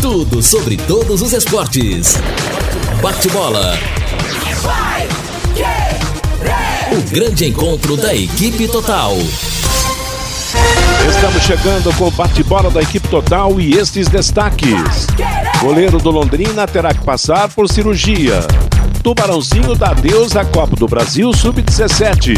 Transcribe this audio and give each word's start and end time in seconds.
Tudo 0.00 0.42
sobre 0.42 0.78
todos 0.78 1.20
os 1.20 1.34
esportes. 1.34 2.14
Bate-bola. 3.02 3.74
O 6.90 7.10
grande 7.10 7.48
encontro 7.48 7.98
da 7.98 8.14
equipe 8.14 8.66
total. 8.66 9.12
Estamos 11.10 11.42
chegando 11.42 11.94
com 11.98 12.08
o 12.08 12.10
bate-bola 12.12 12.70
da 12.70 12.80
equipe 12.80 13.06
total 13.08 13.60
e 13.60 13.74
estes 13.74 14.08
destaques. 14.08 15.06
Goleiro 15.60 15.98
do 15.98 16.10
Londrina 16.10 16.66
terá 16.66 16.94
que 16.94 17.04
passar 17.04 17.50
por 17.50 17.68
cirurgia. 17.68 18.40
Tubarãozinho 19.06 19.76
dá 19.76 19.90
adeus 19.90 20.34
à 20.34 20.44
Copa 20.44 20.74
do 20.74 20.88
Brasil 20.88 21.32
Sub-17. 21.32 22.34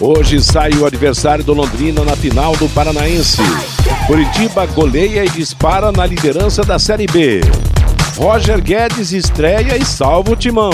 Hoje 0.00 0.40
sai 0.40 0.70
o 0.74 0.86
adversário 0.86 1.42
do 1.42 1.52
Londrina 1.52 2.04
na 2.04 2.14
final 2.14 2.56
do 2.56 2.68
Paranaense. 2.68 3.42
Curitiba 4.06 4.66
goleia 4.66 5.24
e 5.24 5.28
dispara 5.28 5.90
na 5.90 6.06
liderança 6.06 6.62
da 6.62 6.78
Série 6.78 7.08
B. 7.08 7.40
Roger 8.16 8.62
Guedes 8.62 9.10
estreia 9.10 9.76
e 9.76 9.84
salva 9.84 10.30
o 10.30 10.36
timão. 10.36 10.70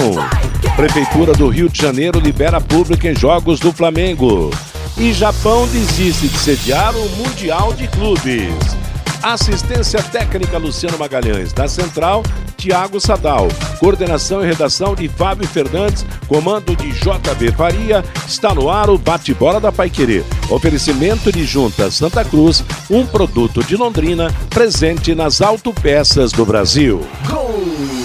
Prefeitura 0.76 1.32
do 1.32 1.48
Rio 1.48 1.70
de 1.70 1.80
Janeiro 1.80 2.20
libera 2.20 2.60
público 2.60 3.06
em 3.06 3.16
jogos 3.16 3.58
do 3.58 3.72
Flamengo. 3.72 4.50
E 4.98 5.14
Japão 5.14 5.66
desiste 5.68 6.28
de 6.28 6.36
sediar 6.36 6.94
o 6.94 7.08
Mundial 7.16 7.72
de 7.72 7.88
Clubes. 7.88 8.81
Assistência 9.22 10.02
técnica 10.02 10.58
Luciano 10.58 10.98
Magalhães. 10.98 11.54
Na 11.54 11.68
central, 11.68 12.24
Tiago 12.56 13.00
Sadal. 13.00 13.48
Coordenação 13.78 14.42
e 14.42 14.46
redação 14.46 14.96
de 14.96 15.08
Fábio 15.08 15.46
Fernandes. 15.46 16.04
Comando 16.26 16.74
de 16.74 16.90
JB 16.90 17.52
Faria. 17.56 18.04
Está 18.26 18.52
no 18.52 18.68
ar 18.68 18.90
o 18.90 18.98
bate-bola 18.98 19.60
da 19.60 19.70
Paiquerê. 19.70 20.24
Oferecimento 20.50 21.30
de 21.30 21.44
Junta 21.44 21.90
Santa 21.90 22.24
Cruz, 22.24 22.64
um 22.90 23.06
produto 23.06 23.62
de 23.62 23.76
Londrina, 23.76 24.34
presente 24.50 25.14
nas 25.14 25.40
autopeças 25.40 26.32
do 26.32 26.44
Brasil. 26.44 27.00
Gol! 27.28 28.01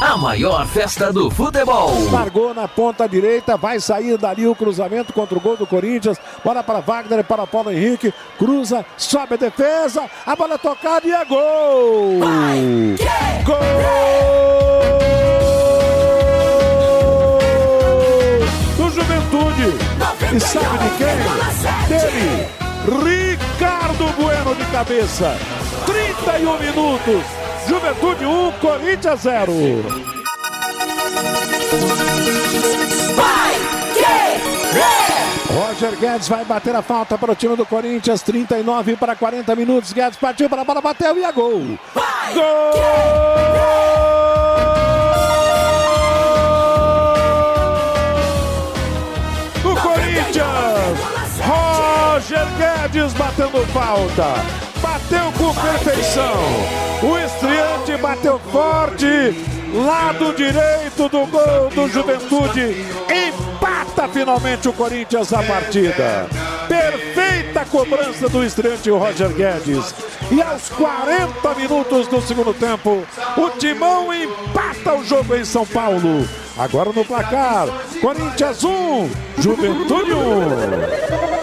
A 0.00 0.16
maior 0.16 0.66
festa 0.66 1.12
do 1.12 1.30
futebol. 1.30 2.10
Largou 2.10 2.54
na 2.54 2.66
ponta 2.66 3.06
direita, 3.06 3.58
vai 3.58 3.78
sair 3.78 4.16
dali 4.16 4.46
o 4.46 4.54
cruzamento 4.54 5.12
contra 5.12 5.36
o 5.36 5.40
gol 5.40 5.58
do 5.58 5.66
Corinthians. 5.66 6.16
Bola 6.42 6.62
para 6.62 6.80
Wagner, 6.80 7.22
para 7.22 7.46
Paulo 7.46 7.70
Henrique. 7.70 8.14
Cruza, 8.38 8.84
sobe 8.96 9.34
a 9.34 9.36
defesa. 9.36 10.08
A 10.24 10.34
bola 10.34 10.54
é 10.54 10.58
tocada 10.58 11.06
e 11.06 11.12
é 11.12 11.22
gol! 11.26 12.18
Gol! 13.44 13.58
Do 18.78 18.90
Juventude. 18.90 19.76
E 20.34 20.40
sabe 20.40 20.78
de 20.78 20.90
quem? 20.96 21.88
Dele. 21.88 22.48
Ricardo 23.04 24.06
Bueno 24.16 24.54
de 24.54 24.64
cabeça. 24.72 25.36
31 25.84 26.58
minutos. 26.58 27.49
Juventude 27.66 28.24
1, 28.24 28.52
Corinthians 28.60 29.20
0. 29.22 29.52
Roger 35.52 35.96
Guedes 35.96 36.28
vai 36.28 36.44
bater 36.44 36.74
a 36.76 36.82
falta 36.82 37.16
para 37.16 37.32
o 37.32 37.34
time 37.34 37.56
do 37.56 37.64
Corinthians. 37.64 38.22
39 38.22 38.96
para 38.96 39.16
40 39.16 39.56
minutos. 39.56 39.92
Guedes 39.92 40.18
partiu 40.18 40.48
para 40.48 40.62
a 40.62 40.64
bola, 40.64 40.80
bateu 40.80 41.16
e 41.18 41.24
é 41.24 41.32
gol. 41.32 41.62
Gol! 42.34 42.72
Do 49.62 49.80
Corinthians. 49.80 50.98
Roger 51.46 52.46
Guedes 52.58 53.12
batendo 53.14 53.66
falta. 53.72 54.59
Perfeição. 55.54 56.34
O 57.02 57.18
estreante 57.18 57.96
bateu 58.00 58.38
forte. 58.50 59.34
Lado 59.74 60.34
direito 60.34 61.08
do 61.08 61.26
gol 61.26 61.70
do 61.74 61.88
Juventude. 61.88 62.86
Empata 63.08 64.08
finalmente 64.08 64.68
o 64.68 64.72
Corinthians 64.72 65.32
a 65.32 65.42
partida. 65.42 66.28
Perfeita 66.68 67.64
cobrança 67.64 68.28
do 68.28 68.44
estreante 68.44 68.90
Roger 68.90 69.30
Guedes. 69.30 69.94
E 70.30 70.40
aos 70.42 70.68
40 70.68 71.54
minutos 71.54 72.06
do 72.06 72.20
segundo 72.20 72.54
tempo, 72.54 73.02
o 73.36 73.50
Timão 73.58 74.12
empata 74.12 74.94
o 74.94 75.04
jogo 75.04 75.34
em 75.34 75.44
São 75.44 75.66
Paulo. 75.66 76.28
Agora 76.58 76.92
no 76.92 77.04
placar, 77.04 77.66
Corinthians 78.00 78.62
1, 78.62 79.10
Juventude 79.38 80.12
1. 80.12 81.39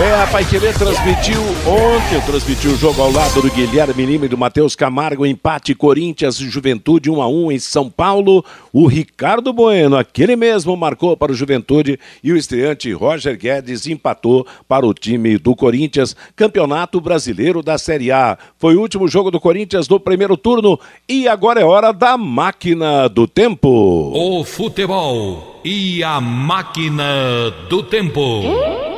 É, 0.00 0.22
a 0.22 0.26
Paiquerê 0.28 0.72
transmitiu 0.72 1.42
ontem, 1.66 2.18
transmitiu 2.24 2.70
o 2.70 2.76
jogo 2.76 3.02
ao 3.02 3.12
lado 3.12 3.42
do 3.42 3.50
Guilherme 3.50 4.06
Lima 4.06 4.24
e 4.24 4.28
do 4.28 4.38
Matheus 4.38 4.74
Camargo, 4.74 5.26
empate 5.26 5.74
Corinthians 5.74 6.38
Juventude 6.38 7.10
1 7.10 7.20
a 7.20 7.28
1 7.28 7.52
em 7.52 7.58
São 7.58 7.90
Paulo. 7.90 8.42
O 8.72 8.86
Ricardo 8.86 9.52
Bueno, 9.52 9.98
aquele 9.98 10.36
mesmo, 10.36 10.74
marcou 10.74 11.14
para 11.18 11.32
o 11.32 11.34
Juventude 11.34 12.00
e 12.24 12.32
o 12.32 12.36
estreante 12.38 12.90
Roger 12.92 13.36
Guedes 13.36 13.86
empatou 13.86 14.46
para 14.66 14.86
o 14.86 14.94
time 14.94 15.36
do 15.36 15.54
Corinthians, 15.54 16.16
Campeonato 16.34 16.98
Brasileiro 16.98 17.62
da 17.62 17.76
Série 17.76 18.10
A. 18.10 18.38
Foi 18.58 18.76
o 18.76 18.80
último 18.80 19.06
jogo 19.06 19.30
do 19.30 19.38
Corinthians 19.38 19.86
no 19.86 20.00
primeiro 20.00 20.34
turno 20.34 20.80
e 21.06 21.28
agora 21.28 21.60
é 21.60 21.64
hora 21.64 21.92
da 21.92 22.16
máquina 22.16 23.06
do 23.06 23.26
tempo. 23.26 23.68
O 24.14 24.42
futebol 24.44 25.60
e 25.62 26.02
a 26.02 26.18
máquina 26.22 27.50
do 27.68 27.82
tempo. 27.82 28.89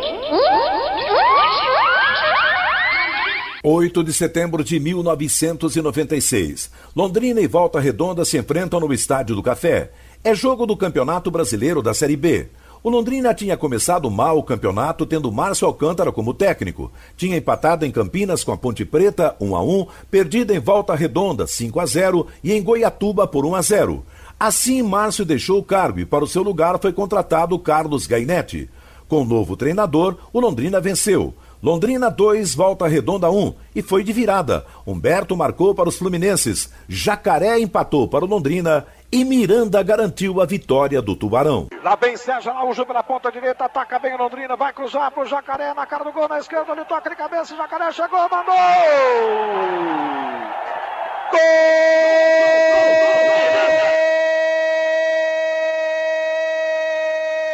8 3.65 4.03
de 4.03 4.13
setembro 4.13 4.65
de 4.65 4.81
1996. 4.81 6.69
Londrina 6.97 7.41
e 7.41 7.47
Volta 7.47 7.79
Redonda 7.79 8.25
se 8.25 8.37
enfrentam 8.37 8.81
no 8.81 8.93
Estádio 8.93 9.37
do 9.37 9.43
Café. 9.43 9.93
É 10.25 10.35
jogo 10.35 10.67
do 10.67 10.77
Campeonato 10.77 11.31
Brasileiro 11.31 11.81
da 11.81 11.95
Série 11.95 12.17
B. 12.17 12.49
O 12.83 12.91
Londrina 12.91 13.33
tinha 13.33 13.57
começado 13.57 14.11
mal 14.11 14.37
o 14.37 14.43
campeonato 14.43 15.07
tendo 15.07 15.31
Márcio 15.31 15.69
Alcântara 15.69 16.11
como 16.11 16.35
técnico. 16.35 16.91
Tinha 17.17 17.37
empatado 17.37 17.87
em 17.87 17.93
Campinas 17.93 18.43
com 18.43 18.51
a 18.51 18.57
Ponte 18.57 18.85
Preta 18.85 19.37
1 19.41 19.55
a 19.55 19.63
1, 19.63 19.87
perdida 20.11 20.53
em 20.53 20.59
Volta 20.59 20.93
Redonda 20.97 21.47
5 21.47 21.79
a 21.79 21.87
0 21.87 22.27
e 22.43 22.53
em 22.53 22.61
Goiatuba 22.61 23.29
por 23.29 23.47
1 23.47 23.55
a 23.55 23.63
0. 23.63 24.05
Assim, 24.41 24.83
Márcio 24.83 25.25
deixou 25.25 25.61
o 25.61 25.65
cargo 25.65 26.01
e 26.01 26.05
para 26.05 26.25
o 26.25 26.27
seu 26.27 26.43
lugar 26.43 26.81
foi 26.81 26.93
contratado 26.93 27.57
Carlos 27.61 28.09
Gainetti. 28.09 28.69
Com 29.07 29.23
o 29.23 29.25
novo 29.25 29.57
treinador, 29.57 30.17
o 30.33 30.41
Londrina 30.41 30.81
venceu. 30.81 31.33
Londrina 31.63 32.11
2, 32.11 32.57
Volta 32.57 32.89
Redonda 32.89 33.31
1 33.31 33.55
e 33.77 33.83
foi 33.83 34.03
de 34.03 34.13
virada. 34.13 34.67
Humberto 34.85 35.37
marcou 35.37 35.73
para 35.73 35.89
os 35.89 35.97
fluminenses, 35.97 36.75
Jacaré 36.89 37.61
empatou 37.61 38.09
para 38.09 38.25
o 38.25 38.29
Londrina 38.29 38.85
e 39.13 39.25
Miranda 39.25 39.81
garantiu 39.81 40.41
a 40.41 40.45
vitória 40.45 41.01
do 41.01 41.15
Tubarão. 41.15 41.69
Lá 41.85 41.95
vem 41.95 42.17
Sérgio 42.17 42.51
Araújo 42.51 42.85
pela 42.85 43.05
ponta 43.05 43.31
direita, 43.31 43.67
ataca 43.67 44.01
bem 44.01 44.13
o 44.13 44.19
Londrina, 44.19 44.57
vai 44.57 44.73
cruzar 44.73 45.13
pro 45.13 45.25
Jacaré 45.25 45.73
na 45.73 45.87
cara 45.87 46.03
do 46.03 46.11
gol 46.11 46.27
na 46.27 46.41
esquerda, 46.41 46.73
ele 46.73 46.85
toca 46.85 47.09
de 47.09 47.15
cabeça, 47.15 47.55
Jacaré 47.55 47.93
chegou, 47.93 48.29
mandou! 48.29 48.55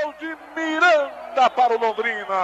Gol 0.03 0.15
de 0.19 0.35
Miranda 0.57 1.28
para 1.51 1.77
o 1.77 1.79
Londrina! 1.79 2.35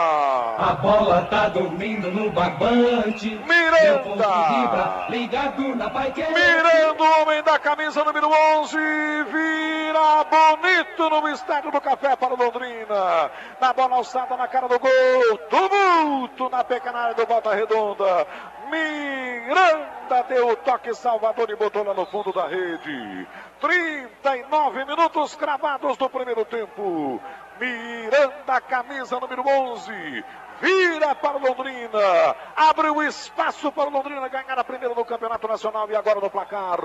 A 0.59 0.78
bola 0.81 1.27
tá 1.31 1.49
dormindo 1.49 2.12
no 2.12 2.31
barbante. 2.31 3.31
Miranda! 3.31 5.06
ligado 5.09 5.75
na 5.75 5.91
Paiquerê. 5.91 6.32
Miranda, 6.32 7.03
o 7.03 7.22
homem 7.22 7.43
da 7.43 7.59
camisa 7.59 8.05
número 8.05 8.28
11, 8.60 8.77
vira 8.77 10.25
bonito 10.25 11.11
no 11.11 11.29
estádio 11.31 11.70
do 11.70 11.81
Café 11.81 12.14
para 12.14 12.35
o 12.35 12.37
Londrina. 12.37 13.31
Na 13.61 13.73
bola 13.73 13.96
alçada 13.96 14.37
na 14.37 14.46
cara 14.46 14.69
do 14.69 14.79
gol, 14.79 15.38
tumulto 15.50 16.49
na 16.50 16.62
pequena 16.62 16.99
área 16.99 17.14
do 17.14 17.26
Volta 17.26 17.55
Redonda. 17.55 18.26
Miranda 18.70 20.23
deu 20.29 20.50
o 20.50 20.56
toque 20.56 20.94
salvador 20.94 21.50
e 21.50 21.56
botou 21.56 21.85
lá 21.85 21.94
no 21.94 22.06
fundo 22.06 22.32
da 22.32 22.47
rede. 22.47 23.26
39 23.61 24.85
minutos 24.85 25.35
cravados 25.35 25.97
do 25.97 26.08
primeiro 26.08 26.44
tempo. 26.44 27.20
Miranda, 27.60 28.60
camisa 28.60 29.18
número 29.20 29.46
11. 29.46 30.24
vira 30.60 31.14
para 31.14 31.38
Londrina, 31.38 32.36
abre 32.56 32.88
o 32.88 33.02
espaço 33.02 33.70
para 33.72 33.90
Londrina 33.90 34.26
ganhar 34.28 34.58
a 34.58 34.64
primeira 34.64 34.94
no 34.94 35.04
Campeonato 35.04 35.46
Nacional 35.46 35.90
e 35.90 35.96
agora 35.96 36.20
no 36.20 36.30
placar. 36.30 36.78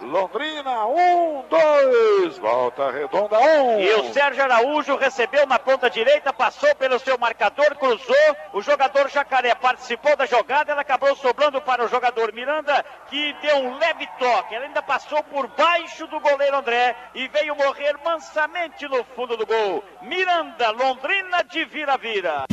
Londrina, 0.00 0.86
um, 0.86 1.44
dois, 1.48 2.38
volta 2.38 2.90
redonda, 2.90 3.38
um. 3.38 3.80
E 3.80 3.92
o 3.94 4.12
Sérgio 4.12 4.44
Araújo 4.44 4.96
recebeu 4.96 5.46
na 5.46 5.58
ponta 5.58 5.88
direita, 5.90 6.32
passou 6.32 6.74
pelo 6.76 6.98
seu 6.98 7.18
marcador, 7.18 7.74
cruzou, 7.76 8.36
o 8.52 8.60
jogador 8.60 9.08
Jacaré 9.08 9.54
participou 9.54 10.16
da 10.16 10.26
jogada, 10.26 10.72
ela 10.72 10.82
acabou 10.82 11.14
sobrando 11.16 11.60
para 11.60 11.84
o 11.84 11.88
jogador 11.88 12.32
Miranda, 12.32 12.84
que 13.08 13.32
deu 13.42 13.56
um 13.56 13.78
leve 13.78 14.06
toque, 14.18 14.54
ela 14.54 14.66
ainda 14.66 14.82
passou 14.82 15.22
por 15.24 15.48
baixo 15.48 16.06
do 16.06 16.20
goleiro 16.20 16.56
André 16.56 16.94
e 17.14 17.26
veio 17.28 17.56
morrer 17.56 17.96
mansamente 18.04 18.86
no 18.86 19.02
fundo 19.16 19.36
do 19.36 19.46
gol. 19.46 19.82
Miranda, 20.16 20.70
Londrina 20.70 21.42
de 21.42 21.64
vira-vira. 21.64 22.44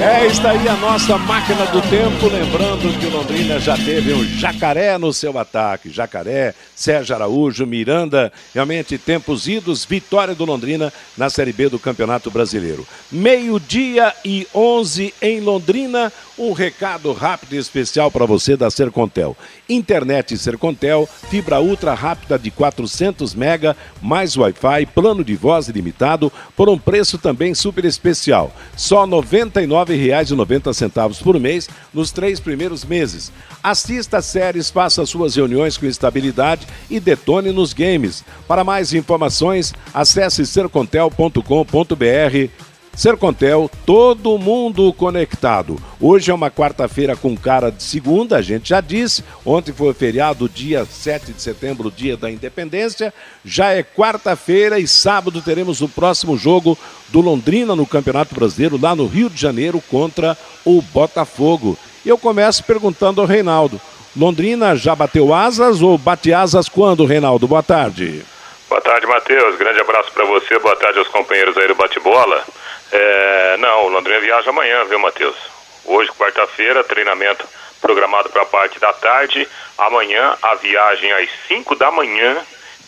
É, 0.00 0.26
está 0.26 0.52
aí 0.52 0.68
a 0.68 0.76
nossa 0.76 1.18
máquina 1.18 1.66
do 1.66 1.82
tempo, 1.82 2.28
lembrando 2.28 2.96
que 3.00 3.06
Londrina 3.06 3.58
já 3.58 3.76
teve 3.76 4.14
um 4.14 4.22
jacaré 4.38 4.96
no 4.96 5.12
seu 5.12 5.36
ataque. 5.36 5.90
Jacaré, 5.90 6.54
Sérgio 6.76 7.16
Araújo, 7.16 7.66
Miranda, 7.66 8.32
realmente 8.54 8.96
tempos 8.96 9.48
idos, 9.48 9.84
vitória 9.84 10.36
do 10.36 10.44
Londrina 10.44 10.92
na 11.16 11.28
Série 11.28 11.52
B 11.52 11.68
do 11.68 11.80
Campeonato 11.80 12.30
Brasileiro. 12.30 12.86
Meio-dia 13.10 14.14
e 14.24 14.46
11 14.54 15.12
em 15.20 15.40
Londrina, 15.40 16.12
um 16.38 16.52
recado 16.52 17.12
rápido 17.12 17.54
e 17.54 17.58
especial 17.58 18.10
para 18.10 18.24
você 18.24 18.56
da 18.56 18.70
Sercontel. 18.70 19.36
Internet 19.68 20.38
Sercontel, 20.38 21.06
fibra 21.28 21.60
ultra 21.60 21.92
rápida 21.94 22.38
de 22.38 22.50
400 22.50 23.34
mega, 23.34 23.76
mais 24.00 24.36
Wi-Fi, 24.36 24.86
plano 24.94 25.24
de 25.24 25.34
voz 25.34 25.68
ilimitado, 25.68 26.32
por 26.56 26.68
um 26.68 26.78
preço 26.78 27.18
também 27.18 27.54
super 27.54 27.84
especial. 27.84 28.54
Só 28.76 29.04
R$ 29.04 29.10
99,90 29.10 31.22
por 31.22 31.40
mês 31.40 31.68
nos 31.92 32.12
três 32.12 32.38
primeiros 32.38 32.84
meses. 32.84 33.32
Assista 33.62 34.22
séries, 34.22 34.70
faça 34.70 35.04
suas 35.04 35.34
reuniões 35.34 35.76
com 35.76 35.86
estabilidade 35.86 36.66
e 36.88 37.00
detone 37.00 37.50
nos 37.50 37.72
games. 37.72 38.24
Para 38.46 38.62
mais 38.62 38.94
informações, 38.94 39.74
acesse 39.92 40.46
sercontel.com.br 40.46 42.67
Sercontel, 42.98 43.70
todo 43.86 44.36
mundo 44.38 44.92
conectado. 44.92 45.76
Hoje 46.00 46.32
é 46.32 46.34
uma 46.34 46.50
quarta-feira 46.50 47.14
com 47.14 47.36
cara 47.36 47.70
de 47.70 47.80
segunda, 47.80 48.36
a 48.36 48.42
gente 48.42 48.70
já 48.70 48.80
disse. 48.80 49.22
Ontem 49.46 49.72
foi 49.72 49.94
feriado, 49.94 50.48
dia 50.48 50.84
7 50.84 51.32
de 51.32 51.40
setembro, 51.40 51.92
dia 51.92 52.16
da 52.16 52.28
independência. 52.28 53.14
Já 53.44 53.70
é 53.70 53.84
quarta-feira 53.84 54.80
e 54.80 54.88
sábado 54.88 55.40
teremos 55.40 55.80
o 55.80 55.88
próximo 55.88 56.36
jogo 56.36 56.76
do 57.10 57.20
Londrina 57.20 57.76
no 57.76 57.86
Campeonato 57.86 58.34
Brasileiro, 58.34 58.76
lá 58.82 58.96
no 58.96 59.06
Rio 59.06 59.30
de 59.30 59.40
Janeiro, 59.40 59.80
contra 59.88 60.36
o 60.64 60.82
Botafogo. 60.82 61.78
E 62.04 62.08
eu 62.08 62.18
começo 62.18 62.64
perguntando 62.64 63.20
ao 63.20 63.28
Reinaldo: 63.28 63.80
Londrina 64.16 64.74
já 64.74 64.96
bateu 64.96 65.32
asas 65.32 65.82
ou 65.82 65.96
bate 65.96 66.32
asas 66.32 66.68
quando, 66.68 67.06
Reinaldo? 67.06 67.46
Boa 67.46 67.62
tarde. 67.62 68.24
Boa 68.68 68.80
tarde, 68.80 69.06
Matheus. 69.06 69.56
Grande 69.56 69.80
abraço 69.80 70.10
para 70.12 70.24
você. 70.24 70.58
Boa 70.58 70.74
tarde 70.74 70.98
aos 70.98 71.08
companheiros 71.08 71.56
aí 71.56 71.68
do 71.68 71.76
bate-bola. 71.76 72.57
É, 72.90 73.56
não, 73.58 73.86
o 73.86 73.88
Londrina 73.88 74.20
viaja 74.20 74.50
amanhã, 74.50 74.84
viu, 74.84 74.98
Matheus? 74.98 75.36
Hoje, 75.84 76.10
quarta-feira, 76.12 76.84
treinamento 76.84 77.46
programado 77.80 78.28
para 78.30 78.42
a 78.42 78.46
parte 78.46 78.78
da 78.78 78.92
tarde. 78.92 79.46
Amanhã, 79.76 80.36
a 80.42 80.54
viagem 80.54 81.12
às 81.12 81.28
5 81.48 81.74
da 81.76 81.90
manhã. 81.90 82.36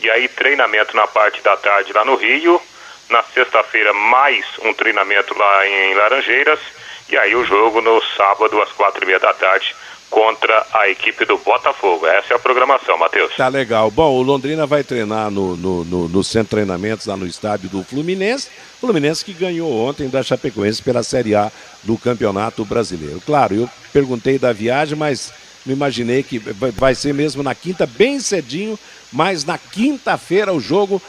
E 0.01 0.11
aí, 0.11 0.29
treinamento 0.29 0.97
na 0.97 1.07
parte 1.07 1.43
da 1.43 1.57
tarde 1.57 1.93
lá 1.93 2.05
no 2.05 2.15
Rio. 2.15 2.61
Na 3.09 3.23
sexta-feira, 3.23 3.93
mais 3.93 4.45
um 4.63 4.73
treinamento 4.73 5.37
lá 5.37 5.67
em 5.67 5.95
Laranjeiras. 5.95 6.61
E 7.09 7.17
aí, 7.17 7.35
o 7.35 7.45
jogo 7.45 7.81
no 7.81 8.01
sábado, 8.17 8.61
às 8.63 8.71
quatro 8.73 9.03
e 9.03 9.07
meia 9.07 9.19
da 9.19 9.35
tarde, 9.35 9.75
contra 10.09 10.67
a 10.73 10.89
equipe 10.89 11.25
do 11.25 11.39
Botafogo. 11.39 12.07
Essa 12.07 12.35
é 12.35 12.37
a 12.37 12.41
programação, 12.41 12.99
Matheus. 12.99 13.35
Tá 13.37 13.49
legal. 13.49 13.91
Bom, 13.91 14.13
o 14.13 14.23
Londrina 14.23 14.67
vai 14.67 14.83
treinar 14.83 15.31
no, 15.31 15.57
no, 15.57 15.85
no, 15.85 16.09
no 16.09 16.25
centro 16.25 16.49
de 16.49 16.51
treinamentos 16.51 17.07
lá 17.07 17.17
no 17.17 17.27
estádio 17.27 17.69
do 17.69 17.85
Fluminense. 17.85 18.51
Fluminense 18.81 19.23
que 19.23 19.35
ganhou 19.35 19.71
ontem 19.87 20.09
da 20.09 20.23
Chapecoense 20.23 20.83
pela 20.83 21.03
Série 21.03 21.35
A 21.35 21.53
do 21.83 21.99
Campeonato 21.99 22.65
Brasileiro. 22.65 23.21
Claro, 23.27 23.55
eu 23.55 23.71
perguntei 23.93 24.39
da 24.39 24.55
viagem, 24.55 24.97
mas 24.97 25.31
não 25.67 25.75
imaginei 25.75 26.23
que 26.23 26.39
vai 26.39 26.95
ser 26.95 27.13
mesmo 27.13 27.43
na 27.43 27.55
quinta, 27.55 27.87
bem 27.87 28.19
cedinho, 28.19 28.79
mas 29.13 29.45
na 29.45 29.59
quinta-feira 29.59 30.53
o 30.53 30.61
jogo. 30.61 31.01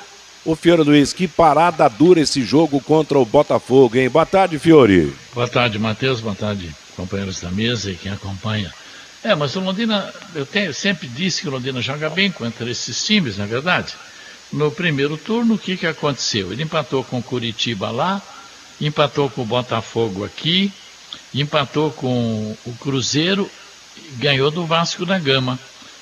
Ô 0.44 0.56
Fiore 0.56 0.82
Luiz, 0.82 1.14
que 1.14 1.28
parada 1.28 1.88
dura 1.88 2.20
esse 2.20 2.44
jogo 2.44 2.82
contra 2.82 3.18
o 3.18 3.26
Botafogo, 3.26 3.96
hein? 3.96 4.10
Boa 4.10 4.26
tarde, 4.26 4.60
Fiore. 4.60 5.14
Boa 5.34 5.48
tarde, 5.48 5.80
Matheus. 5.80 6.20
Boa 6.20 6.36
tarde, 6.36 6.70
companheiros 6.98 7.40
da 7.40 7.52
mesa 7.52 7.92
e 7.92 7.96
quem 7.96 8.12
acompanha. 8.12 8.74
É, 9.24 9.36
mas 9.36 9.56
o 9.56 9.60
Londrina, 9.60 10.12
eu 10.34 10.46
tenho, 10.46 10.74
sempre 10.74 11.08
disse 11.08 11.42
que 11.42 11.48
o 11.48 11.52
Londrina 11.52 11.80
joga 11.80 12.10
bem 12.10 12.32
contra 12.32 12.70
esses 12.70 13.06
times, 13.06 13.38
na 13.38 13.44
é 13.44 13.48
verdade. 13.48 13.94
No 14.52 14.70
primeiro 14.70 15.18
turno, 15.18 15.56
o 15.56 15.58
que, 15.58 15.78
que 15.78 15.88
aconteceu? 15.88 16.52
Ele 16.52 16.64
empatou 16.64 17.04
com 17.04 17.20
o 17.20 17.24
Curitiba 17.24 17.90
lá, 17.90 18.22
empatou 18.82 19.30
com 19.30 19.44
o 19.44 19.46
Botafogo 19.46 20.26
aqui, 20.26 20.72
empatou 21.34 21.92
com 21.92 22.58
o 22.66 22.74
Cruzeiro, 22.74 23.50
ganhou 24.18 24.52
do 24.52 24.66
Vasco 24.66 25.06
da 25.06 25.18
Gama. 25.18 25.58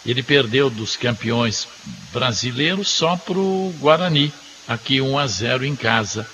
Ele 0.05 0.23
perdeu 0.23 0.69
dos 0.69 0.95
campeões 0.95 1.67
brasileiros 2.11 2.87
só 2.87 3.15
para 3.15 3.37
o 3.37 3.73
Guarani, 3.79 4.33
aqui 4.67 4.99
1 4.99 5.19
a 5.19 5.27
0 5.27 5.65
em 5.65 5.75
casa. 5.75 6.25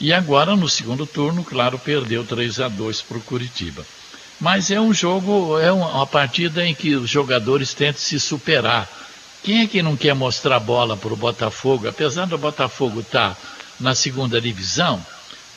E 0.00 0.12
agora, 0.12 0.56
no 0.56 0.68
segundo 0.68 1.06
turno, 1.06 1.44
claro, 1.44 1.78
perdeu 1.78 2.24
3 2.24 2.60
a 2.60 2.68
2 2.68 3.02
para 3.02 3.18
o 3.18 3.22
Curitiba. 3.22 3.86
Mas 4.40 4.72
é 4.72 4.80
um 4.80 4.92
jogo, 4.92 5.56
é 5.60 5.70
uma 5.70 6.04
partida 6.04 6.66
em 6.66 6.74
que 6.74 6.96
os 6.96 7.08
jogadores 7.08 7.72
tentam 7.74 8.00
se 8.00 8.18
superar. 8.18 8.88
Quem 9.42 9.62
é 9.62 9.66
que 9.66 9.82
não 9.82 9.96
quer 9.96 10.14
mostrar 10.14 10.60
bola 10.60 10.96
para 10.96 11.12
o 11.12 11.16
Botafogo? 11.16 11.88
Apesar 11.88 12.26
do 12.26 12.38
Botafogo 12.38 13.00
estar 13.00 13.34
tá 13.34 13.36
na 13.80 13.94
segunda 13.94 14.40
divisão, 14.40 15.04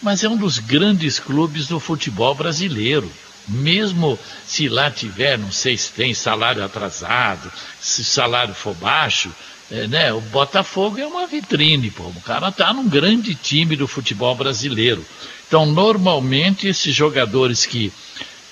mas 0.02 0.24
é 0.24 0.30
um 0.30 0.36
dos 0.36 0.58
grandes 0.58 1.20
clubes 1.20 1.68
do 1.68 1.80
futebol 1.80 2.34
brasileiro. 2.34 3.12
Mesmo 3.48 4.18
se 4.48 4.68
lá 4.68 4.90
tiver, 4.90 5.38
não 5.38 5.52
sei 5.52 5.78
se 5.78 5.92
tem 5.92 6.16
salário 6.16 6.64
atrasado, 6.64 7.52
se 7.80 8.02
o 8.02 8.06
salário 8.06 8.56
for 8.56 8.74
baixo, 8.74 9.32
é, 9.70 9.86
né? 9.88 10.14
O 10.14 10.22
Botafogo 10.22 11.00
é 11.00 11.06
uma 11.06 11.28
vitrine, 11.28 11.92
pô. 11.92 12.04
O 12.06 12.22
cara 12.22 12.50
está 12.50 12.74
num 12.74 12.88
grande 12.88 13.36
time 13.36 13.76
do 13.76 13.88
futebol 13.88 14.34
brasileiro. 14.34 15.06
Então, 15.48 15.66
normalmente, 15.68 16.68
esses 16.68 16.94
jogadores 16.96 17.68
que 17.68 17.94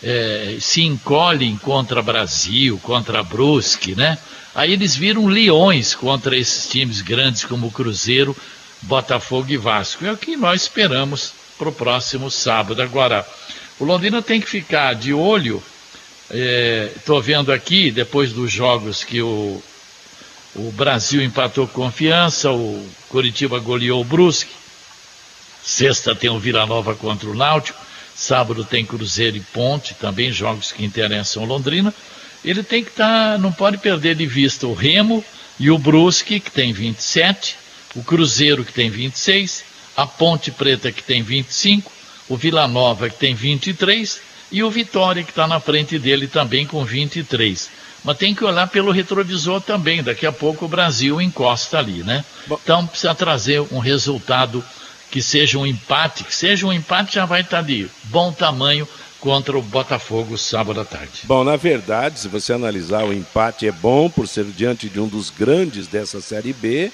é, 0.04 0.58
se 0.60 0.84
encolhem 0.84 1.58
contra 1.58 2.04
Brasil, 2.04 2.80
contra 2.84 3.24
Brusque, 3.24 3.96
né? 3.96 4.18
Aí 4.56 4.72
eles 4.72 4.96
viram 4.96 5.26
leões 5.26 5.96
contra 5.96 6.38
esses 6.38 6.70
times 6.70 7.02
grandes 7.02 7.44
como 7.44 7.72
Cruzeiro, 7.72 8.36
Botafogo 8.84 9.52
e 9.52 9.58
Vasco. 9.58 10.06
É 10.06 10.12
o 10.12 10.18
que 10.18 10.36
nós 10.36 10.64
esperamos 10.64 11.34
para 11.58 11.70
o 11.70 11.74
próximo 11.74 12.30
sábado. 12.30 12.82
Agora, 12.82 13.26
o 13.80 13.86
Londrina 13.86 14.22
tem 14.22 14.40
que 14.40 14.50
ficar 14.50 14.94
de 14.94 15.14
olho. 15.14 15.62
Estou 16.96 17.20
é, 17.20 17.22
vendo 17.22 17.52
aqui, 17.52 17.92
depois 17.92 18.32
dos 18.32 18.52
jogos 18.52 19.04
que 19.04 19.22
o, 19.22 19.62
o 20.56 20.72
Brasil 20.72 21.24
empatou 21.24 21.68
confiança, 21.68 22.52
o 22.52 22.88
Curitiba 23.10 23.60
goleou 23.60 24.01
o 24.01 24.06
Brusque. 24.06 24.51
Sexta 25.63 26.13
tem 26.13 26.30
o 26.30 26.39
Vila 26.39 26.66
Nova 26.66 26.94
contra 26.94 27.30
o 27.30 27.36
Náutico. 27.36 27.80
Sábado 28.16 28.63
tem 28.63 28.86
Cruzeiro 28.86 29.38
e 29.38 29.42
Ponte, 29.42 29.96
também 29.96 30.32
jogos 30.32 30.72
que 30.72 30.86
interessam 30.86 31.46
Londrina. 31.46 31.94
Ele 32.44 32.64
tem 32.64 32.84
que 32.84 32.92
estar, 32.92 33.34
tá, 33.34 33.38
não 33.38 33.52
pode 33.52 33.78
perder 33.78 34.16
de 34.16 34.26
vista 34.26 34.68
o 34.68 34.74
Remo 34.74 35.24
e 35.60 35.72
o 35.72 35.78
Brusque, 35.78 36.40
que 36.40 36.52
tem 36.52 36.74
27, 36.74 37.56
o 37.96 38.04
Cruzeiro, 38.04 38.66
que 38.66 38.74
tem 38.74 38.90
26, 38.90 39.64
a 39.96 40.06
Ponte 40.06 40.52
Preta, 40.52 40.92
que 40.92 41.04
tem 41.04 41.22
25, 41.22 41.92
o 42.28 42.36
Vila 42.36 42.68
Nova, 42.68 43.10
que 43.10 43.18
tem 43.18 43.34
23, 43.34 44.20
e 44.52 44.64
o 44.64 44.70
Vitória, 44.70 45.24
que 45.24 45.30
está 45.32 45.48
na 45.48 45.60
frente 45.60 45.98
dele 45.98 46.28
também 46.28 46.66
com 46.66 46.84
23. 46.84 47.70
Mas 48.04 48.18
tem 48.18 48.36
que 48.36 48.44
olhar 48.44 48.68
pelo 48.68 48.92
retrovisor 48.92 49.62
também, 49.62 50.04
daqui 50.04 50.26
a 50.26 50.32
pouco 50.32 50.66
o 50.66 50.68
Brasil 50.68 51.22
encosta 51.22 51.80
ali, 51.80 52.04
né? 52.04 52.26
Então 52.52 52.86
precisa 52.86 53.16
trazer 53.16 53.62
um 53.72 53.80
resultado 53.80 54.64
que 55.10 55.22
seja 55.22 55.58
um 55.58 55.66
empate, 55.66 56.24
que 56.24 56.36
seja 56.36 56.66
um 56.66 56.74
empate 56.74 57.16
já 57.16 57.26
vai 57.26 57.42
estar 57.42 57.62
de 57.62 57.88
bom 58.06 58.32
tamanho 58.32 58.88
contra 59.24 59.58
o 59.58 59.62
Botafogo 59.62 60.38
sábado 60.38 60.82
à 60.82 60.84
tarde. 60.84 61.22
Bom, 61.24 61.46
na 61.46 61.56
verdade, 61.56 62.20
se 62.20 62.27
você 62.27 62.51
analisar, 62.51 63.06
o 63.06 63.13
empate 63.13 63.65
é 63.65 63.72
bom 63.72 64.10
por 64.10 64.27
ser 64.27 64.44
diante 64.44 64.89
de 64.89 65.00
um 65.00 65.08
dos 65.08 65.30
grandes 65.30 65.88
dessa 65.88 66.20
Série 66.20 66.51
B, 66.51 66.92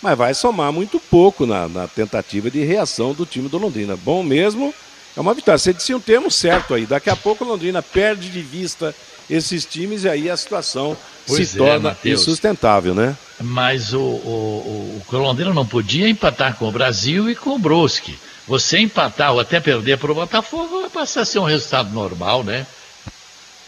mas 0.00 0.16
vai 0.16 0.32
somar 0.32 0.72
muito 0.72 0.98
pouco 0.98 1.44
na, 1.44 1.68
na 1.68 1.86
tentativa 1.86 2.50
de 2.50 2.64
reação 2.64 3.12
do 3.12 3.26
time 3.26 3.50
do 3.50 3.58
Londrina. 3.58 3.94
Bom 3.94 4.22
mesmo 4.22 4.72
é 5.14 5.20
uma 5.20 5.34
vitória. 5.34 5.58
Você 5.58 5.74
disse 5.74 5.94
um 5.94 6.00
termo 6.00 6.30
certo 6.30 6.72
aí. 6.72 6.86
Daqui 6.86 7.10
a 7.10 7.16
pouco 7.16 7.44
o 7.44 7.48
Londrina 7.48 7.82
perde 7.82 8.30
de 8.30 8.40
vista 8.40 8.94
esses 9.28 9.66
times 9.66 10.04
e 10.04 10.08
aí 10.08 10.30
a 10.30 10.36
situação 10.38 10.96
pois 11.26 11.46
se 11.46 11.56
é, 11.56 11.58
torna 11.58 11.90
Mateus. 11.90 12.22
insustentável, 12.22 12.94
né? 12.94 13.14
Mas 13.38 13.92
o, 13.92 14.00
o, 14.00 15.02
o, 15.10 15.14
o 15.14 15.18
Londrina 15.18 15.52
não 15.52 15.66
podia 15.66 16.08
empatar 16.08 16.56
com 16.56 16.66
o 16.66 16.72
Brasil 16.72 17.28
e 17.28 17.34
com 17.34 17.50
o 17.50 17.58
Brusque. 17.58 18.18
Você 18.46 18.78
empatar 18.78 19.32
ou 19.32 19.40
até 19.40 19.60
perder 19.60 19.98
para 19.98 20.12
o 20.12 20.14
Botafogo 20.14 20.82
vai 20.82 20.90
passar 20.90 21.22
a 21.22 21.24
ser 21.24 21.40
um 21.40 21.44
resultado 21.44 21.90
normal, 21.92 22.44
né? 22.44 22.66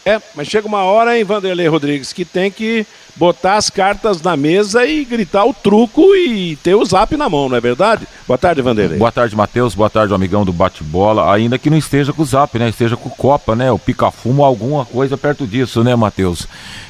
É, 0.09 0.19
mas 0.33 0.47
chega 0.47 0.67
uma 0.67 0.81
hora, 0.81 1.15
hein, 1.15 1.23
Vanderlei 1.23 1.67
Rodrigues, 1.67 2.11
que 2.11 2.25
tem 2.25 2.49
que 2.49 2.83
botar 3.15 3.57
as 3.57 3.69
cartas 3.69 4.19
na 4.23 4.35
mesa 4.35 4.83
e 4.83 5.05
gritar 5.05 5.45
o 5.45 5.53
truco 5.53 6.15
e 6.15 6.55
ter 6.55 6.73
o 6.73 6.83
zap 6.83 7.15
na 7.15 7.29
mão, 7.29 7.47
não 7.47 7.55
é 7.55 7.61
verdade? 7.61 8.07
Boa 8.27 8.37
tarde, 8.37 8.59
Vanderlei. 8.59 8.97
Boa 8.97 9.11
tarde, 9.11 9.35
Matheus. 9.35 9.75
Boa 9.75 9.89
tarde, 9.89 10.11
amigão 10.11 10.43
do 10.43 10.51
bate-bola. 10.51 11.31
Ainda 11.31 11.59
que 11.59 11.69
não 11.69 11.77
esteja 11.77 12.11
com 12.11 12.23
o 12.23 12.25
zap, 12.25 12.57
né? 12.57 12.69
Esteja 12.69 12.97
com 12.97 13.07
o 13.07 13.11
Copa, 13.11 13.55
né? 13.55 13.71
O 13.71 13.77
pica-fumo, 13.77 14.43
alguma 14.43 14.83
coisa 14.83 15.15
perto 15.15 15.45
disso, 15.45 15.83
né, 15.83 15.95
Matheus? 15.95 16.47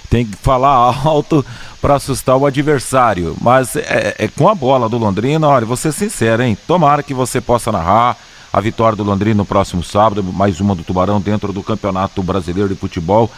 Tem 0.10 0.26
que 0.26 0.38
falar 0.38 0.70
alto 1.04 1.46
para 1.82 1.96
assustar 1.96 2.38
o 2.38 2.46
adversário. 2.46 3.36
Mas 3.42 3.76
é, 3.76 4.16
é, 4.18 4.28
com 4.30 4.48
a 4.48 4.56
bola 4.56 4.88
do 4.88 4.98
Londrina, 4.98 5.46
olha, 5.46 5.66
vou 5.66 5.76
ser 5.76 5.92
sincero, 5.92 6.42
hein? 6.42 6.58
Tomara 6.66 7.04
que 7.04 7.14
você 7.14 7.42
possa 7.42 7.70
narrar 7.70 8.16
a 8.52 8.60
vitória 8.60 8.96
do 8.96 9.04
Londrina 9.04 9.36
no 9.36 9.46
próximo 9.46 9.84
sábado, 9.84 10.24
mais 10.24 10.60
uma 10.60 10.76
do 10.76 10.84
Tubarão 10.84 11.22
dentro 11.22 11.54
do 11.54 11.62
Campeonato 11.62 12.22
Brasileiro 12.24 12.70
de 12.70 12.76
Futebol. 12.76 13.30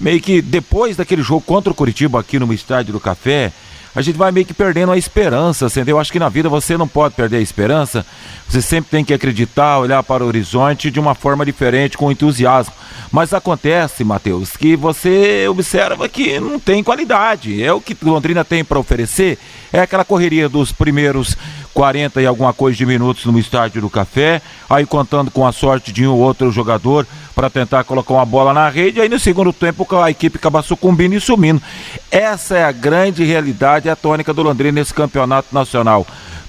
Meio 0.00 0.20
que 0.20 0.42
depois 0.42 0.96
daquele 0.96 1.22
jogo 1.22 1.40
contra 1.40 1.72
o 1.72 1.74
Curitiba 1.74 2.20
aqui 2.20 2.38
no 2.38 2.52
Estádio 2.52 2.92
do 2.92 3.00
Café, 3.00 3.52
a 3.94 4.02
gente 4.02 4.16
vai 4.16 4.30
meio 4.30 4.46
que 4.46 4.54
perdendo 4.54 4.92
a 4.92 4.98
esperança, 4.98 5.66
entendeu? 5.66 5.96
Eu 5.96 6.00
acho 6.00 6.12
que 6.12 6.18
na 6.18 6.28
vida 6.28 6.48
você 6.48 6.76
não 6.76 6.86
pode 6.86 7.14
perder 7.14 7.38
a 7.38 7.40
esperança, 7.40 8.04
você 8.48 8.62
sempre 8.62 8.90
tem 8.90 9.04
que 9.04 9.14
acreditar, 9.14 9.78
olhar 9.78 10.02
para 10.02 10.22
o 10.22 10.26
horizonte 10.26 10.90
de 10.90 11.00
uma 11.00 11.14
forma 11.14 11.44
diferente, 11.44 11.96
com 11.96 12.12
entusiasmo. 12.12 12.72
Mas 13.10 13.32
acontece, 13.32 14.04
Matheus, 14.04 14.56
que 14.56 14.76
você 14.76 15.48
observa 15.48 16.08
que 16.08 16.38
não 16.38 16.60
tem 16.60 16.84
qualidade. 16.84 17.62
É 17.62 17.72
o 17.72 17.80
que 17.80 17.96
Londrina 18.02 18.44
tem 18.44 18.62
para 18.62 18.78
oferecer, 18.78 19.38
é 19.72 19.80
aquela 19.80 20.04
correria 20.04 20.48
dos 20.48 20.70
primeiros 20.70 21.36
40 21.74 22.20
e 22.20 22.26
alguma 22.26 22.52
coisa 22.52 22.76
de 22.76 22.84
minutos 22.84 23.24
no 23.24 23.38
estádio 23.38 23.80
do 23.80 23.90
Café, 23.90 24.42
aí 24.68 24.84
contando 24.84 25.30
com 25.30 25.46
a 25.46 25.52
sorte 25.52 25.92
de 25.92 26.06
um 26.06 26.12
ou 26.12 26.18
outro 26.18 26.50
jogador 26.50 27.06
para 27.34 27.48
tentar 27.48 27.84
colocar 27.84 28.14
uma 28.14 28.24
bola 28.24 28.52
na 28.52 28.68
rede, 28.68 29.00
aí 29.00 29.08
no 29.08 29.18
segundo 29.18 29.52
tempo 29.52 29.86
a 29.96 30.10
equipe 30.10 30.36
acaba 30.38 30.62
sucumbindo 30.62 31.14
e 31.14 31.20
sumindo. 31.20 31.62
Essa 32.10 32.58
é 32.58 32.64
a 32.64 32.72
grande 32.72 33.24
realidade, 33.24 33.88
a 33.88 33.96
tônica 33.96 34.34
do 34.34 34.42
Londrina 34.42 34.80
nesse 34.80 34.92
campeonato 34.92 35.54
nacional. 35.54 36.06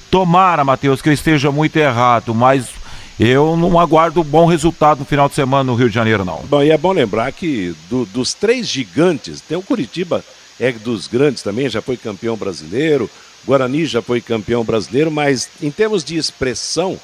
Tomara, 0.09 0.63
Matheus, 0.63 1.01
que 1.01 1.09
eu 1.09 1.13
esteja 1.13 1.51
muito 1.51 1.77
errado, 1.77 2.33
mas 2.33 2.69
eu 3.19 3.57
não 3.57 3.77
aguardo 3.77 4.23
bom 4.23 4.45
resultado 4.45 4.99
no 4.99 5.05
final 5.05 5.27
de 5.27 5.35
semana 5.35 5.63
no 5.65 5.75
Rio 5.75 5.89
de 5.89 5.95
Janeiro, 5.95 6.23
não. 6.23 6.41
Bom, 6.49 6.63
e 6.63 6.71
é 6.71 6.77
bom 6.77 6.93
lembrar 6.93 7.31
que 7.31 7.75
do, 7.89 8.05
dos 8.05 8.33
três 8.33 8.67
gigantes, 8.67 9.41
tem 9.41 9.57
o 9.57 9.61
Curitiba, 9.61 10.23
é 10.59 10.71
dos 10.71 11.07
grandes 11.07 11.43
também, 11.43 11.69
já 11.69 11.81
foi 11.81 11.97
campeão 11.97 12.35
brasileiro, 12.35 13.09
Guarani 13.49 13.83
já 13.87 13.99
foi 13.99 14.21
campeão 14.21 14.63
brasileiro, 14.63 15.09
mas 15.09 15.49
em 15.59 15.71
termos 15.71 16.03
de 16.03 16.15
expressão, 16.15 16.99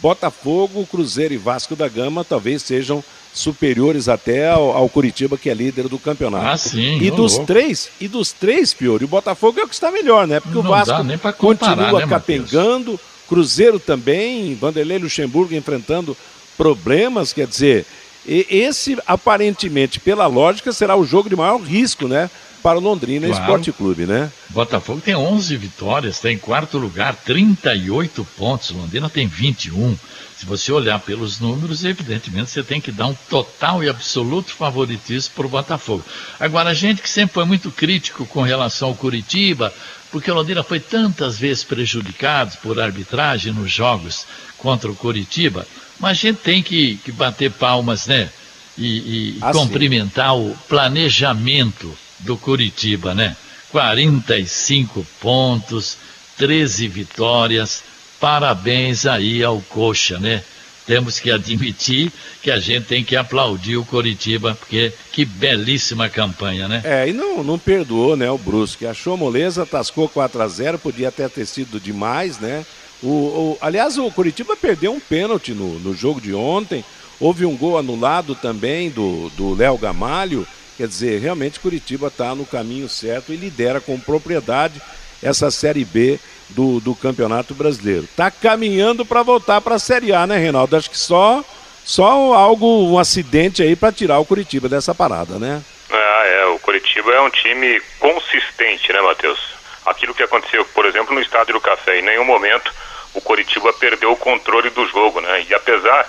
Botafogo, 0.00 0.88
Cruzeiro 0.90 1.34
e 1.34 1.36
Vasco 1.36 1.76
da 1.76 1.88
Gama 1.88 2.24
talvez 2.24 2.62
sejam 2.62 3.04
superiores 3.34 4.08
até 4.08 4.48
ao, 4.48 4.70
ao, 4.70 4.88
Curitiba, 4.88 5.36
que 5.36 5.50
é 5.50 5.54
líder 5.54 5.88
do 5.88 5.98
campeonato. 5.98 6.46
Ah, 6.46 6.56
sim. 6.56 6.98
E 7.02 7.10
dos 7.10 7.34
louco. 7.34 7.46
três, 7.46 7.90
e 8.00 8.08
dos 8.08 8.32
três, 8.32 8.72
Pior, 8.72 9.02
o 9.02 9.06
Botafogo 9.06 9.60
é 9.60 9.64
o 9.64 9.68
que 9.68 9.74
está 9.74 9.92
melhor, 9.92 10.26
né? 10.26 10.40
Porque 10.40 10.54
não 10.54 10.64
o 10.64 10.68
Vasco 10.68 10.96
comparar, 10.96 11.32
continua 11.34 12.00
né, 12.00 12.06
capengando? 12.06 12.98
Cruzeiro 13.28 13.78
também, 13.78 14.54
Vanderlei 14.54 14.98
Luxemburgo 14.98 15.54
enfrentando 15.54 16.16
problemas, 16.56 17.34
quer 17.34 17.46
dizer, 17.46 17.84
esse 18.26 18.96
aparentemente, 19.06 20.00
pela 20.00 20.26
lógica, 20.26 20.72
será 20.72 20.96
o 20.96 21.04
jogo 21.04 21.28
de 21.28 21.36
maior 21.36 21.60
risco, 21.60 22.08
né? 22.08 22.30
Para 22.62 22.78
o 22.78 22.80
Londrina 22.80 23.26
claro. 23.26 23.42
Esporte 23.42 23.72
Clube, 23.72 24.06
né? 24.06 24.30
Botafogo 24.50 25.00
tem 25.00 25.14
11 25.14 25.56
vitórias, 25.56 26.16
está 26.16 26.30
em 26.30 26.38
quarto 26.38 26.78
lugar, 26.78 27.14
38 27.16 28.26
pontos. 28.36 28.70
Londrina 28.70 29.08
tem 29.08 29.26
21. 29.26 29.96
Se 30.36 30.46
você 30.46 30.72
olhar 30.72 30.98
pelos 31.00 31.38
números, 31.38 31.84
evidentemente 31.84 32.50
você 32.50 32.62
tem 32.62 32.80
que 32.80 32.90
dar 32.90 33.06
um 33.06 33.14
total 33.28 33.84
e 33.84 33.88
absoluto 33.88 34.52
favoritismo 34.52 35.34
para 35.34 35.46
o 35.46 35.50
Botafogo. 35.50 36.04
Agora, 36.38 36.70
a 36.70 36.74
gente 36.74 37.02
que 37.02 37.10
sempre 37.10 37.34
foi 37.34 37.44
muito 37.44 37.70
crítico 37.70 38.24
com 38.26 38.42
relação 38.42 38.88
ao 38.88 38.94
Curitiba, 38.94 39.72
porque 40.10 40.30
o 40.30 40.34
Londrina 40.34 40.62
foi 40.62 40.80
tantas 40.80 41.38
vezes 41.38 41.62
prejudicado 41.64 42.56
por 42.62 42.80
arbitragem 42.80 43.52
nos 43.52 43.70
jogos 43.70 44.26
contra 44.58 44.90
o 44.90 44.96
Curitiba, 44.96 45.66
mas 45.98 46.12
a 46.12 46.14
gente 46.14 46.38
tem 46.38 46.62
que, 46.62 46.96
que 47.04 47.12
bater 47.12 47.50
palmas, 47.50 48.06
né? 48.06 48.30
E, 48.78 48.86
e 48.86 49.38
ah, 49.42 49.52
cumprimentar 49.52 50.34
sim. 50.34 50.50
o 50.50 50.56
planejamento 50.68 51.94
do 52.20 52.36
Curitiba, 52.36 53.14
né? 53.14 53.36
45 53.70 55.06
pontos, 55.20 55.96
13 56.36 56.88
vitórias. 56.88 57.82
Parabéns 58.18 59.06
aí 59.06 59.42
ao 59.42 59.60
Coxa, 59.60 60.18
né? 60.18 60.42
temos 60.90 61.20
que 61.20 61.30
admitir 61.30 62.10
que 62.42 62.50
a 62.50 62.58
gente 62.58 62.86
tem 62.86 63.04
que 63.04 63.14
aplaudir 63.14 63.76
o 63.76 63.84
Coritiba, 63.84 64.56
porque 64.58 64.92
que 65.12 65.24
belíssima 65.24 66.08
campanha, 66.08 66.66
né? 66.66 66.80
É, 66.82 67.08
e 67.08 67.12
não, 67.12 67.44
não 67.44 67.56
perdoou, 67.56 68.16
né, 68.16 68.28
o 68.28 68.36
Brusque. 68.36 68.84
Achou 68.84 69.16
moleza, 69.16 69.64
tascou 69.64 70.08
4 70.08 70.42
a 70.42 70.48
0 70.48 70.78
podia 70.80 71.06
até 71.06 71.28
ter 71.28 71.46
sido 71.46 71.78
demais, 71.78 72.40
né? 72.40 72.66
O, 73.00 73.06
o, 73.06 73.58
aliás, 73.60 73.98
o 73.98 74.10
Curitiba 74.10 74.56
perdeu 74.56 74.92
um 74.92 74.98
pênalti 74.98 75.52
no, 75.52 75.78
no 75.78 75.94
jogo 75.94 76.20
de 76.20 76.34
ontem. 76.34 76.84
Houve 77.20 77.46
um 77.46 77.56
gol 77.56 77.78
anulado 77.78 78.34
também 78.34 78.90
do 78.90 79.54
Léo 79.54 79.78
Gamalho. 79.78 80.44
Quer 80.80 80.88
dizer, 80.88 81.20
realmente 81.20 81.60
Curitiba 81.60 82.06
está 82.06 82.34
no 82.34 82.46
caminho 82.46 82.88
certo 82.88 83.34
e 83.34 83.36
lidera 83.36 83.82
com 83.82 84.00
propriedade 84.00 84.80
essa 85.22 85.50
Série 85.50 85.84
B 85.84 86.18
do, 86.48 86.80
do 86.80 86.94
Campeonato 86.94 87.52
Brasileiro. 87.52 88.04
Está 88.04 88.30
caminhando 88.30 89.04
para 89.04 89.22
voltar 89.22 89.60
para 89.60 89.74
a 89.74 89.78
Série 89.78 90.14
A, 90.14 90.26
né, 90.26 90.38
Reinaldo? 90.38 90.74
Acho 90.74 90.88
que 90.88 90.96
só, 90.96 91.44
só 91.84 92.32
algo, 92.32 92.90
um 92.90 92.98
acidente 92.98 93.62
aí 93.62 93.76
para 93.76 93.92
tirar 93.92 94.20
o 94.20 94.24
Curitiba 94.24 94.70
dessa 94.70 94.94
parada, 94.94 95.38
né? 95.38 95.62
Ah, 95.90 96.22
é. 96.24 96.46
O 96.46 96.58
Curitiba 96.58 97.12
é 97.12 97.20
um 97.20 97.28
time 97.28 97.78
consistente, 97.98 98.90
né, 98.90 99.02
Matheus? 99.02 99.38
Aquilo 99.84 100.14
que 100.14 100.22
aconteceu, 100.22 100.64
por 100.64 100.86
exemplo, 100.86 101.14
no 101.14 101.20
Estádio 101.20 101.52
do 101.52 101.60
Café, 101.60 101.98
em 101.98 102.02
nenhum 102.02 102.24
momento 102.24 102.72
o 103.12 103.20
Curitiba 103.20 103.70
perdeu 103.74 104.12
o 104.12 104.16
controle 104.16 104.70
do 104.70 104.86
jogo, 104.86 105.20
né? 105.20 105.44
E 105.46 105.52
apesar 105.52 106.08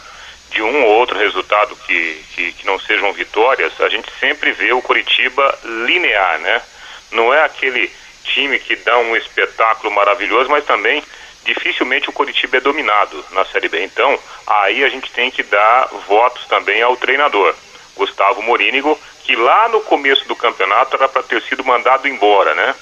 de 0.52 0.62
um 0.62 0.84
ou 0.84 0.92
outro 1.00 1.18
resultado 1.18 1.76
que, 1.76 2.24
que, 2.36 2.52
que 2.54 2.66
não 2.66 2.78
sejam 2.80 3.12
vitórias, 3.14 3.80
a 3.80 3.90
gente 3.90 4.12
sempre 4.20 4.52
vê 4.52 4.72
o 4.74 4.82
Curitiba 4.82 5.58
linear, 5.64 6.40
né? 6.40 6.62
Não 7.12 7.34
é 7.34 7.44
aquele 7.44 7.92
time 8.24 8.60
que 8.60 8.76
dá 8.76 8.98
um 9.00 9.16
espetáculo 9.16 9.94
maravilhoso, 9.94 10.50
mas 10.50 10.66
também 10.66 11.02
dificilmente 11.44 12.10
o 12.10 12.14
Curitiba 12.14 12.58
é 12.58 12.62
dominado 12.62 13.26
na 13.32 13.46
Série 13.46 13.70
B. 13.70 13.84
Então, 13.84 14.20
aí 14.46 14.84
a 14.84 14.90
gente 14.90 15.12
tem 15.12 15.32
que 15.32 15.42
dar 15.44 15.88
votos 16.08 16.46
também 16.46 16.82
ao 16.82 16.98
treinador, 16.98 17.56
Gustavo 17.96 18.42
Morínigo, 18.42 19.00
que 19.24 19.36
lá 19.36 19.70
no 19.70 19.82
começo 19.82 20.28
do 20.28 20.36
campeonato 20.36 20.96
era 20.98 21.08
para 21.08 21.24
ter 21.24 21.42
sido 21.44 21.64
mandado 21.64 22.08
embora, 22.08 22.54
né? 22.54 22.76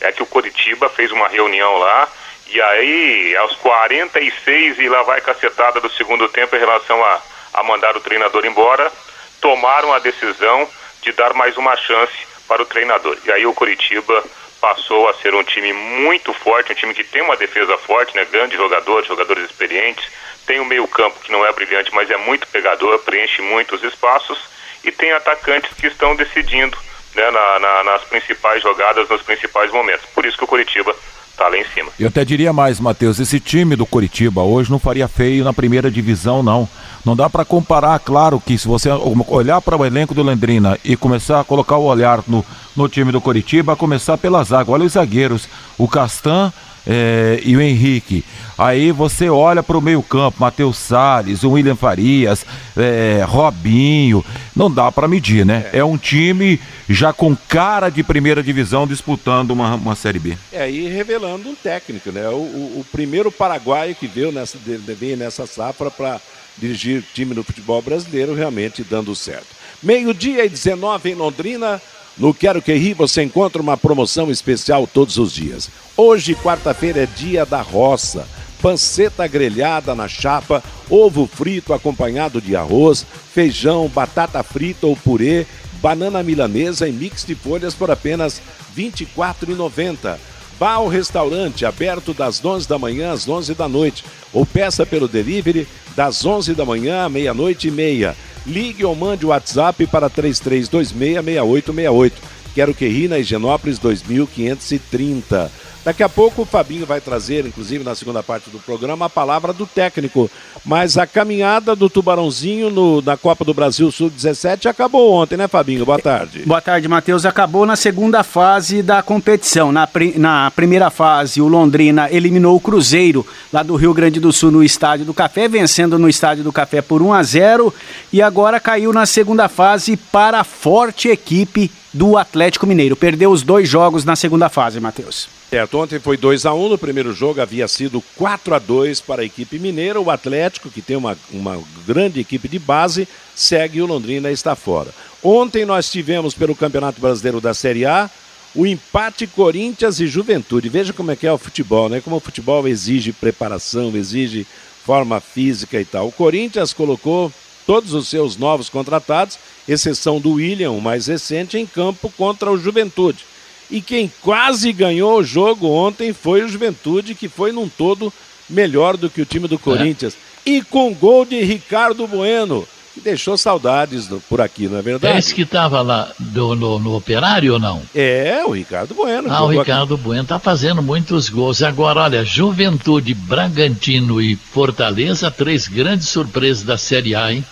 É 0.00 0.10
que 0.10 0.22
o 0.22 0.26
Curitiba 0.26 0.88
fez 0.88 1.12
uma 1.12 1.28
reunião 1.28 1.78
lá 1.78 2.08
e 2.52 2.60
aí, 2.60 3.36
aos 3.36 3.56
46 3.56 4.78
e 4.78 4.88
lá 4.88 5.02
vai 5.02 5.20
cacetada 5.22 5.80
do 5.80 5.90
segundo 5.92 6.28
tempo 6.28 6.54
em 6.54 6.58
relação 6.58 7.02
a, 7.02 7.20
a 7.54 7.62
mandar 7.62 7.96
o 7.96 8.00
treinador 8.00 8.44
embora, 8.44 8.92
tomaram 9.40 9.92
a 9.92 9.98
decisão 9.98 10.68
de 11.00 11.12
dar 11.12 11.32
mais 11.32 11.56
uma 11.56 11.74
chance 11.76 12.12
para 12.46 12.62
o 12.62 12.66
treinador. 12.66 13.16
E 13.24 13.32
aí 13.32 13.46
o 13.46 13.54
Curitiba 13.54 14.22
passou 14.60 15.08
a 15.08 15.14
ser 15.14 15.34
um 15.34 15.42
time 15.42 15.72
muito 15.72 16.32
forte, 16.34 16.72
um 16.72 16.74
time 16.74 16.94
que 16.94 17.02
tem 17.02 17.22
uma 17.22 17.36
defesa 17.36 17.76
forte, 17.78 18.14
né? 18.14 18.26
Grandes 18.26 18.58
jogadores, 18.58 19.08
jogadores 19.08 19.44
experientes, 19.44 20.06
tem 20.46 20.60
um 20.60 20.64
meio 20.66 20.86
campo 20.86 21.20
que 21.20 21.32
não 21.32 21.46
é 21.46 21.52
brilhante, 21.52 21.92
mas 21.94 22.10
é 22.10 22.16
muito 22.18 22.46
pegador, 22.48 22.98
preenche 22.98 23.40
muitos 23.40 23.82
espaços 23.82 24.38
e 24.84 24.92
tem 24.92 25.12
atacantes 25.12 25.72
que 25.72 25.86
estão 25.86 26.14
decidindo 26.14 26.76
né, 27.14 27.30
na, 27.30 27.58
na, 27.58 27.84
nas 27.84 28.04
principais 28.04 28.62
jogadas, 28.62 29.08
nos 29.08 29.22
principais 29.22 29.70
momentos. 29.70 30.06
Por 30.14 30.26
isso 30.26 30.36
que 30.36 30.44
o 30.44 30.48
Curitiba 30.48 30.94
está 31.42 31.48
lá 31.48 31.58
em 31.58 31.64
cima. 31.74 31.90
Eu 31.98 32.08
até 32.08 32.24
diria 32.24 32.52
mais, 32.52 32.78
Matheus, 32.78 33.18
esse 33.18 33.40
time 33.40 33.74
do 33.74 33.84
Curitiba 33.84 34.42
hoje 34.42 34.70
não 34.70 34.78
faria 34.78 35.08
feio 35.08 35.44
na 35.44 35.52
primeira 35.52 35.90
divisão, 35.90 36.42
não. 36.42 36.68
Não 37.04 37.16
dá 37.16 37.28
para 37.28 37.44
comparar, 37.44 37.98
claro 37.98 38.40
que 38.40 38.56
se 38.56 38.68
você 38.68 38.88
olhar 39.28 39.60
para 39.60 39.76
o 39.76 39.84
elenco 39.84 40.14
do 40.14 40.22
Lendrina 40.22 40.78
e 40.84 40.96
começar 40.96 41.40
a 41.40 41.44
colocar 41.44 41.76
o 41.76 41.84
olhar 41.84 42.22
no, 42.28 42.44
no 42.76 42.88
time 42.88 43.10
do 43.10 43.20
Coritiba, 43.20 43.74
começar 43.74 44.16
pela 44.16 44.44
zaga. 44.44 44.70
Olha 44.70 44.84
os 44.84 44.92
zagueiros, 44.92 45.48
o 45.76 45.88
Castan 45.88 46.52
é, 46.86 47.40
e 47.44 47.56
o 47.56 47.60
Henrique. 47.60 48.24
Aí 48.56 48.92
você 48.92 49.28
olha 49.28 49.62
para 49.62 49.76
o 49.78 49.80
meio-campo, 49.80 50.40
Matheus 50.40 50.76
Salles, 50.76 51.42
o 51.42 51.50
William 51.52 51.76
Farias, 51.76 52.44
é, 52.76 53.24
Robinho. 53.26 54.24
Não 54.54 54.70
dá 54.70 54.92
para 54.92 55.08
medir, 55.08 55.44
né? 55.44 55.70
É. 55.72 55.78
é. 55.78 55.84
um 55.84 55.96
time 55.96 56.60
já 56.88 57.12
com 57.12 57.34
cara 57.34 57.88
de 57.88 58.02
primeira 58.02 58.42
divisão 58.42 58.86
disputando 58.86 59.52
uma, 59.52 59.74
uma 59.74 59.94
Série 59.94 60.18
B. 60.18 60.36
É, 60.52 60.70
e 60.70 60.88
revelando 60.88 61.48
um 61.48 61.54
técnico, 61.54 62.10
né? 62.12 62.28
O, 62.28 62.34
o, 62.34 62.80
o 62.80 62.86
primeiro 62.92 63.32
paraguaio 63.32 63.94
que 63.94 64.06
veio 64.06 64.30
nessa, 64.30 64.58
veio 64.58 65.16
nessa 65.16 65.46
safra 65.46 65.90
para 65.90 66.20
dirigir 66.58 67.02
time 67.14 67.34
no 67.34 67.42
futebol 67.42 67.80
brasileiro, 67.80 68.34
realmente 68.34 68.84
dando 68.84 69.14
certo. 69.14 69.46
Meio-dia 69.82 70.44
e 70.44 70.48
19 70.48 71.10
em 71.10 71.14
Londrina. 71.14 71.80
No 72.16 72.34
Quero 72.34 72.60
Que 72.60 72.74
Ri 72.74 72.92
você 72.92 73.22
encontra 73.22 73.62
uma 73.62 73.76
promoção 73.76 74.30
especial 74.30 74.86
todos 74.86 75.16
os 75.16 75.32
dias. 75.32 75.70
Hoje, 75.96 76.34
quarta-feira, 76.34 77.02
é 77.02 77.06
dia 77.06 77.46
da 77.46 77.62
roça. 77.62 78.26
panceta 78.60 79.26
grelhada 79.26 79.92
na 79.92 80.06
chapa, 80.06 80.62
ovo 80.88 81.26
frito 81.26 81.72
acompanhado 81.72 82.40
de 82.40 82.54
arroz, 82.54 83.04
feijão, 83.32 83.88
batata 83.88 84.40
frita 84.44 84.86
ou 84.86 84.94
purê, 84.94 85.46
banana 85.80 86.22
milanesa 86.22 86.88
e 86.88 86.92
mix 86.92 87.24
de 87.24 87.34
folhas 87.34 87.74
por 87.74 87.90
apenas 87.90 88.40
R$ 88.76 88.92
24,90. 89.16 90.16
Vá 90.60 90.74
ao 90.74 90.86
restaurante 90.86 91.66
aberto 91.66 92.14
das 92.14 92.44
11 92.44 92.68
da 92.68 92.78
manhã 92.78 93.10
às 93.10 93.28
11 93.28 93.52
da 93.54 93.68
noite 93.68 94.04
ou 94.32 94.46
peça 94.46 94.86
pelo 94.86 95.08
delivery 95.08 95.66
das 95.96 96.24
11 96.24 96.54
da 96.54 96.64
manhã 96.64 97.04
à 97.04 97.08
meia-noite 97.08 97.66
e 97.66 97.70
meia. 97.72 98.14
Ligue 98.46 98.84
ou 98.84 98.94
mande 98.94 99.24
o 99.24 99.28
WhatsApp 99.28 99.86
para 99.86 100.10
33266868. 100.10 102.12
Quero 102.54 102.74
que 102.74 102.86
ri 102.86 103.08
na 103.08 103.18
Higienópolis 103.18 103.78
2530. 103.78 105.50
Daqui 105.84 106.02
a 106.02 106.08
pouco 106.08 106.42
o 106.42 106.46
Fabinho 106.46 106.86
vai 106.86 107.00
trazer, 107.00 107.44
inclusive 107.44 107.82
na 107.82 107.96
segunda 107.96 108.22
parte 108.22 108.48
do 108.50 108.60
programa, 108.60 109.06
a 109.06 109.10
palavra 109.10 109.52
do 109.52 109.66
técnico. 109.66 110.30
Mas 110.64 110.96
a 110.96 111.08
caminhada 111.08 111.74
do 111.74 111.90
Tubarãozinho 111.90 112.70
no, 112.70 113.02
na 113.02 113.16
Copa 113.16 113.44
do 113.44 113.52
Brasil 113.52 113.90
Sub-17 113.90 114.66
acabou 114.66 115.12
ontem, 115.12 115.36
né, 115.36 115.48
Fabinho? 115.48 115.84
Boa 115.84 115.98
tarde. 115.98 116.44
Boa 116.46 116.60
tarde, 116.60 116.86
Matheus. 116.86 117.26
Acabou 117.26 117.66
na 117.66 117.74
segunda 117.74 118.22
fase 118.22 118.80
da 118.80 119.02
competição. 119.02 119.72
Na, 119.72 119.88
na 120.16 120.52
primeira 120.52 120.88
fase, 120.88 121.42
o 121.42 121.48
Londrina 121.48 122.08
eliminou 122.12 122.54
o 122.54 122.60
Cruzeiro, 122.60 123.26
lá 123.52 123.64
do 123.64 123.74
Rio 123.74 123.92
Grande 123.92 124.20
do 124.20 124.32
Sul, 124.32 124.52
no 124.52 124.62
Estádio 124.62 125.04
do 125.04 125.12
Café, 125.12 125.48
vencendo 125.48 125.98
no 125.98 126.08
Estádio 126.08 126.44
do 126.44 126.52
Café 126.52 126.80
por 126.80 127.02
1 127.02 127.12
a 127.12 127.22
0 127.24 127.74
e 128.12 128.22
agora 128.22 128.60
caiu 128.60 128.92
na 128.92 129.04
segunda 129.04 129.48
fase 129.48 129.96
para 129.96 130.38
a 130.38 130.44
forte 130.44 131.08
equipe 131.08 131.72
do 131.92 132.16
Atlético 132.16 132.68
Mineiro. 132.68 132.94
Perdeu 132.94 133.32
os 133.32 133.42
dois 133.42 133.68
jogos 133.68 134.04
na 134.04 134.14
segunda 134.14 134.48
fase, 134.48 134.78
Matheus. 134.78 135.41
Certo, 135.52 135.78
ontem 135.78 135.98
foi 135.98 136.16
2 136.16 136.46
a 136.46 136.54
1 136.54 136.64
um, 136.64 136.68
no 136.70 136.78
primeiro 136.78 137.12
jogo 137.12 137.38
havia 137.38 137.68
sido 137.68 138.02
4 138.16 138.54
a 138.54 138.58
2 138.58 139.02
para 139.02 139.20
a 139.20 139.24
equipe 139.26 139.58
mineira. 139.58 140.00
O 140.00 140.10
Atlético, 140.10 140.70
que 140.70 140.80
tem 140.80 140.96
uma, 140.96 141.14
uma 141.30 141.62
grande 141.86 142.18
equipe 142.18 142.48
de 142.48 142.58
base, 142.58 143.06
segue 143.34 143.76
e 143.76 143.82
o 143.82 143.86
Londrina 143.86 144.30
está 144.30 144.56
fora. 144.56 144.88
Ontem 145.22 145.66
nós 145.66 145.92
tivemos 145.92 146.32
pelo 146.32 146.56
Campeonato 146.56 147.02
Brasileiro 147.02 147.38
da 147.38 147.52
Série 147.52 147.84
A 147.84 148.10
o 148.54 148.66
empate 148.66 149.26
Corinthians 149.26 150.00
e 150.00 150.06
Juventude. 150.06 150.70
Veja 150.70 150.94
como 150.94 151.10
é 151.10 151.16
que 151.16 151.26
é 151.26 151.32
o 151.32 151.36
futebol, 151.36 151.90
né? 151.90 152.00
Como 152.00 152.16
o 152.16 152.20
futebol 152.20 152.66
exige 152.66 153.12
preparação, 153.12 153.94
exige 153.94 154.46
forma 154.86 155.20
física 155.20 155.78
e 155.78 155.84
tal. 155.84 156.08
O 156.08 156.12
Corinthians 156.12 156.72
colocou 156.72 157.30
todos 157.66 157.92
os 157.92 158.08
seus 158.08 158.38
novos 158.38 158.70
contratados, 158.70 159.38
exceção 159.68 160.18
do 160.18 160.32
William, 160.32 160.70
o 160.70 160.80
mais 160.80 161.08
recente, 161.08 161.58
em 161.58 161.66
campo 161.66 162.10
contra 162.16 162.50
o 162.50 162.56
Juventude. 162.56 163.31
E 163.72 163.80
quem 163.80 164.12
quase 164.20 164.70
ganhou 164.70 165.18
o 165.18 165.24
jogo 165.24 165.66
ontem 165.66 166.12
foi 166.12 166.44
o 166.44 166.48
Juventude, 166.48 167.14
que 167.14 167.26
foi 167.26 167.52
num 167.52 167.66
todo 167.66 168.12
melhor 168.48 168.98
do 168.98 169.08
que 169.08 169.22
o 169.22 169.24
time 169.24 169.48
do 169.48 169.58
Corinthians. 169.58 170.14
É. 170.44 170.50
E 170.50 170.62
com 170.62 170.92
gol 170.92 171.24
de 171.24 171.42
Ricardo 171.42 172.06
Bueno, 172.06 172.68
que 172.92 173.00
deixou 173.00 173.34
saudades 173.38 174.06
do, 174.06 174.20
por 174.28 174.42
aqui, 174.42 174.68
não 174.68 174.76
é 174.76 174.82
verdade? 174.82 175.14
É 175.14 175.18
esse 175.18 175.34
que 175.34 175.40
estava 175.40 175.80
lá 175.80 176.12
do, 176.18 176.54
no, 176.54 176.78
no, 176.78 176.94
Operário 176.94 177.54
ou 177.54 177.58
não? 177.58 177.80
É, 177.94 178.44
o 178.44 178.50
Ricardo 178.50 178.94
Bueno. 178.94 179.32
Ah, 179.32 179.42
o 179.42 179.48
Ricardo 179.48 179.94
aqui. 179.94 180.02
Bueno 180.02 180.22
está 180.24 180.38
fazendo 180.38 180.82
muitos 180.82 181.30
gols. 181.30 181.62
Agora, 181.62 182.00
olha, 182.00 182.22
Juventude, 182.26 183.14
Bragantino 183.14 184.20
e 184.20 184.36
Fortaleza, 184.36 185.30
três 185.30 185.66
grandes 185.66 186.08
surpresas 186.08 186.62
da 186.62 186.76
Série 186.76 187.14
A, 187.14 187.32
hein? 187.32 187.42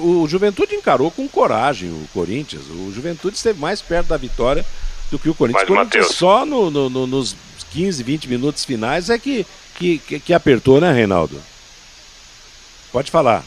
O 0.00 0.26
Juventude 0.26 0.74
encarou 0.74 1.10
com 1.10 1.28
coragem 1.28 1.90
o 1.90 2.08
Corinthians. 2.14 2.62
O 2.70 2.90
Juventude 2.94 3.36
esteve 3.36 3.60
mais 3.60 3.82
perto 3.82 4.06
da 4.06 4.16
vitória 4.16 4.64
do 5.10 5.18
que 5.18 5.28
o 5.28 5.34
Corinthians. 5.34 5.62
Mas, 5.62 5.70
o 5.70 5.74
Corinthians 5.74 6.04
Mateus... 6.04 6.16
só 6.16 6.46
no, 6.46 6.70
no, 6.70 6.90
no, 6.90 7.06
nos 7.06 7.36
15, 7.72 8.02
20 8.02 8.28
minutos 8.28 8.64
finais 8.64 9.10
é 9.10 9.18
que, 9.18 9.46
que, 9.78 9.98
que, 9.98 10.20
que 10.20 10.32
apertou, 10.32 10.80
né, 10.80 10.92
Reinaldo? 10.92 11.36
Pode 12.92 13.10
falar. 13.10 13.44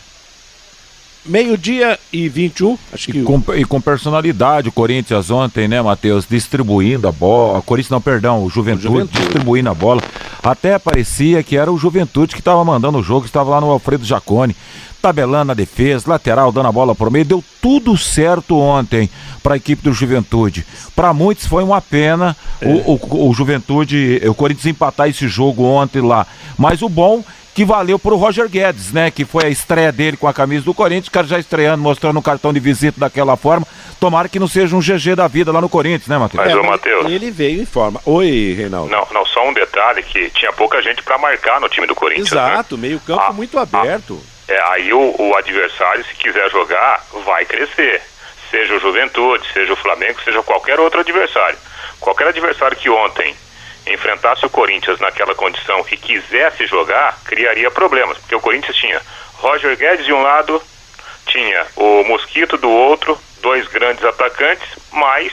Meio-dia 1.25 2.00
e 2.13 2.30
21, 2.30 2.78
acho 2.94 3.12
que. 3.12 3.20
E 3.20 3.24
com, 3.24 3.44
e 3.54 3.66
com, 3.66 3.82
personalidade, 3.82 4.70
o 4.70 4.72
Corinthians 4.72 5.30
ontem, 5.30 5.68
né, 5.68 5.82
Matheus? 5.82 6.25
Distribuindo 6.25 7.08
a 7.08 7.12
bola. 7.12 7.62
Corinthians, 7.62 7.92
não, 7.92 8.01
perdão, 8.01 8.44
o 8.44 8.50
Juventude, 8.50 8.88
o 8.88 8.92
Juventude, 8.92 9.20
distribuindo 9.20 9.70
a 9.70 9.74
bola. 9.74 10.01
Até 10.41 10.79
parecia 10.79 11.43
que 11.43 11.58
era 11.58 11.72
o 11.72 11.77
Juventude 11.77 12.34
que 12.34 12.41
estava 12.41 12.63
mandando 12.63 12.98
o 12.98 13.03
jogo, 13.03 13.25
estava 13.25 13.50
lá 13.50 13.62
no 13.62 13.69
Alfredo 13.69 14.05
Jacone 14.05 14.55
tabelando 15.01 15.46
na 15.46 15.53
defesa, 15.53 16.10
lateral, 16.10 16.51
dando 16.51 16.67
a 16.67 16.72
bola 16.72 16.93
pro 16.93 17.10
meio, 17.10 17.25
deu 17.25 17.43
tudo 17.62 17.98
certo 17.98 18.58
ontem 18.58 19.10
para 19.41 19.53
a 19.53 19.58
equipe 19.58 19.81
do 19.81 19.93
Juventude. 19.93 20.65
Para 20.96 21.13
muitos 21.13 21.46
foi 21.46 21.63
uma 21.63 21.81
pena 21.81 22.36
é. 22.62 22.67
o, 22.67 22.93
o, 22.93 23.29
o, 23.29 23.34
Juventude, 23.34 24.22
o 24.25 24.34
Corinthians 24.34 24.65
empatar 24.65 25.08
esse 25.08 25.27
jogo 25.27 25.63
ontem 25.63 26.01
lá. 26.01 26.27
Mas 26.58 26.81
o 26.81 26.89
bom 26.89 27.24
que 27.60 27.66
valeu 27.66 28.00
pro 28.00 28.16
Roger 28.16 28.48
Guedes, 28.48 28.94
né? 28.94 29.12
Que 29.12 29.25
foi 29.25 29.48
a 29.48 29.50
estreia 29.50 29.92
dele 29.92 30.16
com 30.16 30.29
a 30.29 30.33
camisa 30.33 30.64
do 30.64 30.74
Corinthians, 30.74 31.10
o 31.10 31.12
cara 31.12 31.27
já 31.27 31.38
estreando, 31.38 31.83
mostrando 31.83 32.18
um 32.18 32.22
cartão 32.22 32.53
de 32.53 32.60
visita 32.62 32.98
daquela 32.98 33.36
forma. 33.36 33.68
Tomara 34.00 34.29
que 34.29 34.40
não 34.40 34.48
seja 34.48 34.74
um 34.77 34.79
GG 34.79 35.14
da 35.14 35.27
vida 35.27 35.51
lá 35.51 35.60
no 35.60 35.68
Corinthians, 35.68 36.07
né, 36.07 36.18
Matheus? 36.18 36.42
Mas, 36.42 36.53
é, 36.53 36.57
ô, 36.57 36.64
Matheus. 36.64 37.12
Ele 37.12 37.29
veio 37.29 37.62
em 37.62 37.66
forma. 37.66 38.00
Oi, 38.05 38.55
Reinaldo. 38.57 38.90
Não, 38.90 39.05
não, 39.12 39.25
só 39.25 39.46
um 39.46 39.51
detalhe 39.51 40.01
que 40.03 40.29
tinha 40.29 40.53
pouca 40.53 40.81
gente 40.81 41.03
para 41.03 41.18
marcar 41.18 41.60
no 41.60 41.68
time 41.68 41.86
do 41.86 41.94
Corinthians. 41.94 42.31
Né? 42.31 42.53
Exato, 42.53 42.77
né? 42.77 42.88
meio 42.88 43.00
campo 43.01 43.24
ah, 43.27 43.33
muito 43.33 43.60
aberto. 43.60 44.18
Ah, 44.48 44.53
é, 44.53 44.62
aí 44.72 44.94
o, 44.94 45.16
o, 45.20 45.36
adversário, 45.36 46.05
se 46.05 46.16
quiser 46.16 46.50
jogar, 46.51 47.03
vai 47.25 47.44
crescer. 47.44 48.01
Seja 48.50 48.74
o 48.74 48.79
Juventude, 48.79 49.46
seja 49.51 49.74
o 49.74 49.75
Flamengo, 49.75 50.18
seja 50.24 50.42
qualquer 50.44 50.79
outro 50.79 51.01
adversário. 51.01 51.57
Qualquer 52.00 52.29
adversário 52.29 52.77
que 52.77 52.90
ontem 52.90 53.36
enfrentasse 53.94 54.46
o 54.46 54.50
Corinthians 54.50 55.00
naquela 55.00 55.36
condição 55.36 55.86
e 55.92 55.98
quisesse 55.98 56.66
jogar, 56.66 57.18
criaria 57.25 57.72
problemas. 57.72 58.18
Porque 58.18 58.36
o 58.36 58.42
Corinthians 58.42 58.75
tinha 58.75 59.02
Roger 59.36 59.75
Guedes 59.78 60.06
de 60.06 60.14
um 60.14 60.22
lado, 60.22 60.62
tinha 61.25 61.66
o 61.75 62.04
Mosquito 62.04 62.58
do 62.58 62.70
outro, 62.70 63.18
dois 63.42 63.68
grandes 63.68 64.04
atacantes, 64.04 64.68
mais 64.92 65.32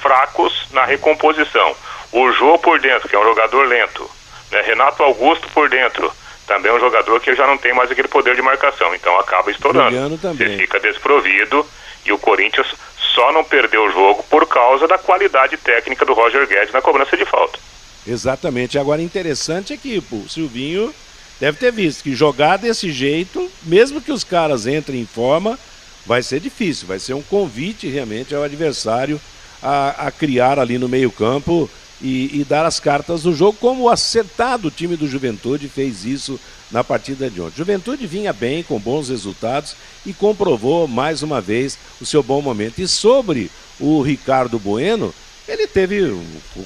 fracos 0.00 0.66
na 0.72 0.84
recomposição. 0.84 1.76
O 2.12 2.30
Jô 2.32 2.58
por 2.58 2.80
dentro, 2.80 3.08
que 3.08 3.14
é 3.14 3.18
um 3.18 3.24
jogador 3.24 3.66
lento. 3.66 4.08
Né? 4.50 4.62
Renato 4.62 5.02
Augusto 5.02 5.48
por 5.50 5.68
dentro 5.68 6.12
também 6.46 6.72
é 6.72 6.74
um 6.74 6.80
jogador 6.80 7.20
que 7.20 7.32
já 7.34 7.46
não 7.46 7.56
tem 7.56 7.72
mais 7.72 7.90
aquele 7.92 8.08
poder 8.08 8.34
de 8.34 8.42
marcação, 8.42 8.92
então 8.92 9.16
acaba 9.20 9.52
estourando. 9.52 9.96
Você 10.36 10.58
fica 10.58 10.80
desprovido 10.80 11.64
e 12.04 12.12
o 12.12 12.18
Corinthians 12.18 12.66
só 13.14 13.32
não 13.32 13.44
perdeu 13.44 13.84
o 13.84 13.92
jogo 13.92 14.24
por 14.24 14.46
causa 14.48 14.88
da 14.88 14.98
qualidade 14.98 15.56
técnica 15.56 16.04
do 16.04 16.12
Roger 16.12 16.46
Guedes 16.48 16.72
na 16.72 16.82
cobrança 16.82 17.16
de 17.16 17.24
falta. 17.24 17.58
Exatamente. 18.06 18.78
Agora, 18.78 19.02
interessante 19.02 19.72
é 19.72 19.76
que 19.76 20.02
o 20.10 20.28
Silvinho 20.28 20.94
deve 21.38 21.58
ter 21.58 21.72
visto 21.72 22.02
que 22.02 22.14
jogar 22.14 22.56
desse 22.56 22.92
jeito, 22.92 23.50
mesmo 23.62 24.00
que 24.00 24.12
os 24.12 24.24
caras 24.24 24.66
entrem 24.66 25.00
em 25.00 25.06
forma, 25.06 25.58
vai 26.06 26.22
ser 26.22 26.40
difícil. 26.40 26.86
Vai 26.86 26.98
ser 26.98 27.14
um 27.14 27.22
convite 27.22 27.88
realmente 27.88 28.34
ao 28.34 28.42
adversário 28.42 29.20
a, 29.62 30.06
a 30.06 30.10
criar 30.10 30.58
ali 30.58 30.78
no 30.78 30.88
meio-campo 30.88 31.68
e, 32.02 32.40
e, 32.40 32.44
dar 32.44 32.64
as 32.64 32.80
cartas 32.80 33.24
do 33.24 33.34
jogo, 33.34 33.58
como 33.60 33.84
o 33.84 33.88
acertado 33.90 34.70
time 34.70 34.96
do 34.96 35.06
Juventude 35.06 35.68
fez 35.68 36.04
isso 36.04 36.40
na 36.70 36.82
partida 36.82 37.28
de 37.28 37.40
ontem. 37.40 37.58
Juventude 37.58 38.06
vinha 38.06 38.32
bem, 38.32 38.62
com 38.62 38.78
bons 38.78 39.10
resultados 39.10 39.74
e 40.06 40.14
comprovou 40.14 40.88
mais 40.88 41.22
uma 41.22 41.40
vez 41.40 41.76
o 42.00 42.06
seu 42.06 42.22
bom 42.22 42.40
momento. 42.40 42.78
E 42.80 42.88
sobre 42.88 43.50
o 43.78 44.00
Ricardo 44.00 44.58
Bueno, 44.58 45.14
ele 45.50 45.66
teve, 45.66 46.16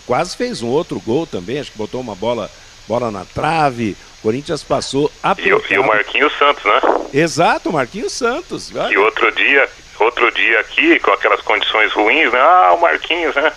quase 0.07 0.37
fez 0.37 0.63
um 0.63 0.69
outro 0.69 1.01
gol 1.01 1.27
também, 1.27 1.59
acho 1.59 1.73
que 1.73 1.79
botou 1.79 2.01
uma 2.01 2.15
bola, 2.15 2.51
bola 2.87 3.11
na 3.11 3.25
trave. 3.25 3.97
O 4.19 4.23
Corinthians 4.23 4.63
passou 4.63 5.11
a 5.23 5.35
e, 5.39 5.49
e 5.49 5.79
o 5.79 5.87
Marquinhos 5.87 6.33
Santos, 6.39 6.65
né? 6.65 6.81
Exato, 7.13 7.73
Marquinhos 7.73 8.13
Santos. 8.13 8.71
E 8.71 8.97
outro 8.97 9.31
dia, 9.33 9.69
outro 9.99 10.31
dia 10.33 10.61
aqui, 10.61 10.99
com 11.01 11.11
aquelas 11.11 11.41
condições 11.43 11.93
ruins, 11.93 12.33
né? 12.33 12.41
Ah, 12.41 12.75
o 12.75 12.81
Marquinhos, 12.81 13.35
né? 13.35 13.53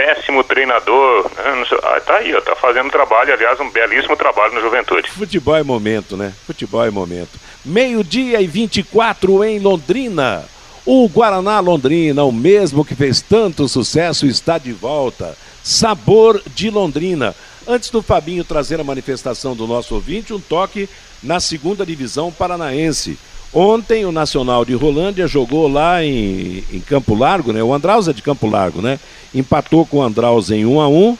péssimo 0.00 0.42
treinador. 0.42 1.30
Né? 1.36 1.64
Ah, 1.82 2.00
tá 2.00 2.16
aí, 2.16 2.34
ó, 2.34 2.40
tá 2.40 2.56
fazendo 2.56 2.90
trabalho, 2.90 3.34
aliás, 3.34 3.60
um 3.60 3.68
belíssimo 3.70 4.16
trabalho 4.16 4.54
no 4.54 4.60
Juventude. 4.60 5.10
Futebol 5.10 5.56
é 5.56 5.62
momento, 5.62 6.16
né? 6.16 6.32
Futebol 6.46 6.84
é 6.84 6.90
momento. 6.90 7.38
Meio-dia 7.64 8.40
e 8.40 8.46
24 8.46 9.44
em 9.44 9.58
Londrina. 9.58 10.44
O 10.86 11.06
Guaraná 11.08 11.60
Londrina, 11.60 12.24
o 12.24 12.32
mesmo 12.32 12.84
que 12.84 12.94
fez 12.94 13.20
tanto 13.20 13.68
sucesso, 13.68 14.26
está 14.26 14.56
de 14.56 14.72
volta. 14.72 15.36
Sabor 15.62 16.42
de 16.54 16.70
Londrina. 16.70 17.34
Antes 17.68 17.90
do 17.90 18.00
Fabinho 18.00 18.44
trazer 18.44 18.80
a 18.80 18.84
manifestação 18.84 19.54
do 19.54 19.66
nosso 19.66 19.94
ouvinte, 19.94 20.32
um 20.32 20.40
toque 20.40 20.88
na 21.22 21.38
segunda 21.38 21.84
divisão 21.84 22.32
paranaense. 22.32 23.18
Ontem 23.52 24.06
o 24.06 24.12
Nacional 24.12 24.64
de 24.64 24.74
Rolândia 24.74 25.26
jogou 25.26 25.68
lá 25.68 26.02
em, 26.02 26.64
em 26.72 26.80
Campo 26.80 27.14
Largo, 27.14 27.52
né? 27.52 27.62
O 27.62 27.74
Andraus 27.74 28.08
é 28.08 28.12
de 28.12 28.22
Campo 28.22 28.48
Largo, 28.48 28.80
né? 28.80 28.98
Empatou 29.34 29.84
com 29.84 29.98
o 29.98 30.02
Andraus 30.02 30.50
em 30.50 30.64
1 30.64 30.80
a 30.80 30.88
1. 30.88 31.18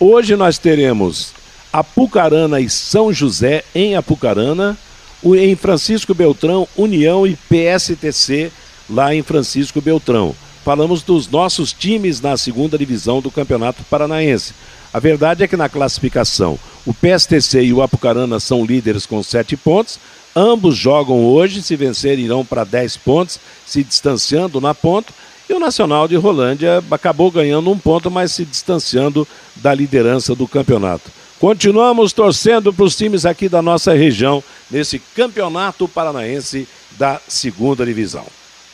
Hoje 0.00 0.36
nós 0.36 0.56
teremos 0.58 1.34
Apucarana 1.70 2.60
e 2.60 2.70
São 2.70 3.12
José 3.12 3.62
em 3.74 3.94
Apucarana, 3.94 4.76
em 5.24 5.54
Francisco 5.54 6.14
Beltrão, 6.14 6.66
União 6.76 7.26
e 7.26 7.36
PSTC 7.36 8.50
lá 8.92 9.14
em 9.14 9.22
Francisco 9.22 9.80
Beltrão. 9.80 10.34
falamos 10.64 11.02
dos 11.02 11.28
nossos 11.28 11.72
times 11.72 12.20
na 12.20 12.36
segunda 12.36 12.78
divisão 12.78 13.20
do 13.20 13.30
Campeonato 13.30 13.82
Paranaense. 13.90 14.54
A 14.92 15.00
verdade 15.00 15.42
é 15.42 15.48
que 15.48 15.56
na 15.56 15.68
classificação, 15.68 16.58
o 16.86 16.92
PSTC 16.92 17.62
e 17.62 17.72
o 17.72 17.82
Apucarana 17.82 18.38
são 18.38 18.64
líderes 18.64 19.06
com 19.06 19.22
sete 19.22 19.56
pontos. 19.56 19.98
Ambos 20.36 20.76
jogam 20.76 21.24
hoje, 21.24 21.62
se 21.62 21.74
vencerem 21.74 22.24
irão 22.24 22.44
para 22.44 22.64
10 22.64 22.96
pontos, 22.98 23.40
se 23.66 23.82
distanciando 23.82 24.60
na 24.60 24.74
ponta. 24.74 25.12
E 25.48 25.52
o 25.52 25.58
Nacional 25.58 26.06
de 26.06 26.16
Rolândia 26.16 26.82
acabou 26.90 27.30
ganhando 27.30 27.70
um 27.70 27.78
ponto, 27.78 28.10
mas 28.10 28.32
se 28.32 28.44
distanciando 28.44 29.26
da 29.56 29.74
liderança 29.74 30.34
do 30.34 30.46
campeonato. 30.46 31.10
Continuamos 31.38 32.12
torcendo 32.12 32.72
para 32.72 32.84
os 32.84 32.96
times 32.96 33.26
aqui 33.26 33.48
da 33.48 33.60
nossa 33.60 33.92
região 33.92 34.42
nesse 34.70 34.98
campeonato 34.98 35.88
paranaense 35.88 36.68
da 36.96 37.20
segunda 37.26 37.84
divisão. 37.84 38.24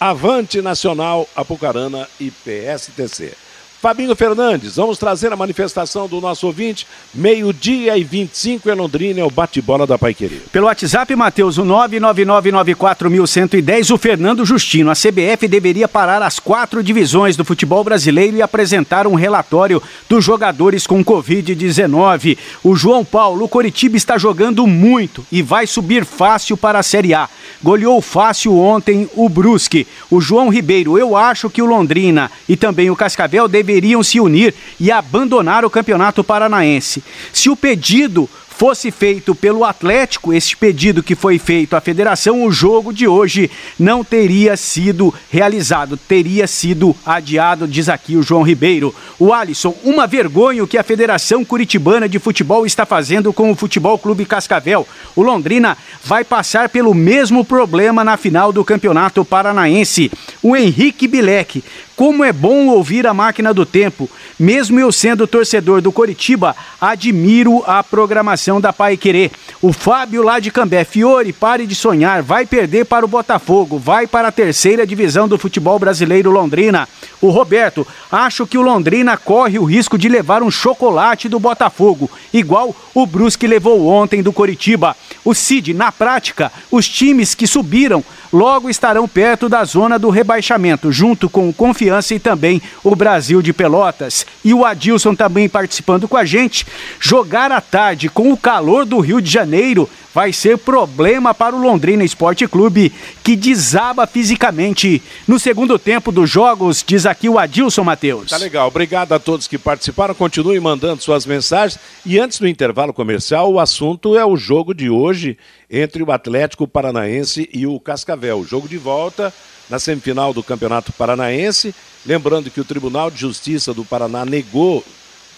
Avante 0.01 0.63
Nacional, 0.63 1.27
Apucarana 1.35 2.09
e 2.21 2.31
PSTC. 2.31 3.48
Fabinho 3.81 4.17
Fernandes, 4.17 4.75
vamos 4.75 4.99
trazer 4.99 5.33
a 5.33 5.37
manifestação 5.37 6.09
do 6.09 6.21
nosso 6.21 6.49
ouvinte. 6.49 6.85
Meio-dia 7.15 7.97
e 7.97 8.03
25 8.03 8.69
em 8.69 8.75
Londrina, 8.75 9.21
é 9.21 9.25
o 9.25 9.31
bate-bola 9.31 9.87
da 9.87 9.97
Paiqueria. 9.97 10.41
Pelo 10.51 10.67
WhatsApp, 10.67 11.15
Matheus, 11.15 11.59
o 11.59 11.63
99994110, 11.63 13.95
o 13.95 13.99
Fernando 13.99 14.45
Justino. 14.45 14.91
A 14.91 14.95
CBF 14.95 15.47
deveria 15.47 15.87
parar 15.87 16.21
as 16.23 16.41
quatro 16.41 16.83
divisões 16.83 17.37
do 17.37 17.45
futebol 17.45 17.85
brasileiro 17.85 18.37
e 18.37 18.43
apresentar 18.43 19.07
um 19.07 19.15
relatório 19.15 19.81
dos 20.09 20.25
jogadores 20.25 20.85
com 20.85 21.05
Covid-19. 21.05 22.37
O 22.65 22.75
João 22.75 23.05
Paulo, 23.05 23.45
o 23.45 23.49
Coritiba 23.49 23.97
está 23.97 24.19
jogando 24.19 24.67
muito 24.67 25.25
e 25.31 25.41
vai 25.41 25.69
subir 25.69 26.05
fácil 26.05 26.57
para 26.57 26.81
a 26.81 26.83
Série 26.83 27.15
A. 27.15 27.29
Goleou 27.63 28.03
fácil 28.03 28.59
ontem 28.59 29.09
o 29.15 29.29
Brusque. 29.29 29.87
O 30.11 30.21
João 30.21 30.49
Ribeiro, 30.49 30.99
eu 30.99 31.17
acho 31.17 31.49
que 31.49 31.63
o 31.63 31.67
Londrina 31.67 32.29
e 32.49 32.57
também 32.57 32.91
o 32.91 32.97
Cascavel 32.97 33.47
devem 33.47 33.68
deveriam 33.69 34.03
se 34.03 34.19
unir 34.19 34.55
e 34.81 34.91
abandonar 34.91 35.63
o 35.63 35.71
Campeonato 35.71 36.25
Paranaense. 36.25 37.05
Se 37.33 37.51
o 37.51 37.57
pedido 37.57 38.29
fosse 38.59 38.91
feito 38.91 39.37
pelo 39.37 39.65
Atlético, 39.65 40.33
esse 40.33 40.57
pedido 40.57 41.01
que 41.01 41.15
foi 41.15 41.39
feito 41.39 41.77
à 41.77 41.81
federação, 41.81 42.45
o 42.45 42.51
jogo 42.51 42.93
de 42.93 43.07
hoje 43.07 43.49
não 43.79 44.03
teria 44.03 44.57
sido 44.57 45.15
realizado, 45.31 45.97
teria 45.97 46.45
sido 46.49 46.97
adiado, 47.07 47.69
diz 47.69 47.89
aqui 47.89 48.17
o 48.17 48.23
João 48.23 48.43
Ribeiro. 48.43 48.93
O 49.17 49.33
Alisson, 49.33 49.77
uma 49.85 50.09
vergonha 50.09 50.65
o 50.65 50.67
que 50.67 50.77
a 50.77 50.83
Federação 50.83 51.45
Curitibana 51.45 52.09
de 52.09 52.19
Futebol 52.19 52.67
está 52.67 52.85
fazendo 52.85 53.33
com 53.33 53.53
o 53.53 53.55
Futebol 53.55 53.97
Clube 53.97 54.25
Cascavel. 54.25 54.89
O 55.15 55.23
Londrina 55.23 55.79
vai 56.03 56.25
passar 56.25 56.69
pelo 56.69 56.93
mesmo 56.93 57.45
problema 57.45 58.03
na 58.03 58.17
final 58.17 58.53
do 58.53 58.65
Campeonato 58.65 59.25
Paranaense. 59.25 60.11
O 60.43 60.57
Henrique 60.57 61.07
Bilek, 61.07 61.63
como 61.99 62.23
é 62.23 62.33
bom 62.33 62.69
ouvir 62.69 63.09
a 63.09 63.13
máquina 63.13 63.53
do 63.53 63.67
tempo. 63.67 64.09
Mesmo 64.39 64.79
eu 64.79 64.93
sendo 64.93 65.27
torcedor 65.27 65.81
do 65.83 65.91
Coritiba, 65.91 66.55
admiro 66.81 67.65
a 67.67 67.83
programação 67.83 68.61
da 68.61 68.73
Pai 68.73 68.97
Querer. 68.97 69.33
O 69.61 69.73
Fábio 69.73 70.23
lá 70.23 70.39
de 70.39 70.53
Cambé, 70.53 70.85
Fiore, 70.85 71.33
pare 71.33 71.67
de 71.67 71.75
sonhar, 71.75 72.23
vai 72.23 72.47
perder 72.47 72.85
para 72.87 73.05
o 73.05 73.09
Botafogo, 73.09 73.81
vai 73.81 74.07
para 74.07 74.29
a 74.29 74.33
terceira 74.33 74.87
divisão 74.87 75.27
do 75.27 75.37
futebol 75.37 75.77
brasileiro 75.77 76.31
Londrina. 76.31 76.89
O 77.21 77.31
Roberto, 77.31 77.85
acho 78.13 78.47
que 78.47 78.57
o 78.57 78.63
Londrina 78.63 79.17
corre 79.17 79.59
o 79.59 79.65
risco 79.65 79.99
de 79.99 80.09
levar 80.09 80.41
um 80.41 80.53
chocolate 80.53 81.29
do 81.29 81.41
Botafogo, 81.41 82.09
igual 82.33 82.77
o 82.95 83.07
Brusque 83.07 83.49
levou 83.49 83.89
ontem 83.89 84.23
do 84.23 84.33
Coritiba. 84.33 84.97
O 85.25 85.35
Cid, 85.35 85.75
na 85.75 85.91
prática, 85.91 86.51
os 86.71 86.89
times 86.89 87.35
que 87.35 87.47
subiram 87.47 88.05
logo 88.33 88.69
estarão 88.69 89.09
perto 89.09 89.49
da 89.49 89.65
zona 89.65 89.99
do 89.99 90.11
rebaixamento, 90.11 90.93
junto 90.93 91.29
com 91.29 91.49
o 91.49 91.53
Confiança 91.53 92.15
e 92.15 92.19
também 92.19 92.61
o 92.85 92.95
Brasil 92.95 93.43
de 93.43 93.53
Pelotas. 93.53 94.27
E 94.45 94.53
o 94.55 94.65
Adilson 94.65 95.15
também 95.15 95.49
participando 95.49 96.09
com 96.09 96.17
a 96.17 96.25
gente. 96.25 96.67
Jogar 97.01 97.51
à 97.51 97.61
tarde 97.61 98.09
com 98.09 98.33
o 98.33 98.37
calor 98.37 98.85
do 98.85 99.01
Rio 99.01 99.21
de 99.21 99.31
Janeiro 99.31 99.89
vai 100.15 100.33
ser 100.33 100.59
problema 100.59 101.35
para 101.35 101.55
o 101.55 101.61
Londrina 101.61 102.05
Esporte 102.05 102.47
Clube, 102.47 102.93
que 103.23 103.37
desaba 103.37 104.07
fisicamente. 104.07 105.03
No 105.27 105.39
segundo 105.39 105.79
tempo 105.79 106.11
dos 106.11 106.29
jogos, 106.29 106.85
diz 106.87 107.07
aqui 107.07 107.29
o 107.29 107.39
Adilson 107.39 107.85
Matheus. 107.85 108.31
Tá 108.31 108.37
legal, 108.37 108.69
obrigado 108.69 109.13
a 109.13 109.19
todos 109.19 109.47
que 109.47 109.59
participaram. 109.59 110.15
Continue 110.15 110.59
mandando 110.61 111.03
suas 111.03 111.27
mensagens. 111.27 111.79
E 112.05 112.19
antes 112.19 112.39
do 112.39 112.49
intervalo 112.49 112.93
comercial, 112.93 113.53
o 113.53 113.61
assunto 113.61 114.17
é 114.17 114.25
o 114.25 114.37
jogo 114.37 114.75
de 114.75 114.91
hoje 114.91 115.37
entre 115.71 116.03
o 116.03 116.11
Atlético 116.11 116.67
Paranaense 116.67 117.49
e 117.53 117.67
o 117.67 117.79
Cascavel. 117.79 118.45
Jogo 118.45 118.69
de 118.69 118.79
volta 118.79 119.33
na 119.69 119.79
semifinal 119.79 120.33
do 120.33 120.43
Campeonato 120.43 120.93
Paranaense. 120.93 121.75
Lembrando 122.07 122.51
que 122.51 122.61
o 122.61 122.65
Tribunal 122.65 123.11
de 123.11 123.21
Justiça 123.21 123.75
do 123.75 123.85
Paraná 123.85 124.25
negou, 124.25 124.83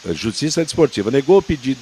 eh, 0.07 0.15
Justiça 0.15 0.63
Desportiva, 0.63 1.11
negou 1.11 1.39
o 1.39 1.43
pedido 1.43 1.81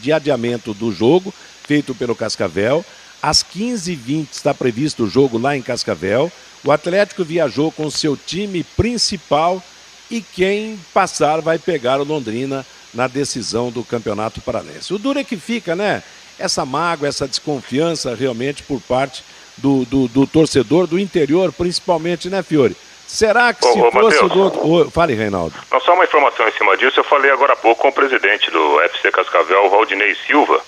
de 0.00 0.12
adiamento 0.12 0.72
do 0.72 0.90
jogo 0.90 1.32
feito 1.70 1.94
pelo 1.94 2.16
Cascavel. 2.16 2.84
Às 3.22 3.44
15h20 3.44 4.26
está 4.32 4.52
previsto 4.52 5.04
o 5.04 5.08
jogo 5.08 5.38
lá 5.38 5.56
em 5.56 5.62
Cascavel. 5.62 6.32
O 6.64 6.72
Atlético 6.72 7.22
viajou 7.22 7.70
com 7.70 7.88
seu 7.88 8.16
time 8.16 8.64
principal 8.76 9.62
e 10.10 10.20
quem 10.20 10.76
passar 10.92 11.40
vai 11.40 11.60
pegar 11.60 12.00
o 12.00 12.04
Londrina 12.04 12.66
na 12.92 13.06
decisão 13.06 13.70
do 13.70 13.84
Campeonato 13.84 14.40
Paranense. 14.40 14.92
O 14.92 14.98
duro 14.98 15.20
é 15.20 15.22
que 15.22 15.36
fica, 15.36 15.76
né? 15.76 16.02
Essa 16.40 16.66
mágoa, 16.66 17.06
essa 17.06 17.28
desconfiança 17.28 18.16
realmente 18.16 18.64
por 18.64 18.80
parte 18.80 19.22
do, 19.56 19.84
do, 19.84 20.08
do 20.08 20.26
torcedor 20.26 20.88
do 20.88 20.98
interior, 20.98 21.52
principalmente, 21.52 22.28
né, 22.28 22.42
Fiore? 22.42 22.76
Será 23.06 23.54
que 23.54 23.64
ô, 23.64 23.72
se 23.72 23.78
ô, 23.78 23.92
fosse 23.92 24.22
Mateus, 24.22 24.32
do 24.32 24.68
outro. 24.68 24.90
Fale, 24.90 25.14
Reinaldo. 25.14 25.54
Não, 25.70 25.80
só 25.80 25.94
uma 25.94 26.02
informação 26.02 26.48
em 26.48 26.52
cima 26.52 26.76
disso. 26.76 26.98
Eu 26.98 27.04
falei 27.04 27.30
agora 27.30 27.52
há 27.52 27.56
pouco 27.56 27.82
com 27.82 27.88
o 27.88 27.92
presidente 27.92 28.50
do 28.50 28.80
FC 28.80 29.12
Cascavel, 29.12 29.70
Valdinei 29.70 30.16
Silva 30.26 30.60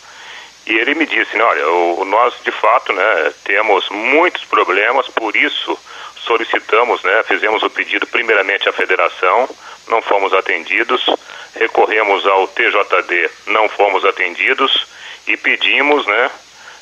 e 0.67 0.79
ele 0.79 0.95
me 0.95 1.07
disse, 1.07 1.37
né, 1.37 1.43
olha, 1.43 1.69
o, 1.69 2.05
nós 2.05 2.35
de 2.45 2.53
fato 2.53 2.93
né, 2.93 3.33
temos 3.45 3.89
muitos 3.91 4.45
problemas, 4.45 5.09
por 5.09 5.35
isso 5.35 5.79
solicitamos, 6.17 7.03
né, 7.03 7.23
fizemos 7.25 7.63
o 7.63 7.71
pedido 7.71 8.07
primeiramente 8.07 8.69
à 8.69 8.73
federação, 8.73 9.49
não 9.89 10.01
fomos 10.01 10.33
atendidos, 10.33 11.05
recorremos 11.57 12.25
ao 12.27 12.47
TJD, 12.49 13.31
não 13.49 13.69
fomos 13.69 14.05
atendidos 14.05 14.87
e 15.27 15.37
pedimos, 15.37 16.07
né, 16.07 16.31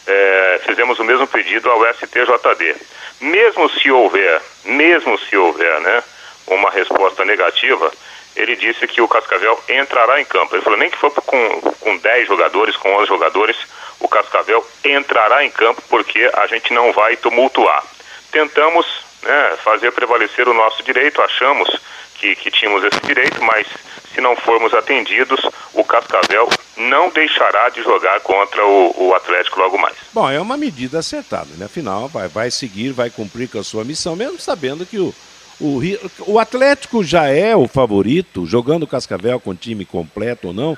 é, 0.06 0.60
fizemos 0.66 0.98
o 0.98 1.04
mesmo 1.04 1.26
pedido 1.26 1.70
ao 1.70 1.82
STJD. 1.94 2.76
Mesmo 3.20 3.68
se 3.70 3.90
houver, 3.90 4.42
mesmo 4.64 5.18
se 5.18 5.36
houver, 5.36 5.80
né, 5.80 6.02
uma 6.46 6.70
resposta 6.70 7.24
negativa, 7.24 7.90
ele 8.36 8.56
disse 8.56 8.86
que 8.86 9.00
o 9.00 9.08
Cascavel 9.08 9.58
entrará 9.68 10.20
em 10.20 10.24
campo. 10.24 10.54
Ele 10.54 10.62
falou, 10.62 10.78
nem 10.78 10.90
que 10.90 10.96
for 10.96 11.10
com, 11.10 11.60
com 11.80 11.96
10 11.96 12.28
jogadores, 12.28 12.76
com 12.76 12.92
11 12.96 13.06
jogadores, 13.06 13.56
o 13.98 14.08
Cascavel 14.08 14.66
entrará 14.84 15.44
em 15.44 15.50
campo 15.50 15.82
porque 15.88 16.30
a 16.34 16.46
gente 16.46 16.72
não 16.72 16.92
vai 16.92 17.16
tumultuar. 17.16 17.84
Tentamos 18.30 18.86
né, 19.22 19.58
fazer 19.62 19.92
prevalecer 19.92 20.48
o 20.48 20.54
nosso 20.54 20.82
direito, 20.82 21.20
achamos 21.20 21.68
que, 22.14 22.36
que 22.36 22.50
tínhamos 22.50 22.84
esse 22.84 23.00
direito, 23.00 23.42
mas 23.42 23.66
se 24.14 24.20
não 24.20 24.36
formos 24.36 24.74
atendidos, 24.74 25.40
o 25.72 25.84
Cascavel 25.84 26.48
não 26.76 27.10
deixará 27.10 27.68
de 27.68 27.82
jogar 27.82 28.20
contra 28.20 28.64
o, 28.64 29.08
o, 29.08 29.14
Atlético 29.14 29.60
logo 29.60 29.78
mais. 29.78 29.96
Bom, 30.12 30.30
é 30.30 30.40
uma 30.40 30.56
medida 30.56 30.98
acertada, 30.98 31.48
né? 31.56 31.66
Afinal, 31.66 32.08
vai, 32.08 32.28
vai 32.28 32.50
seguir, 32.50 32.92
vai 32.92 33.10
cumprir 33.10 33.48
com 33.48 33.58
a 33.58 33.64
sua 33.64 33.84
missão, 33.84 34.16
mesmo 34.16 34.38
sabendo 34.38 34.86
que 34.86 34.98
o, 34.98 35.14
o, 35.60 35.80
o 36.26 36.38
Atlético 36.38 37.04
já 37.04 37.28
é 37.28 37.54
o 37.54 37.68
favorito, 37.68 38.46
jogando 38.46 38.86
Cascavel 38.86 39.38
com 39.38 39.54
time 39.54 39.84
completo 39.84 40.48
ou 40.48 40.54
não, 40.54 40.76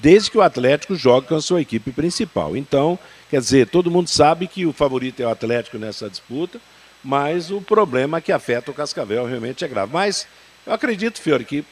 desde 0.00 0.30
que 0.30 0.38
o 0.38 0.42
Atlético 0.42 0.94
jogue 0.94 1.26
com 1.26 1.34
a 1.34 1.42
sua 1.42 1.60
equipe 1.60 1.90
principal. 1.90 2.56
Então, 2.56 2.98
quer 3.28 3.40
dizer, 3.40 3.68
todo 3.68 3.90
mundo 3.90 4.08
sabe 4.08 4.46
que 4.46 4.64
o 4.64 4.72
favorito 4.72 5.20
é 5.20 5.26
o 5.26 5.30
Atlético 5.30 5.78
nessa 5.78 6.08
disputa, 6.08 6.60
mas 7.02 7.50
o 7.50 7.60
problema 7.60 8.20
que 8.20 8.32
afeta 8.32 8.70
o 8.70 8.74
Cascavel 8.74 9.26
realmente 9.26 9.64
é 9.64 9.68
grave. 9.68 9.92
Mas 9.92 10.26
eu 10.66 10.72
acredito, 10.72 11.20
Fiore, 11.20 11.44
que 11.44 11.64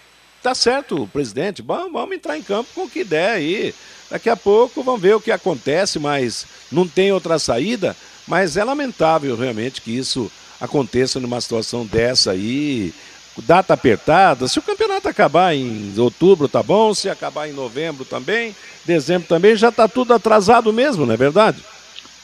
tá 0.43 0.55
certo 0.55 1.09
presidente, 1.13 1.63
vamos, 1.63 1.93
vamos 1.93 2.17
entrar 2.17 2.37
em 2.37 2.43
campo 2.43 2.69
com 2.75 2.83
o 2.83 2.91
que 2.91 3.05
der 3.05 3.31
aí. 3.31 3.75
Daqui 4.11 4.29
a 4.29 4.37
pouco 4.37 4.83
vamos 4.83 5.01
ver 5.01 5.15
o 5.15 5.21
que 5.21 5.31
acontece, 5.31 5.99
mas 5.99 6.47
não 6.71 6.87
tem 6.87 7.13
outra 7.13 7.39
saída. 7.39 7.97
Mas 8.27 8.57
é 8.57 8.65
lamentável 8.65 9.37
realmente 9.37 9.81
que 9.81 9.97
isso 9.97 10.31
aconteça 10.62 11.18
numa 11.18 11.40
situação 11.40 11.85
dessa 11.85 12.31
aí, 12.31 12.94
data 13.38 13.75
apertada. 13.75 14.46
Se 14.46 14.61
o 14.61 14.62
campeonato 14.62 15.09
acabar 15.09 15.57
em 15.57 15.92
outubro, 15.98 16.46
tá 16.46 16.62
bom. 16.62 16.94
Se 16.94 17.11
acabar 17.11 17.48
em 17.48 17.53
novembro 17.53 18.05
também, 18.05 18.55
dezembro 18.85 19.27
também, 19.27 19.57
já 19.57 19.70
está 19.70 19.88
tudo 19.88 20.14
atrasado 20.14 20.72
mesmo, 20.72 21.05
não 21.05 21.14
é 21.14 21.16
verdade? 21.16 21.59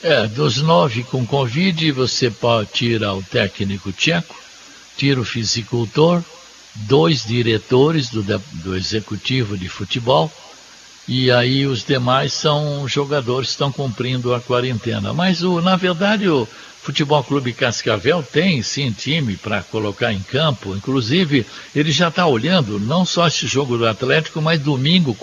É, 0.01 0.29
dos 0.29 0.63
nove 0.63 1.03
com 1.03 1.27
Covid, 1.27 1.91
você 1.91 2.33
tirar 2.73 3.15
o 3.15 3.23
técnico 3.25 3.91
tcheco, 3.91 4.37
tira 4.97 5.21
o 5.21 5.25
fisicultor, 5.25 6.23
dois 6.77 7.25
diretores 7.25 8.09
do, 8.09 8.23
do 8.23 8.77
executivo 8.77 9.59
de 9.59 9.69
futebol, 9.69 10.31
e 11.09 11.33
aí 11.33 11.67
os 11.67 11.85
demais 11.85 12.33
são 12.33 12.87
jogadores 12.87 13.49
que 13.49 13.55
estão 13.55 13.73
cumprindo 13.73 14.33
a 14.33 14.41
quarentena. 14.41 15.13
Mas, 15.13 15.43
o, 15.43 15.61
na 15.61 15.75
verdade, 15.75 16.29
o, 16.29 16.47
Futebol 16.83 17.23
Clube 17.23 17.53
Cascavel 17.53 18.23
tem 18.23 18.63
sim 18.63 18.91
time 18.93 19.37
para 19.37 19.63
colocar 19.63 20.13
em 20.13 20.21
campo. 20.21 20.75
Inclusive, 20.75 21.45
ele 21.75 21.93
já 21.93 22.09
está 22.09 22.27
olhando 22.27 22.79
não 22.79 23.05
só 23.05 23.27
esse 23.27 23.47
jogo 23.47 23.77
do 23.77 23.87
Atlético, 23.87 24.41
mas 24.41 24.61
domingo 24.61 25.17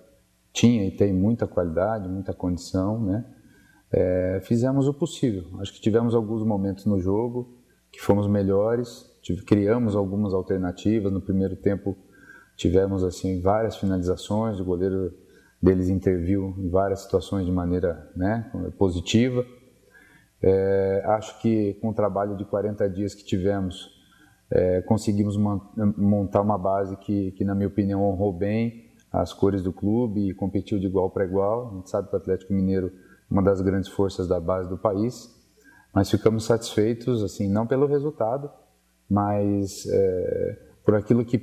tinha 0.53 0.85
e 0.85 0.91
tem 0.91 1.13
muita 1.13 1.47
qualidade, 1.47 2.09
muita 2.09 2.35
condição, 2.35 3.01
né? 3.05 3.25
É, 3.93 4.41
fizemos 4.43 4.89
o 4.89 4.95
possível. 4.95 5.45
Acho 5.61 5.73
que 5.73 5.81
tivemos 5.81 6.15
alguns 6.15 6.45
momentos 6.45 6.87
no 6.87 6.99
jogo 6.99 7.57
que 7.93 8.01
fomos 8.01 8.27
melhores, 8.27 9.07
tive, 9.23 9.43
criamos 9.45 9.95
algumas 9.95 10.35
alternativas. 10.35 11.13
No 11.13 11.21
primeiro 11.21 11.55
tempo 11.55 11.97
tivemos 12.57 13.05
assim 13.05 13.41
várias 13.41 13.77
finalizações, 13.77 14.59
o 14.59 14.65
goleiro 14.65 15.15
deles 15.62 15.88
interviu 15.88 16.55
em 16.59 16.69
várias 16.69 17.01
situações 17.01 17.47
de 17.47 17.53
maneira 17.53 18.11
né, 18.14 18.51
positiva. 18.79 19.45
É, 20.42 21.03
acho 21.07 21.40
que 21.40 21.75
com 21.75 21.88
o 21.88 21.95
trabalho 21.95 22.37
de 22.37 22.45
40 22.45 22.88
dias 22.90 23.14
que 23.14 23.25
tivemos, 23.25 23.90
é, 24.51 24.83
conseguimos 24.83 25.37
montar 25.97 26.40
uma 26.40 26.59
base 26.59 26.97
que, 26.99 27.33
que, 27.33 27.45
na 27.45 27.55
minha 27.55 27.69
opinião, 27.69 28.03
honrou 28.03 28.33
bem 28.33 28.87
as 29.12 29.33
cores 29.33 29.62
do 29.62 29.73
clube 29.73 30.29
e 30.29 30.35
competiu 30.35 30.79
de 30.79 30.87
igual 30.87 31.11
para 31.11 31.25
igual. 31.25 31.71
A 31.71 31.75
gente 31.77 31.90
sabe 31.90 32.09
que 32.09 32.14
o 32.14 32.19
Atlético 32.19 32.53
Mineiro 32.53 32.88
é 32.88 33.33
uma 33.33 33.42
das 33.42 33.61
grandes 33.61 33.88
forças 33.88 34.29
da 34.29 34.38
base 34.38 34.69
do 34.69 34.77
país, 34.77 35.35
mas 35.92 36.11
ficamos 36.11 36.45
satisfeitos, 36.45 37.23
assim, 37.23 37.49
não 37.49 37.66
pelo 37.66 37.87
resultado, 37.87 38.51
mas 39.09 39.87
é, 39.87 40.59
por 40.85 40.95
aquilo 40.95 41.25
que 41.25 41.42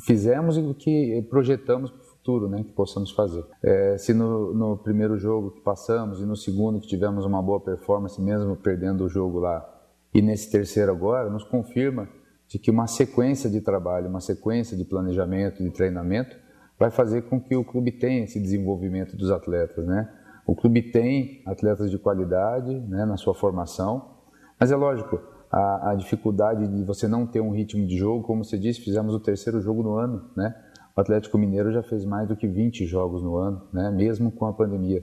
fizemos 0.00 0.56
e 0.56 0.74
que 0.74 1.26
projetamos 1.28 1.92
futuro 2.22 2.48
né, 2.48 2.62
que 2.62 2.72
possamos 2.72 3.10
fazer. 3.10 3.44
É, 3.62 3.98
se 3.98 4.14
no, 4.14 4.54
no, 4.54 4.78
primeiro 4.78 5.18
jogo 5.18 5.50
que 5.50 5.60
passamos 5.60 6.20
e 6.20 6.24
no 6.24 6.36
segundo 6.36 6.80
que 6.80 6.86
tivemos 6.86 7.26
uma 7.26 7.42
boa 7.42 7.60
performance, 7.60 8.20
mesmo 8.22 8.56
perdendo 8.56 9.04
o 9.04 9.08
jogo 9.08 9.40
lá, 9.40 9.68
e 10.14 10.22
nesse 10.22 10.50
terceiro 10.50 10.92
agora, 10.92 11.28
nos 11.28 11.42
confirma 11.42 12.08
de 12.46 12.58
que 12.58 12.70
uma 12.70 12.86
sequência 12.86 13.50
de 13.50 13.60
trabalho, 13.60 14.08
uma 14.08 14.20
sequência 14.20 14.76
de 14.76 14.84
planejamento, 14.84 15.62
de 15.62 15.70
treinamento, 15.70 16.36
vai 16.78 16.90
fazer 16.90 17.22
com 17.22 17.40
que 17.40 17.56
o 17.56 17.64
clube 17.64 17.90
tenha 17.90 18.24
esse 18.24 18.40
desenvolvimento 18.40 19.16
dos 19.16 19.30
atletas. 19.30 19.84
Né? 19.84 20.08
O 20.46 20.54
clube 20.54 20.92
tem 20.92 21.42
atletas 21.46 21.90
de 21.90 21.98
qualidade 21.98 22.72
né, 22.72 23.04
na 23.04 23.16
sua 23.16 23.34
formação, 23.34 24.18
mas 24.60 24.70
é 24.70 24.76
lógico, 24.76 25.18
a, 25.50 25.90
a 25.90 25.94
dificuldade 25.94 26.68
de 26.68 26.84
você 26.84 27.08
não 27.08 27.26
ter 27.26 27.40
um 27.40 27.50
ritmo 27.50 27.86
de 27.86 27.96
jogo, 27.96 28.22
como 28.22 28.44
você 28.44 28.58
disse, 28.58 28.80
fizemos 28.80 29.12
o 29.14 29.20
terceiro 29.20 29.60
jogo 29.60 29.82
no 29.82 29.96
ano, 29.96 30.30
né? 30.36 30.54
O 30.96 31.00
Atlético 31.00 31.38
Mineiro 31.38 31.72
já 31.72 31.82
fez 31.82 32.04
mais 32.04 32.28
do 32.28 32.36
que 32.36 32.46
20 32.46 32.84
jogos 32.86 33.22
no 33.22 33.36
ano, 33.36 33.62
né? 33.72 33.90
mesmo 33.90 34.30
com 34.30 34.46
a 34.46 34.52
pandemia. 34.52 35.02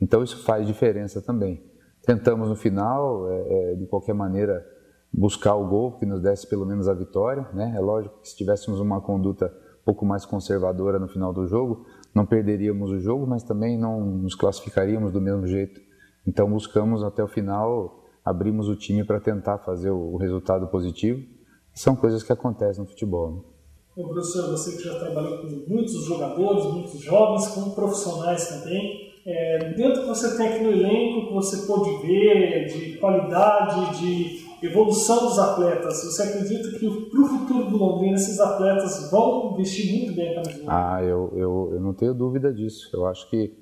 Então 0.00 0.22
isso 0.22 0.44
faz 0.44 0.66
diferença 0.66 1.22
também. 1.22 1.62
Tentamos 2.04 2.48
no 2.48 2.56
final, 2.56 3.30
é, 3.30 3.72
é, 3.72 3.74
de 3.76 3.86
qualquer 3.86 4.14
maneira, 4.14 4.66
buscar 5.12 5.54
o 5.54 5.66
gol 5.66 5.92
que 5.98 6.04
nos 6.04 6.20
desse 6.20 6.48
pelo 6.48 6.66
menos 6.66 6.88
a 6.88 6.94
vitória. 6.94 7.46
Né? 7.54 7.72
É 7.76 7.80
lógico 7.80 8.20
que 8.20 8.28
se 8.28 8.36
tivéssemos 8.36 8.80
uma 8.80 9.00
conduta 9.00 9.46
um 9.46 9.84
pouco 9.84 10.04
mais 10.04 10.24
conservadora 10.26 10.98
no 10.98 11.08
final 11.08 11.32
do 11.32 11.46
jogo, 11.46 11.86
não 12.14 12.26
perderíamos 12.26 12.90
o 12.90 13.00
jogo, 13.00 13.26
mas 13.26 13.42
também 13.42 13.78
não 13.78 14.00
nos 14.00 14.34
classificaríamos 14.34 15.12
do 15.12 15.20
mesmo 15.20 15.46
jeito. 15.46 15.80
Então 16.26 16.50
buscamos 16.50 17.02
até 17.02 17.22
o 17.22 17.28
final, 17.28 18.04
abrimos 18.24 18.68
o 18.68 18.76
time 18.76 19.02
para 19.02 19.18
tentar 19.18 19.58
fazer 19.58 19.90
o 19.90 20.16
resultado 20.16 20.68
positivo. 20.68 21.26
São 21.74 21.96
coisas 21.96 22.22
que 22.22 22.32
acontecem 22.32 22.82
no 22.82 22.88
futebol. 22.88 23.32
Né? 23.32 23.51
Ô, 23.94 24.08
professor, 24.08 24.50
você 24.50 24.76
que 24.76 24.84
já 24.84 24.98
trabalhou 24.98 25.38
com 25.38 25.48
muitos 25.68 26.04
jogadores, 26.04 26.64
muitos 26.64 26.98
jovens, 27.00 27.48
com 27.48 27.70
profissionais 27.70 28.48
também, 28.48 29.12
é, 29.26 29.74
dentro 29.76 30.02
que 30.02 30.08
você 30.08 30.36
tem 30.36 30.48
aqui 30.48 30.64
no 30.64 30.70
elenco, 30.70 31.28
que 31.28 31.34
você 31.34 31.66
pôde 31.66 32.06
ver 32.06 32.66
de 32.66 32.96
qualidade, 32.96 33.98
de 33.98 34.66
evolução 34.66 35.28
dos 35.28 35.38
atletas, 35.38 36.04
você 36.04 36.22
acredita 36.22 36.70
que 36.78 36.88
para 37.10 37.20
o 37.20 37.26
futuro 37.26 37.70
do 37.70 37.76
Londrina 37.76 38.14
esses 38.14 38.40
atletas 38.40 39.10
vão 39.10 39.52
investir 39.52 39.98
muito 39.98 40.14
bem 40.14 40.30
a 40.30 40.42
camisa? 40.42 40.64
Ah, 40.66 41.02
eu, 41.02 41.32
eu, 41.36 41.70
eu 41.74 41.80
não 41.80 41.92
tenho 41.92 42.14
dúvida 42.14 42.52
disso. 42.52 42.88
Eu 42.94 43.06
acho 43.06 43.28
que 43.28 43.54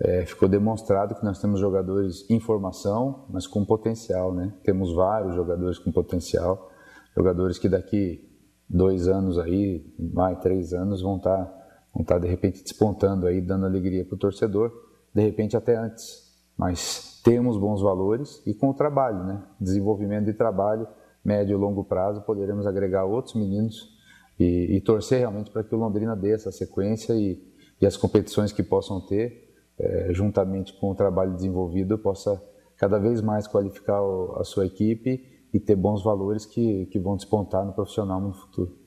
é, 0.00 0.24
ficou 0.24 0.48
demonstrado 0.48 1.14
que 1.14 1.24
nós 1.24 1.40
temos 1.40 1.60
jogadores 1.60 2.28
em 2.30 2.38
formação, 2.38 3.24
mas 3.28 3.46
com 3.46 3.64
potencial, 3.64 4.32
né? 4.32 4.52
Temos 4.62 4.94
vários 4.94 5.34
jogadores 5.34 5.78
com 5.78 5.90
potencial, 5.90 6.70
jogadores 7.16 7.58
que 7.58 7.68
daqui 7.68 8.22
dois 8.68 9.08
anos 9.08 9.38
aí, 9.38 9.84
mais 9.98 10.38
três 10.40 10.72
anos, 10.72 11.02
vão 11.02 11.16
estar 11.16 11.64
Vão 11.94 12.02
estar 12.02 12.18
de 12.18 12.26
repente 12.26 12.62
despontando 12.62 13.26
aí, 13.26 13.40
dando 13.40 13.64
alegria 13.64 14.04
para 14.04 14.16
o 14.16 14.18
torcedor, 14.18 14.72
de 15.14 15.22
repente 15.22 15.56
até 15.56 15.76
antes. 15.76 16.24
Mas 16.58 17.20
temos 17.22 17.56
bons 17.56 17.80
valores 17.80 18.42
e 18.44 18.52
com 18.52 18.70
o 18.70 18.74
trabalho, 18.74 19.22
né? 19.24 19.42
Desenvolvimento 19.60 20.26
de 20.26 20.34
trabalho, 20.34 20.88
médio 21.24 21.56
e 21.56 21.56
longo 21.56 21.84
prazo, 21.84 22.20
poderemos 22.22 22.66
agregar 22.66 23.04
outros 23.04 23.34
meninos 23.34 23.96
e, 24.38 24.76
e 24.76 24.80
torcer 24.80 25.20
realmente 25.20 25.50
para 25.50 25.62
que 25.62 25.74
o 25.74 25.78
Londrina 25.78 26.16
dê 26.16 26.32
essa 26.32 26.50
sequência 26.50 27.14
e, 27.14 27.40
e 27.80 27.86
as 27.86 27.96
competições 27.96 28.52
que 28.52 28.62
possam 28.62 29.00
ter, 29.00 29.54
é, 29.78 30.12
juntamente 30.12 30.72
com 30.78 30.90
o 30.90 30.94
trabalho 30.94 31.32
desenvolvido, 31.32 31.96
possa 31.96 32.42
cada 32.76 32.98
vez 32.98 33.20
mais 33.20 33.46
qualificar 33.46 34.02
o, 34.02 34.36
a 34.36 34.44
sua 34.44 34.66
equipe 34.66 35.24
e 35.54 35.60
ter 35.60 35.76
bons 35.76 36.02
valores 36.02 36.44
que, 36.44 36.86
que 36.86 36.98
vão 36.98 37.16
despontar 37.16 37.64
no 37.64 37.72
profissional 37.72 38.20
no 38.20 38.34
futuro. 38.34 38.84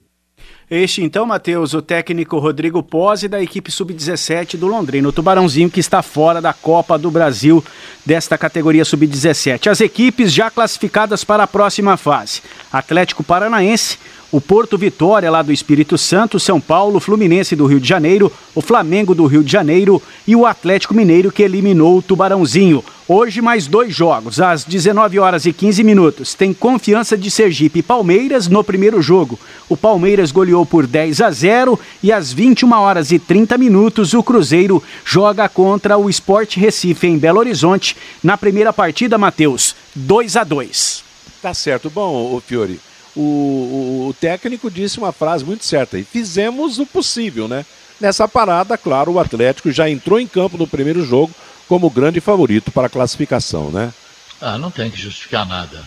Este 0.69 1.01
então, 1.01 1.25
Matheus, 1.25 1.73
o 1.73 1.82
técnico 1.82 2.38
Rodrigo 2.38 2.84
Pose 2.84 3.27
da 3.27 3.41
equipe 3.41 3.71
sub-17 3.71 4.58
do 4.58 4.67
Londrina, 4.67 5.08
o 5.08 5.12
Tubarãozinho 5.12 5.71
que 5.71 5.80
está 5.80 6.03
fora 6.03 6.41
da 6.41 6.53
Copa 6.53 6.97
do 6.97 7.10
Brasil 7.10 7.63
desta 8.06 8.38
categoria 8.38 8.86
sub-17. 8.86 9.71
As 9.71 9.82
equipes 9.82 10.32
já 10.32 10.51
classificadas 10.51 11.23
para 11.23 11.43
a 11.43 11.47
próxima 11.47 11.95
fase: 11.97 12.41
Atlético 12.71 13.23
Paranaense, 13.23 13.97
o 14.31 14.41
Porto 14.41 14.77
Vitória 14.77 15.31
lá 15.31 15.41
do 15.41 15.53
Espírito 15.53 15.97
Santo, 15.97 16.39
São 16.39 16.59
Paulo, 16.59 16.99
Fluminense 16.99 17.55
do 17.55 17.65
Rio 17.65 17.79
de 17.79 17.87
Janeiro, 17.87 18.31
o 18.53 18.61
Flamengo 18.61 19.15
do 19.15 19.25
Rio 19.25 19.43
de 19.43 19.51
Janeiro 19.51 20.01
e 20.27 20.35
o 20.35 20.45
Atlético 20.45 20.93
Mineiro 20.93 21.31
que 21.31 21.43
eliminou 21.43 21.97
o 21.97 22.01
Tubarãozinho. 22.01 22.83
Hoje 23.07 23.41
mais 23.41 23.67
dois 23.67 23.95
jogos, 23.95 24.41
às 24.41 24.65
19 24.65 25.17
horas 25.17 25.45
e 25.45 25.53
15 25.53 25.81
minutos. 25.81 26.33
Tem 26.33 26.53
Confiança 26.53 27.17
de 27.17 27.31
Sergipe 27.31 27.79
e 27.79 27.83
Palmeiras 27.83 28.49
no 28.49 28.61
primeiro 28.65 29.01
jogo. 29.01 29.39
O 29.69 29.77
Palmeiras 29.77 30.29
goleou 30.29 30.65
por 30.65 30.85
10 30.85 31.21
a 31.21 31.31
0 31.31 31.79
e 32.03 32.11
às 32.11 32.33
21 32.33 32.69
horas 32.73 33.13
e 33.13 33.19
30 33.19 33.57
minutos 33.57 34.13
o 34.13 34.21
Cruzeiro 34.21 34.83
joga 35.05 35.47
contra 35.47 35.97
o 35.97 36.09
Sport 36.09 36.57
Recife 36.57 37.07
em 37.07 37.17
Belo 37.17 37.39
Horizonte 37.39 37.95
na 38.21 38.37
primeira 38.37 38.73
partida, 38.73 39.17
Matheus, 39.17 39.73
2 39.95 40.35
a 40.35 40.43
2. 40.43 41.03
Tá 41.41 41.53
certo. 41.53 41.89
Bom, 41.89 42.41
Fiore, 42.45 42.77
o, 43.19 44.08
o, 44.10 44.13
técnico 44.13 44.69
disse 44.69 44.99
uma 44.99 45.12
frase 45.12 45.43
muito 45.43 45.65
certa. 45.65 45.97
E 45.97 46.03
fizemos 46.03 46.80
o 46.80 46.86
possível, 46.86 47.47
né? 47.47 47.65
Nessa 47.99 48.27
parada, 48.27 48.77
claro, 48.77 49.13
o 49.13 49.19
Atlético 49.19 49.71
já 49.71 49.89
entrou 49.89 50.19
em 50.19 50.27
campo 50.27 50.58
no 50.58 50.67
primeiro 50.67 51.03
jogo 51.03 51.34
como 51.67 51.89
grande 51.89 52.21
favorito 52.21 52.71
para 52.71 52.88
a 52.88 52.89
classificação, 52.89 53.71
né? 53.71 53.91
Ah, 54.39 54.58
não 54.58 54.69
tem 54.69 54.91
que 54.91 55.01
justificar 55.01 55.47
nada. 55.47 55.84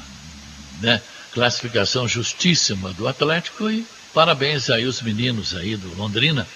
Né? 0.80 1.00
Classificação 1.32 2.08
justíssima 2.08 2.92
do 2.92 3.06
Atlético 3.06 3.70
e 3.70 3.86
parabéns 4.12 4.68
aí 4.68 4.84
os 4.86 5.00
meninos 5.00 5.54
aí 5.54 5.76
do 5.76 5.94
Londrina, 5.96 6.46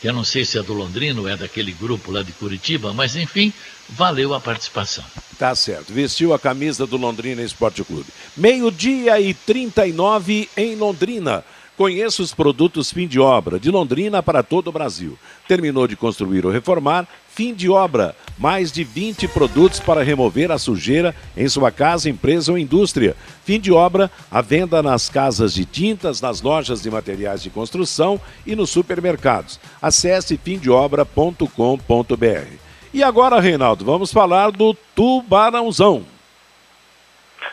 que 0.00 0.08
eu 0.08 0.12
não 0.12 0.24
sei 0.24 0.44
se 0.44 0.58
é 0.58 0.62
do 0.62 0.72
Londrina 0.72 1.20
ou 1.20 1.28
é 1.28 1.36
daquele 1.36 1.70
grupo 1.70 2.10
lá 2.10 2.22
de 2.22 2.32
Curitiba, 2.32 2.92
mas 2.92 3.14
enfim, 3.14 3.52
valeu 3.88 4.34
a 4.34 4.40
participação. 4.40 5.04
Tá 5.38 5.54
certo. 5.54 5.92
Vestiu 5.92 6.32
a 6.32 6.38
camisa 6.38 6.86
do 6.86 6.96
Londrina 6.96 7.42
Esporte 7.42 7.84
Clube. 7.84 8.06
Meio-dia 8.36 9.20
e 9.20 9.34
39 9.34 10.48
em 10.56 10.76
Londrina. 10.76 11.44
Conheça 11.76 12.22
os 12.22 12.32
produtos 12.32 12.90
fim 12.90 13.06
de 13.06 13.20
obra 13.20 13.60
de 13.60 13.70
Londrina 13.70 14.22
para 14.22 14.42
todo 14.42 14.68
o 14.68 14.72
Brasil. 14.72 15.18
Terminou 15.46 15.86
de 15.86 15.94
construir 15.94 16.46
ou 16.46 16.52
reformar? 16.52 17.06
Fim 17.28 17.52
de 17.52 17.68
obra. 17.68 18.16
Mais 18.38 18.72
de 18.72 18.82
20 18.82 19.28
produtos 19.28 19.78
para 19.78 20.02
remover 20.02 20.50
a 20.50 20.56
sujeira 20.56 21.14
em 21.36 21.46
sua 21.50 21.70
casa, 21.70 22.08
empresa 22.08 22.50
ou 22.50 22.56
indústria. 22.56 23.14
Fim 23.44 23.60
de 23.60 23.72
obra, 23.72 24.10
a 24.30 24.40
venda 24.40 24.82
nas 24.82 25.10
casas 25.10 25.52
de 25.52 25.66
tintas, 25.66 26.22
nas 26.22 26.40
lojas 26.40 26.80
de 26.80 26.90
materiais 26.90 27.42
de 27.42 27.50
construção 27.50 28.18
e 28.46 28.56
nos 28.56 28.70
supermercados. 28.70 29.60
Acesse 29.82 30.40
fimdeobra.com.br. 30.42 32.65
E 32.96 33.04
agora, 33.04 33.38
Reinaldo, 33.38 33.84
vamos 33.84 34.10
falar 34.10 34.50
do 34.50 34.72
Tubarãozão. 34.94 36.02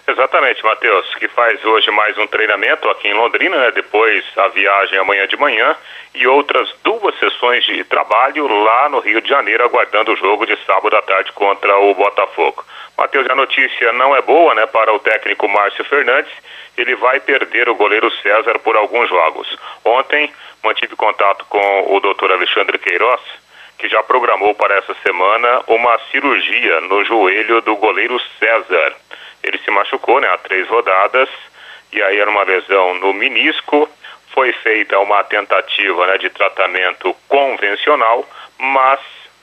Exatamente, 0.08 0.64
Matheus, 0.64 1.16
que 1.16 1.28
faz 1.28 1.62
hoje 1.66 1.92
mais 1.92 2.18
um 2.18 2.26
treinamento 2.28 2.90
aqui 2.90 3.10
em 3.10 3.14
Londrina, 3.14 3.58
né? 3.58 3.72
depois 3.72 4.24
a 4.38 4.48
viagem 4.48 4.98
amanhã 5.00 5.28
de 5.28 5.36
manhã 5.36 5.76
e 6.16 6.26
outras 6.28 6.74
duas 6.82 7.20
sessões 7.20 7.66
de 7.66 7.84
trabalho 7.84 8.48
lá 8.48 8.88
no 8.88 9.02
Rio 9.02 9.20
de 9.20 9.28
Janeiro, 9.28 9.66
aguardando 9.66 10.14
o 10.14 10.16
jogo 10.16 10.46
de 10.46 10.58
sábado 10.66 10.96
à 10.96 11.02
tarde 11.02 11.34
contra 11.34 11.78
o 11.78 11.94
Botafogo. 11.94 12.64
Matheus, 12.98 13.30
a 13.30 13.36
notícia 13.36 13.92
não 13.92 14.16
é 14.16 14.22
boa 14.22 14.56
né, 14.56 14.66
para 14.66 14.94
o 14.94 15.00
técnico 15.00 15.50
Márcio 15.50 15.84
Fernandes, 15.84 16.32
ele 16.78 16.96
vai 16.96 17.20
perder 17.20 17.68
o 17.68 17.76
goleiro 17.76 18.10
César 18.22 18.60
por 18.60 18.78
alguns 18.78 19.10
jogos. 19.10 19.58
Ontem 19.84 20.32
mantive 20.64 20.96
contato 20.96 21.46
com 21.50 21.94
o 21.94 22.00
doutor 22.00 22.32
Alexandre 22.32 22.78
Queiroz, 22.78 23.20
que 23.78 23.90
já 23.90 24.02
programou 24.04 24.56
para 24.56 24.76
essa 24.76 24.94
semana 25.04 25.64
uma 25.68 26.00
cirurgia 26.12 26.82
no 26.82 27.04
joelho 27.06 27.62
do 27.62 27.76
goleiro 27.76 28.20
César. 28.40 28.96
Ele 29.44 29.58
se 29.60 29.72
machucou 29.72 30.20
né, 30.20 30.28
há 30.30 30.38
três 30.38 30.68
rodadas, 30.68 31.30
e 31.92 32.02
aí 32.02 32.18
era 32.18 32.30
uma 32.30 32.44
lesão 32.44 32.96
no 32.96 33.14
menisco. 33.14 33.90
Foi 34.34 34.52
feita 34.54 34.98
uma 35.00 35.24
tentativa 35.24 36.08
né, 36.08 36.18
de 36.18 36.30
tratamento 36.30 37.16
convencional, 37.28 38.28
mas 38.58 39.00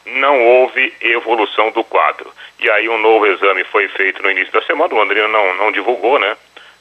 não 0.06 0.42
houve 0.42 0.92
evolução 1.00 1.70
do 1.70 1.84
quadro. 1.84 2.32
E 2.58 2.70
aí 2.70 2.88
um 2.88 2.98
novo 2.98 3.26
exame 3.26 3.64
foi 3.64 3.88
feito 3.88 4.22
no 4.22 4.30
início 4.30 4.52
da 4.52 4.62
semana, 4.62 4.92
o 4.92 4.96
Londrina 4.96 5.28
não, 5.28 5.54
não 5.54 5.72
divulgou, 5.72 6.18
né? 6.18 6.36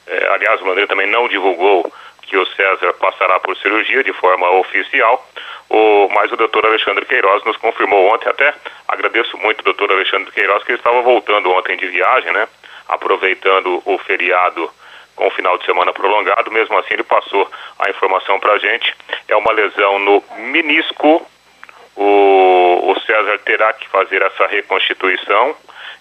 É, 0.06 0.28
aliás, 0.32 0.60
o 0.60 0.64
Londrina 0.64 0.88
também 0.88 1.06
não 1.06 1.28
divulgou 1.28 1.90
que 2.22 2.36
o 2.36 2.46
César 2.46 2.92
passará 2.94 3.38
por 3.40 3.56
cirurgia 3.56 4.02
de 4.04 4.12
forma 4.12 4.48
oficial. 4.50 5.26
O, 5.70 6.08
mas 6.12 6.32
o 6.32 6.36
doutor 6.36 6.66
Alexandre 6.66 7.06
Queiroz 7.06 7.44
nos 7.44 7.56
confirmou 7.56 8.12
ontem, 8.12 8.28
até 8.28 8.52
agradeço 8.88 9.38
muito 9.38 9.60
o 9.60 9.64
doutor 9.64 9.92
Alexandre 9.92 10.32
Queiroz, 10.32 10.64
que 10.64 10.72
ele 10.72 10.78
estava 10.78 11.00
voltando 11.00 11.48
ontem 11.52 11.76
de 11.76 11.86
viagem, 11.86 12.32
né? 12.32 12.48
Aproveitando 12.88 13.80
o 13.84 13.96
feriado 13.98 14.68
com 15.14 15.28
o 15.28 15.30
final 15.30 15.56
de 15.58 15.64
semana 15.64 15.92
prolongado, 15.92 16.50
mesmo 16.50 16.76
assim 16.76 16.94
ele 16.94 17.04
passou 17.04 17.48
a 17.78 17.88
informação 17.88 18.40
para 18.40 18.54
a 18.54 18.58
gente. 18.58 18.92
É 19.28 19.36
uma 19.36 19.52
lesão 19.52 20.00
no 20.00 20.24
menisco. 20.38 21.24
O, 21.94 22.90
o 22.90 23.00
César 23.06 23.38
terá 23.44 23.72
que 23.72 23.86
fazer 23.88 24.22
essa 24.22 24.46
reconstituição 24.48 25.54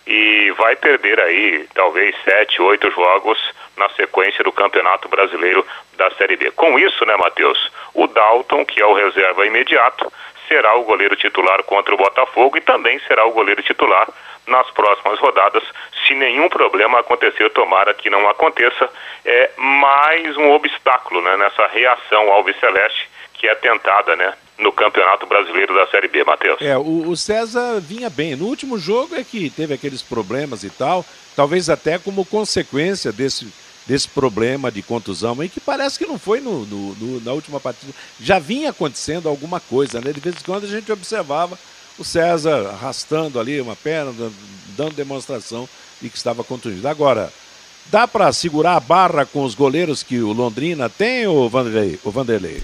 e 0.09 0.49
vai 0.57 0.75
perder 0.75 1.19
aí 1.19 1.67
talvez 1.75 2.15
sete, 2.23 2.59
oito 2.59 2.89
jogos 2.89 3.37
na 3.77 3.87
sequência 3.91 4.43
do 4.43 4.51
Campeonato 4.51 5.07
Brasileiro 5.07 5.63
da 5.95 6.09
Série 6.15 6.35
B. 6.35 6.49
Com 6.51 6.79
isso, 6.79 7.05
né, 7.05 7.15
Matheus? 7.15 7.71
O 7.93 8.07
Dalton, 8.07 8.65
que 8.65 8.81
é 8.81 8.85
o 8.87 8.95
reserva 8.95 9.45
imediato, 9.45 10.11
será 10.47 10.75
o 10.75 10.83
goleiro 10.83 11.15
titular 11.15 11.61
contra 11.63 11.93
o 11.93 11.97
Botafogo 11.97 12.57
e 12.57 12.61
também 12.61 12.99
será 13.07 13.23
o 13.23 13.31
goleiro 13.31 13.61
titular 13.61 14.07
nas 14.47 14.67
próximas 14.71 15.19
rodadas, 15.19 15.63
se 16.07 16.15
nenhum 16.15 16.49
problema 16.49 17.01
acontecer, 17.01 17.47
tomara 17.51 17.93
que 17.93 18.09
não 18.09 18.27
aconteça, 18.27 18.89
é 19.23 19.51
mais 19.57 20.35
um 20.37 20.49
obstáculo 20.53 21.21
né, 21.21 21.37
nessa 21.37 21.67
reação 21.67 22.31
ao 22.31 22.43
Celeste 22.59 23.07
que 23.33 23.47
é 23.47 23.53
tentada, 23.53 24.15
né, 24.15 24.33
no 24.59 24.71
Campeonato 24.73 25.25
Brasileiro 25.25 25.73
da 25.73 25.87
Série 25.87 26.07
B, 26.07 26.23
Matheus. 26.23 26.61
É, 26.61 26.77
o, 26.77 27.09
o, 27.09 27.15
César 27.15 27.79
vinha 27.79 28.09
bem. 28.09 28.35
No 28.35 28.45
último 28.45 28.77
jogo 28.77 29.15
é 29.15 29.23
que 29.23 29.49
teve 29.49 29.73
aqueles 29.73 30.01
problemas 30.01 30.63
e 30.63 30.69
tal, 30.69 31.05
talvez 31.35 31.69
até 31.69 31.97
como 31.97 32.25
consequência 32.25 33.11
desse, 33.11 33.47
desse 33.87 34.07
problema 34.07 34.71
de 34.71 34.81
contusão, 34.81 35.41
e 35.43 35.49
que 35.49 35.59
parece 35.59 35.97
que 35.97 36.05
não 36.05 36.19
foi 36.19 36.41
no, 36.41 36.65
no, 36.65 36.95
no, 36.95 37.21
na 37.21 37.31
última 37.31 37.59
partida. 37.59 37.93
Já 38.19 38.37
vinha 38.37 38.71
acontecendo 38.71 39.29
alguma 39.29 39.59
coisa, 39.59 40.01
né? 40.01 40.11
De 40.11 40.19
vez 40.19 40.35
em 40.35 40.43
quando 40.43 40.65
a 40.65 40.67
gente 40.67 40.91
observava 40.91 41.57
o 41.97 42.03
César 42.03 42.69
arrastando 42.69 43.39
ali 43.39 43.59
uma 43.61 43.75
perna, 43.75 44.13
dando 44.75 44.93
demonstração 44.93 45.67
de 46.01 46.09
que 46.09 46.17
estava 46.17 46.43
contundido. 46.43 46.87
Agora, 46.87 47.31
dá 47.87 48.07
para 48.07 48.31
segurar 48.33 48.75
a 48.75 48.79
barra 48.79 49.25
com 49.25 49.43
os 49.43 49.55
goleiros 49.55 50.03
que 50.03 50.19
o 50.19 50.33
Londrina 50.33 50.89
tem, 50.89 51.27
o 51.27 51.47
Vanderlei? 51.47 51.99
O 52.03 52.11
Vanderlei? 52.11 52.61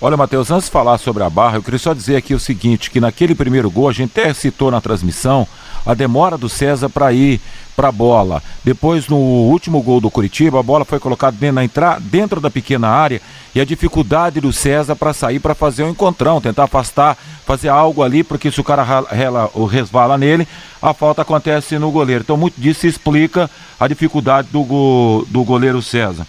Olha, 0.00 0.16
Matheus, 0.16 0.50
antes 0.50 0.66
de 0.66 0.72
falar 0.72 0.98
sobre 0.98 1.22
a 1.22 1.30
barra, 1.30 1.56
eu 1.56 1.62
queria 1.62 1.78
só 1.78 1.94
dizer 1.94 2.16
aqui 2.16 2.34
o 2.34 2.40
seguinte, 2.40 2.90
que 2.90 3.00
naquele 3.00 3.34
primeiro 3.34 3.70
gol, 3.70 3.88
a 3.88 3.92
gente 3.92 4.10
até 4.18 4.34
citou 4.34 4.70
na 4.70 4.80
transmissão, 4.80 5.46
a 5.86 5.94
demora 5.94 6.36
do 6.36 6.48
César 6.48 6.88
para 6.88 7.12
ir 7.12 7.40
para 7.76 7.88
a 7.88 7.92
bola. 7.92 8.42
Depois, 8.64 9.06
no 9.06 9.16
último 9.16 9.80
gol 9.80 10.00
do 10.00 10.10
Curitiba, 10.10 10.58
a 10.58 10.62
bola 10.62 10.84
foi 10.84 10.98
colocada 10.98 11.36
dentro, 11.38 11.54
na 11.54 11.64
entrada, 11.64 12.00
dentro 12.00 12.40
da 12.40 12.50
pequena 12.50 12.88
área 12.88 13.20
e 13.54 13.60
a 13.60 13.64
dificuldade 13.64 14.40
do 14.40 14.52
César 14.52 14.96
para 14.96 15.12
sair 15.12 15.38
para 15.38 15.54
fazer 15.54 15.84
o 15.84 15.86
um 15.86 15.90
encontrão, 15.90 16.40
tentar 16.40 16.64
afastar, 16.64 17.16
fazer 17.46 17.68
algo 17.68 18.02
ali, 18.02 18.24
porque 18.24 18.50
se 18.50 18.60
o 18.60 18.64
cara 18.64 18.82
rela, 18.82 19.48
resvala 19.70 20.18
nele, 20.18 20.46
a 20.82 20.92
falta 20.92 21.22
acontece 21.22 21.78
no 21.78 21.90
goleiro. 21.92 22.22
Então, 22.24 22.36
muito 22.36 22.60
disso 22.60 22.86
explica 22.86 23.48
a 23.78 23.86
dificuldade 23.86 24.48
do, 24.50 24.62
go, 24.64 25.24
do 25.30 25.44
goleiro 25.44 25.80
César. 25.80 26.26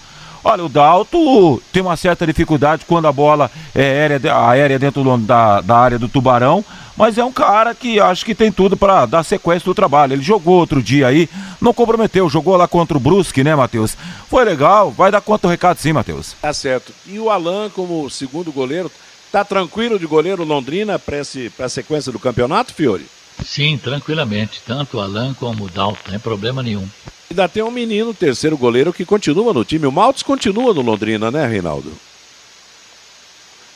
Olha, 0.47 0.63
o 0.63 0.69
Dalto 0.69 1.59
tem 1.73 1.81
uma 1.81 1.97
certa 1.97 2.23
dificuldade 2.23 2.85
quando 2.85 3.07
a 3.07 3.11
bola 3.11 3.49
é 3.73 3.81
aérea, 3.81 4.37
aérea 4.47 4.77
dentro 4.77 5.17
da, 5.17 5.59
da 5.59 5.75
área 5.75 5.97
do 5.97 6.07
Tubarão, 6.07 6.63
mas 6.95 7.17
é 7.17 7.25
um 7.25 7.31
cara 7.31 7.73
que 7.73 7.99
acho 7.99 8.23
que 8.23 8.35
tem 8.35 8.51
tudo 8.51 8.77
para 8.77 9.07
dar 9.07 9.23
sequência 9.23 9.65
do 9.65 9.73
trabalho. 9.73 10.13
Ele 10.13 10.21
jogou 10.21 10.59
outro 10.59 10.83
dia 10.83 11.07
aí, 11.07 11.27
não 11.59 11.73
comprometeu, 11.73 12.29
jogou 12.29 12.55
lá 12.55 12.67
contra 12.67 12.95
o 12.95 12.99
Brusque, 12.99 13.43
né, 13.43 13.55
Matheus? 13.55 13.97
Foi 14.29 14.45
legal, 14.45 14.91
vai 14.91 15.09
dar 15.09 15.19
do 15.19 15.47
recado 15.47 15.79
sim, 15.79 15.91
Matheus. 15.91 16.35
Tá 16.39 16.53
certo. 16.53 16.93
E 17.07 17.17
o 17.17 17.31
Alan, 17.31 17.71
como 17.71 18.07
segundo 18.07 18.51
goleiro, 18.51 18.91
Tá 19.35 19.43
tranquilo 19.43 19.99
de 19.99 20.07
goleiro 20.07 20.45
Londrina 20.45 20.97
para 20.97 21.19
a 21.19 21.67
sequência 21.67 22.09
do 22.09 22.17
campeonato, 22.17 22.73
Fiore? 22.73 23.05
Sim, 23.43 23.77
tranquilamente. 23.77 24.61
Tanto 24.65 24.97
o 24.97 25.01
Alan 25.01 25.33
como 25.33 25.65
o 25.65 25.69
Dalton, 25.69 25.99
não 26.05 26.11
tem 26.11 26.19
problema 26.19 26.61
nenhum. 26.61 26.87
Ainda 27.29 27.49
tem 27.49 27.63
um 27.63 27.71
menino, 27.71 28.13
terceiro 28.13 28.57
goleiro, 28.57 28.93
que 28.93 29.05
continua 29.05 29.53
no 29.53 29.65
time. 29.65 29.87
O 29.87 29.91
Maltos 29.91 30.23
continua 30.23 30.73
no 30.73 30.81
Londrina, 30.81 31.31
né, 31.31 31.45
Reinaldo? 31.45 31.91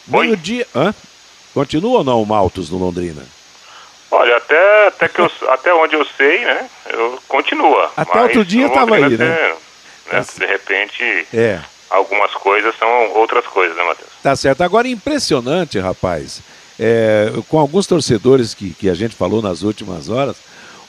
Meio 0.07 0.38
dia. 0.38 0.68
Hã? 0.76 0.93
Continua 1.53 1.99
ou 1.99 2.03
não 2.03 2.22
o 2.22 2.26
Maltos 2.26 2.70
no 2.70 2.78
Londrina? 2.78 3.24
Olha, 4.12 4.38
até, 4.38 4.88
até, 4.88 5.07
que 5.07 5.20
eu, 5.20 5.32
até 5.49 5.74
onde 5.74 5.95
eu 5.95 6.05
sei, 6.18 6.45
né? 6.45 6.70
Eu 6.89 7.20
continua. 7.28 7.91
Até 7.95 8.22
outro 8.22 8.45
dia 8.45 8.68
estava 8.68 8.95
aí, 8.95 9.18
né? 9.18 9.55
né? 10.12 10.26
De 10.38 10.45
repente, 10.45 11.28
é. 11.34 11.60
algumas 11.89 12.34
coisas 12.34 12.76
são 12.78 12.89
outras 13.14 13.45
coisas, 13.45 13.76
né, 13.78 13.84
Matheus? 13.84 14.10
Tá 14.24 14.36
certo. 14.36 14.62
Agora, 14.62 14.88
impressionante, 14.88 15.78
rapaz, 15.80 16.41
é, 16.80 17.32
com 17.49 17.59
alguns 17.59 17.86
torcedores 17.86 18.53
que, 18.53 18.69
que 18.71 18.89
a 18.89 18.93
gente 18.93 19.15
falou 19.15 19.41
nas 19.41 19.61
últimas 19.61 20.07
horas, 20.07 20.38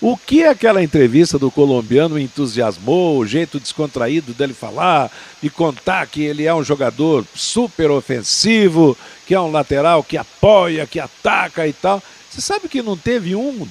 o 0.01 0.17
que 0.17 0.45
aquela 0.45 0.83
entrevista 0.83 1.39
do 1.39 1.51
colombiano 1.51 2.19
entusiasmou, 2.19 3.19
o 3.19 3.27
jeito 3.27 3.61
descontraído 3.61 4.33
dele 4.33 4.55
falar, 4.55 5.11
de 5.43 5.51
contar 5.51 6.07
que 6.07 6.23
ele 6.23 6.47
é 6.47 6.55
um 6.55 6.65
jogador 6.65 7.27
super 7.35 7.91
ofensivo, 7.91 8.97
que 9.27 9.35
é 9.35 9.41
um 9.41 9.51
lateral 9.51 10.03
que 10.03 10.17
apoia, 10.17 10.87
que 10.87 10.99
ataca 10.99 11.69
e 11.69 11.73
tal. 11.75 12.03
Você 12.31 12.41
sabe 12.41 12.69
que 12.69 12.81
não 12.81 12.97
teve 12.97 13.35
um 13.35 13.69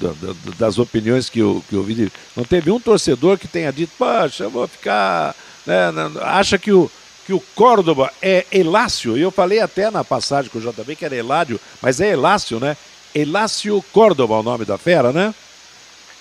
das 0.58 0.78
opiniões 0.78 1.30
que 1.30 1.40
eu, 1.40 1.64
que 1.68 1.76
eu 1.76 1.80
ouvi, 1.80 2.12
não 2.36 2.44
teve 2.44 2.70
um 2.70 2.80
torcedor 2.80 3.38
que 3.38 3.48
tenha 3.48 3.72
dito, 3.72 3.94
poxa, 3.98 4.44
eu 4.44 4.52
vou 4.52 4.68
ficar. 4.68 5.36
Né, 5.66 5.92
acha 6.22 6.58
que 6.60 6.72
o, 6.72 6.92
que 7.30 7.34
o 7.34 7.40
Córdoba 7.54 8.12
é 8.24 8.44
Elácio, 8.52 9.16
e 9.16 9.22
eu 9.22 9.30
falei 9.30 9.60
até 9.60 9.92
na 9.92 10.04
passagem 10.04 10.50
com 10.50 10.58
o 10.58 10.62
JB 10.62 10.96
que 10.96 11.06
era 11.06 11.16
Eládio, 11.16 11.60
mas 11.80 12.02
é 12.02 12.10
Elácio, 12.10 12.60
né? 12.60 12.76
Elácio 13.14 13.86
Córdoba 13.94 14.34
é 14.34 14.40
o 14.40 14.44
nome 14.44 14.66
da 14.66 14.80
fera, 14.80 15.12
né? 15.12 15.32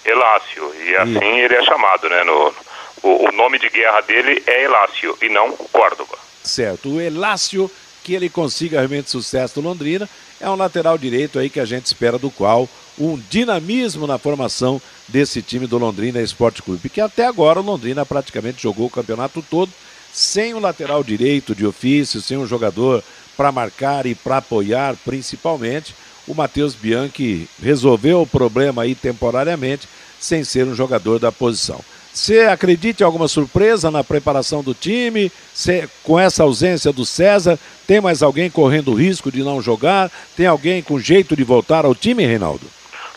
Elácio, 0.05 0.71
e 0.85 0.97
assim 0.97 1.25
e... 1.25 1.41
ele 1.41 1.55
é 1.55 1.65
chamado, 1.65 2.11
né? 2.11 2.23
No, 2.25 2.55
o, 3.03 3.27
o 3.27 3.33
nome 3.33 3.59
de 3.59 3.71
guerra 3.71 4.03
dele 4.03 4.43
é 4.47 4.65
Elácio 4.65 5.17
e 5.23 5.31
não 5.31 5.53
Córdoba. 5.73 6.19
Certo, 6.45 6.91
o 6.91 7.01
Elácio, 7.01 7.71
que 8.05 8.13
ele 8.13 8.29
consiga 8.29 8.77
realmente 8.77 9.09
sucesso 9.09 9.63
no 9.63 9.71
Londrina, 9.71 10.07
é 10.39 10.51
um 10.51 10.57
lateral 10.57 10.99
direito 10.99 11.39
aí 11.39 11.49
que 11.49 11.59
a 11.59 11.65
gente 11.65 11.87
espera 11.87 12.19
do 12.19 12.31
qual 12.31 12.69
um 12.99 13.19
dinamismo 13.31 14.07
na 14.07 14.19
formação 14.19 14.79
desse 15.09 15.41
time 15.41 15.67
do 15.67 15.79
Londrina 15.79 16.21
Esporte 16.21 16.61
Clube, 16.61 16.83
porque 16.83 17.01
até 17.01 17.25
agora 17.25 17.61
o 17.61 17.65
Londrina 17.65 18.05
praticamente 18.05 18.63
jogou 18.63 18.89
o 18.89 18.91
campeonato 18.91 19.43
todo 19.49 19.73
sem 20.19 20.53
um 20.53 20.59
lateral 20.59 21.05
direito 21.05 21.55
de 21.55 21.65
ofício, 21.65 22.21
sem 22.21 22.37
um 22.37 22.47
jogador 22.47 23.05
para 23.37 23.53
marcar 23.53 24.05
e 24.05 24.17
para 24.17 24.39
apoiar 24.39 24.97
principalmente. 25.05 25.95
O 26.27 26.35
Matheus 26.35 26.75
Bianchi 26.75 27.49
resolveu 27.63 28.23
o 28.23 28.27
problema 28.27 28.83
aí 28.83 28.97
temporariamente, 28.97 29.89
sem 30.19 30.43
ser 30.43 30.67
um 30.67 30.75
jogador 30.75 31.21
da 31.21 31.31
posição. 31.31 31.81
Você 32.13 32.41
acredita 32.41 33.05
em 33.05 33.07
alguma 33.07 33.29
surpresa 33.29 33.93
na 33.93 34.03
preparação 34.03 34.61
do 34.61 34.75
time? 34.75 35.31
Cê, 35.55 35.89
com 36.03 36.19
essa 36.19 36.43
ausência 36.43 36.93
do 36.93 37.07
César, 37.07 37.57
tem 37.87 38.01
mais 38.01 38.21
alguém 38.21 38.51
correndo 38.51 38.95
risco 38.95 39.31
de 39.31 39.45
não 39.45 39.63
jogar? 39.63 40.11
Tem 40.37 40.47
alguém 40.47 40.83
com 40.83 40.99
jeito 40.99 41.37
de 41.37 41.45
voltar 41.45 41.85
ao 41.85 41.95
time, 41.95 42.27
Reinaldo? 42.27 42.67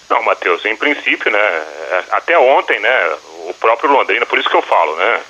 Não, 0.08 0.24
Matheus, 0.24 0.64
em 0.66 0.76
princípio, 0.76 1.32
né? 1.32 1.39
É, 1.39 2.04
até 2.12 2.38
ontem, 2.38 2.80
né? 2.80 3.16
O 3.49 3.54
próprio 3.56 3.91
Londrina, 3.91 4.26
por 4.28 4.38
isso 4.38 4.49
que 4.49 4.56
eu 4.56 4.62
falo, 4.62 4.95
né? 4.97 5.22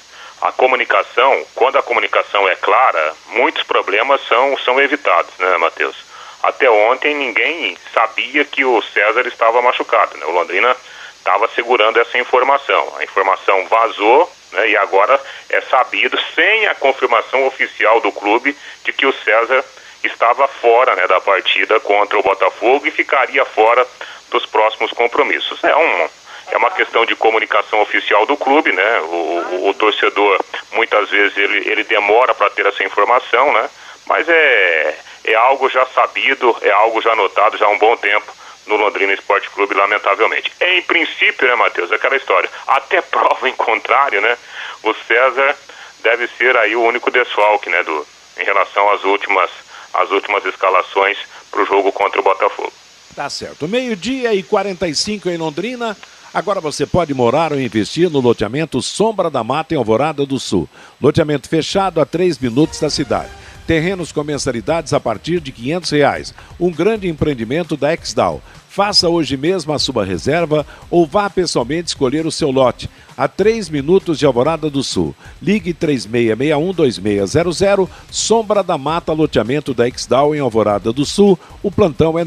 A 0.42 0.52
comunicação, 0.52 1.46
quando 1.54 1.78
a 1.78 1.84
comunicação 1.84 2.48
é 2.50 2.56
clara, 2.56 3.14
muitos 3.28 3.64
problemas 3.64 4.20
são, 4.28 4.58
são 4.60 4.82
evitados, 4.82 5.32
né, 5.38 5.58
Matheus? 5.58 5.96
Até 6.42 6.70
ontem 6.70 7.14
ninguém 7.14 7.78
sabia 7.94 8.44
que 8.44 8.66
o 8.66 8.82
César 8.82 9.28
estava 9.28 9.62
machucado, 9.62 10.18
né? 10.18 10.26
O 10.26 10.32
Londrina 10.32 10.76
estava 11.16 11.48
segurando 11.50 12.00
essa 12.00 12.18
informação. 12.18 12.94
A 12.98 13.04
informação 13.04 13.68
vazou 13.68 14.32
né, 14.52 14.70
e 14.70 14.78
agora 14.78 15.20
é 15.50 15.62
sabido, 15.62 16.20
sem 16.34 16.66
a 16.66 16.76
confirmação 16.76 17.46
oficial 17.46 18.02
do 18.02 18.12
clube, 18.12 18.58
de 18.84 18.92
que 18.92 19.06
o 19.06 19.14
César 19.14 19.64
estava 20.04 20.48
fora 20.48 20.96
né, 20.96 21.08
da 21.08 21.22
partida 21.22 21.80
contra 21.80 22.18
o 22.18 22.24
Botafogo 22.24 22.88
e 22.88 22.92
ficaria 22.92 23.46
fora 23.46 23.86
dos 24.32 24.46
próximos 24.48 24.92
compromissos. 24.92 25.64
É, 25.64 25.76
um, 25.76 26.10
é 26.50 26.58
uma 26.58 26.72
questão 26.72 27.06
de 27.06 27.16
comunicação 27.16 27.82
oficial 27.82 28.26
do 28.26 28.38
clube, 28.38 28.72
né? 28.72 29.00
O, 29.02 29.06
o, 29.06 29.70
o 29.70 29.74
torcedor 29.74 30.40
muitas 30.74 31.10
vezes 31.10 31.38
ele, 31.38 31.70
ele 31.70 31.84
demora 31.84 32.34
para 32.34 32.50
ter 32.50 32.66
essa 32.66 32.84
informação, 32.84 33.54
né? 33.54 33.70
Mas 34.06 34.28
é, 34.28 34.98
é 35.26 35.36
algo 35.36 35.70
já 35.70 35.86
sabido, 35.88 36.56
é 36.62 36.72
algo 36.72 37.02
já 37.02 37.16
notado 37.16 37.58
já 37.58 37.66
há 37.66 37.70
um 37.70 37.78
bom 37.78 37.96
tempo 37.96 38.32
no 38.68 38.76
Londrina 38.76 39.14
Esporte 39.14 39.50
Clube, 39.50 39.74
lamentavelmente. 39.74 40.52
Em 40.60 40.82
princípio, 40.84 41.48
né, 41.48 41.56
Matheus, 41.56 41.92
aquela 41.92 42.16
história, 42.16 42.50
até 42.68 43.02
prova 43.02 43.50
em 43.50 43.56
contrário, 43.56 44.22
né, 44.22 44.38
o 44.84 44.94
César 44.94 45.56
deve 46.04 46.28
ser 46.38 46.56
aí 46.58 46.76
o 46.76 46.84
único 46.84 47.12
desfalque, 47.12 47.70
né, 47.70 47.84
do, 47.84 48.08
em 48.40 48.44
relação 48.44 48.90
às 48.92 49.04
últimas, 49.04 49.50
às 49.94 50.10
últimas 50.12 50.46
escalações 50.46 51.18
para 51.50 51.62
o 51.62 51.66
jogo 51.66 51.92
contra 51.92 52.20
o 52.20 52.24
Botafogo. 52.24 52.74
Tá 53.16 53.30
certo. 53.30 53.68
Meio-dia 53.68 54.34
e 54.34 54.42
45 54.42 55.30
em 55.30 55.38
Londrina. 55.38 55.98
Agora 56.34 56.62
você 56.62 56.86
pode 56.86 57.14
morar 57.14 57.52
ou 57.52 57.60
investir 57.60 58.10
no 58.10 58.22
loteamento 58.22 58.82
Sombra 58.82 59.30
da 59.30 59.44
Mata 59.44 59.74
em 59.74 59.78
Alvorada 59.78 60.26
do 60.26 60.40
Sul. 60.40 60.66
Loteamento 61.02 61.50
fechado 61.50 62.00
a 62.00 62.06
3 62.06 62.40
minutos 62.40 62.80
da 62.80 62.90
cidade. 62.90 63.28
Terrenos 63.68 64.14
com 64.14 64.24
mensalidades 64.24 64.94
a 64.94 65.00
partir 65.00 65.42
de 65.42 65.52
500 65.52 65.92
reais. 65.92 66.34
Um 66.58 66.72
grande 66.72 67.10
empreendimento 67.10 67.76
da 67.76 67.94
Exdal. 67.94 68.42
Faça 68.70 69.10
hoje 69.10 69.36
mesmo 69.36 69.74
a 69.74 69.80
sua 69.80 70.06
reserva 70.06 70.66
ou 70.90 71.06
vá 71.06 71.30
pessoalmente 71.30 71.90
escolher 71.90 72.26
o 72.26 72.32
seu 72.32 72.50
lote. 72.50 72.90
A 73.18 73.28
3 73.28 73.68
minutos 73.68 74.18
de 74.18 74.26
Alvorada 74.26 74.70
do 74.70 74.82
Sul. 74.82 75.14
Ligue 75.42 75.74
3661-2600, 75.74 77.90
Sombra 78.10 78.64
da 78.64 78.78
Mata, 78.78 79.12
loteamento 79.12 79.74
da 79.74 79.86
Exdal 79.86 80.34
em 80.34 80.40
Alvorada 80.40 80.94
do 80.94 81.06
Sul. 81.06 81.38
O 81.62 81.70
plantão 81.70 82.18
é 82.18 82.24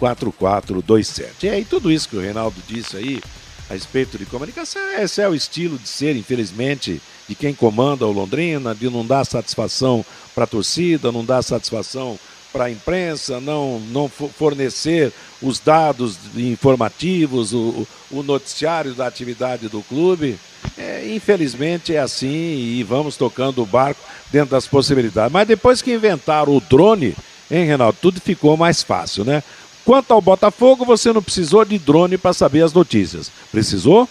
98457-4427. 0.00 1.48
É, 1.48 1.60
e 1.60 1.64
tudo 1.64 1.90
isso 1.90 2.08
que 2.08 2.16
o 2.16 2.20
Reinaldo 2.20 2.56
disse 2.66 2.96
aí 2.96 3.20
a 3.68 3.74
respeito 3.74 4.16
de 4.16 4.24
comunicação, 4.24 4.80
esse 4.98 5.20
é 5.20 5.28
o 5.28 5.34
estilo 5.34 5.78
de 5.78 5.88
ser, 5.88 6.16
infelizmente, 6.16 7.02
de 7.28 7.34
quem 7.34 7.52
comanda 7.54 8.06
o 8.06 8.12
Londrina, 8.12 8.74
de 8.74 8.88
não 8.88 9.04
dar 9.04 9.24
satisfação 9.26 10.04
para 10.34 10.44
a 10.44 10.46
torcida, 10.46 11.12
não 11.12 11.22
dar 11.24 11.42
satisfação 11.42 12.18
para 12.52 12.64
a 12.64 12.70
imprensa, 12.70 13.40
não, 13.40 13.78
não 13.92 14.08
fornecer 14.08 15.12
os 15.42 15.60
dados 15.60 16.16
informativos, 16.34 17.52
o, 17.52 17.86
o 18.10 18.22
noticiário 18.22 18.94
da 18.94 19.06
atividade 19.06 19.68
do 19.68 19.82
clube. 19.82 20.38
É, 20.76 21.06
infelizmente 21.14 21.94
é 21.94 21.98
assim 21.98 22.26
e 22.26 22.82
vamos 22.82 23.16
tocando 23.16 23.62
o 23.62 23.66
barco 23.66 24.00
dentro 24.32 24.50
das 24.50 24.66
possibilidades. 24.66 25.32
Mas 25.32 25.46
depois 25.46 25.82
que 25.82 25.92
inventaram 25.92 26.56
o 26.56 26.60
drone, 26.60 27.14
hein, 27.50 27.64
Renato, 27.64 27.98
tudo 28.00 28.20
ficou 28.20 28.56
mais 28.56 28.82
fácil, 28.82 29.24
né? 29.24 29.42
Quanto 29.88 30.12
ao 30.12 30.20
Botafogo, 30.20 30.84
você 30.84 31.14
não 31.14 31.22
precisou 31.22 31.64
de 31.64 31.78
drone 31.78 32.18
para 32.18 32.34
saber 32.34 32.62
as 32.62 32.74
notícias. 32.74 33.32
Precisou? 33.50 34.06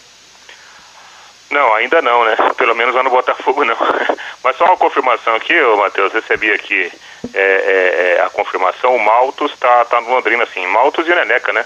Não, 1.52 1.76
ainda 1.76 2.02
não, 2.02 2.26
né? 2.26 2.36
Pelo 2.58 2.74
menos 2.74 2.96
lá 2.96 3.04
no 3.04 3.12
Botafogo 3.12 3.64
não. 3.64 3.76
Mas 4.44 4.58
só 4.58 4.66
uma 4.66 4.78
confirmação 4.78 5.36
aqui, 5.36 5.54
Matheus, 5.78 6.12
recebi 6.14 6.52
aqui 6.52 6.92
é, 7.32 7.40
é, 7.40 8.16
é, 8.18 8.24
a 8.26 8.30
confirmação, 8.32 8.96
o 8.96 9.06
Maltos 9.06 9.52
tá, 9.60 9.86
tá 9.86 10.02
no 10.02 10.10
Londrina, 10.10 10.46
assim, 10.46 10.66
Maltos 10.66 11.06
e 11.06 11.12
Neneca, 11.12 11.54
né? 11.54 11.64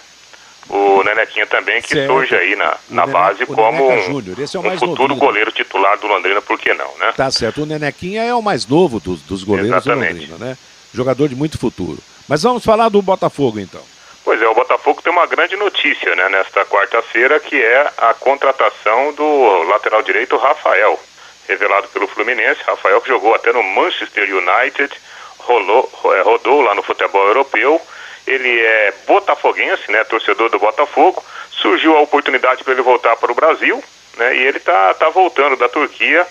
O 0.68 1.02
Nenequinha 1.06 1.48
também, 1.48 1.82
que 1.82 1.94
certo. 1.94 2.12
surge 2.12 2.36
aí 2.36 2.58
na, 2.58 2.78
na 2.90 3.06
Neneca, 3.06 3.18
base 3.18 3.46
como 3.46 3.88
um, 3.88 3.92
é 3.94 3.98
um 3.98 4.78
futuro 4.78 5.08
novinho. 5.08 5.20
goleiro 5.20 5.54
titular 5.54 5.98
do 5.98 6.08
Londrina, 6.08 6.42
por 6.42 6.60
que 6.60 6.74
não, 6.74 6.98
né? 6.98 7.14
Tá 7.16 7.32
certo, 7.32 7.64
o 7.64 7.66
Nenequinha 7.66 8.24
é 8.24 8.36
o 8.36 8.42
mais 8.42 8.68
novo 8.68 9.00
dos, 9.00 9.22
dos 9.22 9.46
goleiros 9.46 9.72
Exatamente. 9.72 10.26
do 10.26 10.32
Londrina, 10.34 10.50
né? 10.50 10.58
Jogador 10.94 11.30
de 11.30 11.36
muito 11.36 11.58
futuro. 11.58 12.00
Mas 12.28 12.44
vamos 12.44 12.62
falar 12.62 12.90
do 12.90 13.02
Botafogo, 13.02 13.58
então. 13.58 13.82
Pois 14.24 14.40
é, 14.42 14.48
o 14.48 14.54
Botafogo 14.54 15.02
tem 15.02 15.12
uma 15.12 15.26
grande 15.26 15.56
notícia 15.56 16.16
né, 16.16 16.30
nesta 16.30 16.64
quarta-feira, 16.66 17.40
que 17.40 17.62
é 17.62 17.90
a 17.98 18.14
contratação 18.14 19.14
do 19.14 19.64
lateral 19.64 20.04
direito 20.04 20.38
Rafael, 20.38 21.00
revelado 21.48 21.88
pelo 21.88 22.08
Fluminense. 22.08 22.62
Rafael 22.64 23.02
que 23.02 23.08
jogou 23.08 23.34
até 23.34 23.52
no 23.52 23.64
Manchester 23.64 24.30
United, 24.30 24.94
rolou, 25.40 25.92
é, 26.16 26.22
rodou 26.22 26.62
lá 26.62 26.76
no 26.76 26.84
futebol 26.84 27.26
europeu. 27.28 27.82
Ele 28.28 28.60
é 28.62 28.94
botafoguense, 29.08 29.92
né, 29.92 30.04
torcedor 30.04 30.50
do 30.50 30.60
Botafogo. 30.60 31.24
Surgiu 31.50 31.98
a 31.98 32.02
oportunidade 32.02 32.64
para 32.64 32.74
ele 32.74 32.84
voltar 32.84 33.16
para 33.16 33.32
o 33.32 33.36
Brasil, 33.36 33.84
né, 34.18 34.36
e 34.36 34.44
ele 34.44 34.58
está 34.58 34.94
tá 34.94 35.10
voltando 35.10 35.56
da 35.58 35.68
Turquia 35.68 36.28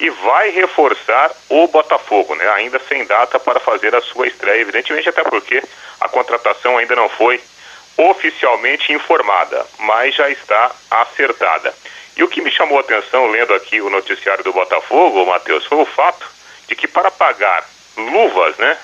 e 0.00 0.08
vai 0.08 0.50
reforçar 0.50 1.30
o 1.48 1.68
Botafogo, 1.68 2.34
né? 2.34 2.48
Ainda 2.54 2.80
sem 2.88 3.04
data 3.04 3.38
para 3.38 3.60
fazer 3.60 3.94
a 3.94 4.00
sua 4.00 4.26
estreia, 4.26 4.62
evidentemente 4.62 5.10
até 5.10 5.22
porque 5.22 5.62
a 6.00 6.08
contratação 6.08 6.78
ainda 6.78 6.96
não 6.96 7.08
foi 7.10 7.38
oficialmente 7.98 8.94
informada, 8.94 9.66
mas 9.78 10.14
já 10.14 10.30
está 10.30 10.70
acertada. 10.90 11.74
E 12.16 12.22
o 12.22 12.28
que 12.28 12.40
me 12.40 12.50
chamou 12.50 12.78
a 12.78 12.80
atenção 12.80 13.26
lendo 13.26 13.54
aqui 13.54 13.80
o 13.82 13.90
noticiário 13.90 14.42
do 14.42 14.54
Botafogo, 14.54 15.26
Matheus, 15.26 15.66
foi 15.66 15.78
o 15.78 15.86
fato 15.86 16.26
de 16.66 16.74
que 16.74 16.88
para 16.88 17.10
pagar 17.10 17.68
luvas, 17.96 18.56
né? 18.56 18.78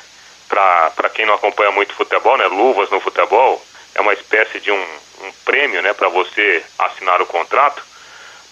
Para 0.49 1.11
quem 1.15 1.25
não 1.25 1.35
acompanha 1.35 1.71
muito 1.71 1.95
futebol, 1.95 2.37
né? 2.37 2.47
Luvas 2.47 2.91
no 2.91 3.01
futebol 3.01 3.65
é 3.95 4.01
uma 4.03 4.13
espécie 4.13 4.61
de 4.61 4.71
um, 4.71 4.87
um 5.23 5.33
prêmio, 5.47 5.81
né? 5.81 5.95
Para 5.95 6.09
você 6.09 6.63
assinar 6.79 7.23
o 7.23 7.27
contrato. 7.27 7.83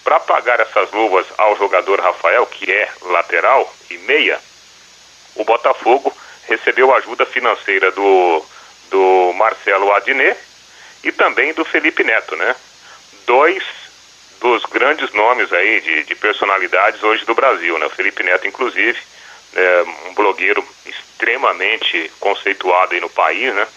Para 0.05 0.19
pagar 0.19 0.59
essas 0.59 0.91
luvas 0.91 1.25
ao 1.35 1.57
jogador 1.57 1.99
Rafael, 1.99 2.45
que 2.45 2.71
é 2.71 2.87
lateral 3.01 3.73
e 3.89 3.97
meia, 3.97 4.39
o 5.33 5.43
Botafogo 5.43 6.15
recebeu 6.47 6.93
ajuda 6.93 7.25
financeira 7.25 7.91
do, 7.91 8.45
do 8.91 9.33
Marcelo 9.33 9.91
Adnet 9.91 10.39
e 11.03 11.11
também 11.11 11.53
do 11.53 11.65
Felipe 11.65 12.03
Neto, 12.03 12.35
né? 12.35 12.55
Dois 13.25 13.63
dos 14.39 14.63
grandes 14.65 15.11
nomes 15.11 15.51
aí 15.51 15.81
de, 15.81 16.03
de 16.03 16.13
personalidades 16.13 17.01
hoje 17.01 17.25
do 17.25 17.33
Brasil, 17.33 17.79
né? 17.79 17.87
O 17.87 17.89
Felipe 17.89 18.21
Neto, 18.21 18.45
inclusive, 18.45 18.99
é 19.55 19.85
um 20.07 20.13
blogueiro 20.13 20.63
extremamente 20.85 22.11
conceituado 22.19 22.93
aí 22.93 23.01
no 23.01 23.09
país, 23.09 23.51
né? 23.55 23.67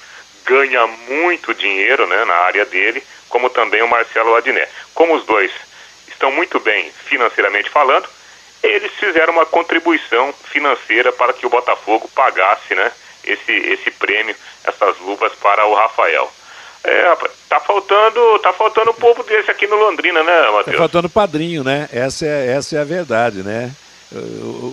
Ganha 0.45 0.87
muito 0.87 1.55
dinheiro, 1.55 2.07
né, 2.07 2.23
na 2.27 2.35
área 2.35 2.67
dele, 2.67 3.03
como 3.31 3.49
também 3.49 3.81
o 3.81 3.89
Marcelo 3.89 4.35
Adnet. 4.35 4.71
Como 4.93 5.15
os 5.15 5.25
dois 5.25 5.51
estão 6.19 6.33
muito 6.33 6.59
bem 6.59 6.91
financeiramente 7.05 7.71
falando, 7.71 8.09
eles 8.61 8.91
fizeram 8.95 9.33
uma 9.33 9.47
contribuição 9.47 10.35
financeira 10.51 11.13
para 11.13 11.33
que 11.33 11.47
o 11.47 11.51
Botafogo 11.51 12.11
pagasse, 12.13 12.75
né, 12.75 12.91
esse, 13.25 13.53
esse 13.53 13.91
prêmio, 13.93 14.35
essas 14.65 14.99
luvas 14.99 15.33
para 15.35 15.65
o 15.65 15.75
Rafael. 15.75 16.31
É, 16.83 17.17
tá 17.49 17.61
faltando, 17.61 18.39
tá 18.41 18.53
faltando 18.53 18.91
um 18.91 18.95
povo 18.95 19.23
desse 19.23 19.51
aqui 19.51 19.67
no 19.67 19.77
Londrina, 19.77 20.23
né, 20.23 20.51
Matheus? 20.51 20.65
Tá 20.65 20.79
faltando 20.79 21.09
padrinho, 21.09 21.63
né? 21.63 21.89
Essa 21.93 22.27
é, 22.27 22.53
essa 22.53 22.77
é 22.77 22.81
a 22.81 22.85
verdade, 22.85 23.43
né? 23.43 23.73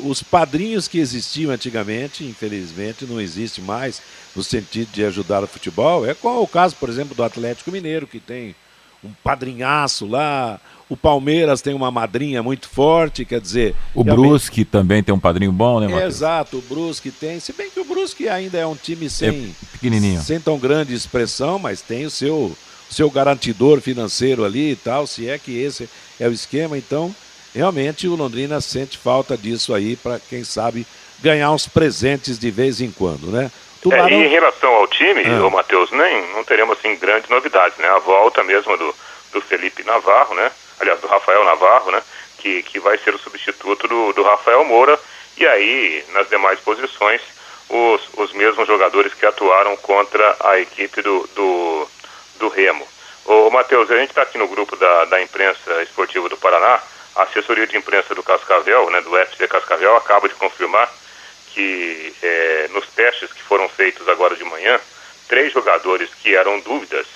Os 0.06 0.24
padrinhos 0.24 0.88
que 0.88 1.00
existiam 1.00 1.52
antigamente, 1.52 2.24
infelizmente, 2.24 3.06
não 3.06 3.20
existe 3.20 3.60
mais 3.60 4.02
no 4.36 4.42
sentido 4.44 4.92
de 4.92 5.04
ajudar 5.04 5.44
o 5.44 5.48
futebol. 5.48 6.06
É 6.06 6.14
como 6.14 6.42
o 6.42 6.48
caso, 6.48 6.76
por 6.78 6.88
exemplo, 6.88 7.14
do 7.14 7.24
Atlético 7.24 7.72
Mineiro, 7.72 8.08
que 8.08 8.20
tem 8.20 8.56
um 9.04 9.12
padrinhaço 9.24 10.08
lá, 10.08 10.60
o 10.88 10.96
Palmeiras 10.96 11.62
tem 11.62 11.74
uma 11.74 11.90
madrinha 11.90 12.44
muito 12.44 12.70
forte, 12.70 13.26
quer 13.26 13.42
dizer. 13.42 13.76
O 13.94 14.04
realmente... 14.04 14.28
Brusque 14.28 14.66
também 14.66 15.02
tem 15.02 15.14
um 15.14 15.20
padrinho 15.20 15.52
bom, 15.52 15.80
né, 15.80 15.88
Matheus? 15.88 16.16
Exato, 16.16 16.58
o 16.58 16.62
Brusque 16.62 17.10
tem. 17.10 17.40
Se 17.40 17.54
bem 17.54 17.70
que 17.72 17.80
o 17.80 17.86
Brusque 17.86 18.30
ainda 18.30 18.58
é 18.58 18.66
um 18.66 18.76
time 18.76 19.10
sem, 19.10 19.30
é 19.30 19.68
pequenininho. 19.72 20.22
sem 20.22 20.40
tão 20.40 20.60
grande 20.60 20.94
expressão, 20.94 21.58
mas 21.58 21.82
tem 21.82 22.06
o 22.06 22.10
seu, 22.10 22.56
seu 22.90 23.10
garantidor 23.10 23.82
financeiro 23.82 24.46
ali 24.46 24.72
e 24.72 24.76
tal, 24.76 25.08
se 25.08 25.28
é 25.28 25.40
que 25.40 25.60
esse 25.60 25.90
é 26.20 26.28
o 26.28 26.32
esquema. 26.32 26.78
Então, 26.78 27.14
realmente 27.54 28.08
o 28.08 28.16
Londrina 28.16 28.62
sente 28.62 28.98
falta 28.98 29.36
disso 29.36 29.74
aí 29.74 29.96
para, 29.96 30.20
quem 30.20 30.44
sabe, 30.44 30.86
ganhar 31.20 31.52
uns 31.52 31.68
presentes 31.68 32.38
de 32.38 32.52
vez 32.52 32.80
em 32.80 32.92
quando, 32.92 33.32
né? 33.32 33.52
Tubarão... 33.82 34.08
É, 34.08 34.12
e 34.12 34.26
em 34.26 34.30
relação 34.30 34.72
ao 34.72 34.88
time, 34.88 35.24
ah. 35.24 35.50
Matheus, 35.50 35.90
nem 35.92 36.32
não 36.34 36.44
teremos 36.44 36.78
assim 36.78 36.96
grandes 36.96 37.30
novidades, 37.30 37.76
né? 37.80 37.88
A 37.88 38.00
volta 38.00 38.44
mesmo 38.44 38.78
do, 38.78 38.94
do 39.34 39.42
Felipe 39.42 39.84
Navarro, 39.84 40.36
né? 40.36 40.52
Aliás, 40.80 41.00
do 41.00 41.08
Rafael 41.08 41.44
Navarro, 41.44 41.92
né? 41.92 42.02
Que, 42.38 42.64
que 42.64 42.80
vai 42.80 42.98
ser 42.98 43.14
o 43.14 43.20
substituto 43.20 43.88
do, 43.88 44.14
do 44.14 44.24
Rafael 44.24 44.64
Moura. 44.64 45.00
E 45.38 45.46
aí, 45.46 46.04
nas 46.10 46.30
demais 46.30 46.60
posições, 46.60 47.22
os, 47.70 48.02
os 48.18 48.34
mesmos 48.34 48.68
jogadores 48.68 49.14
que 49.14 49.26
atuaram 49.26 49.76
contra 49.78 50.36
a 50.40 50.60
equipe 50.60 51.02
do, 51.02 51.28
do, 51.36 51.88
do 52.38 52.48
Remo. 52.50 52.88
Ô, 53.26 53.50
Matheus, 53.50 53.90
a 53.90 53.98
gente 53.98 54.10
está 54.10 54.22
aqui 54.22 54.38
no 54.38 54.48
grupo 54.48 54.76
da, 54.76 55.06
da 55.06 55.22
imprensa 55.22 55.82
esportiva 55.82 56.30
do 56.30 56.38
Paraná. 56.38 56.80
A 57.16 57.24
assessoria 57.24 57.66
de 57.66 57.78
imprensa 57.78 58.14
do 58.14 58.22
Cascavel, 58.22 58.90
né, 58.92 59.02
do 59.02 59.18
FC 59.18 59.48
Cascavel, 59.48 59.96
acaba 59.96 60.28
de 60.28 60.36
confirmar 60.36 60.92
que 61.54 62.14
é, 62.22 62.68
nos 62.72 62.86
testes 62.90 63.32
que 63.32 63.42
foram 63.42 63.70
feitos 63.70 64.08
agora 64.10 64.36
de 64.36 64.44
manhã, 64.44 64.80
três 65.28 65.54
jogadores 65.54 66.14
que 66.22 66.36
eram 66.36 66.60
dúvidas, 66.60 67.08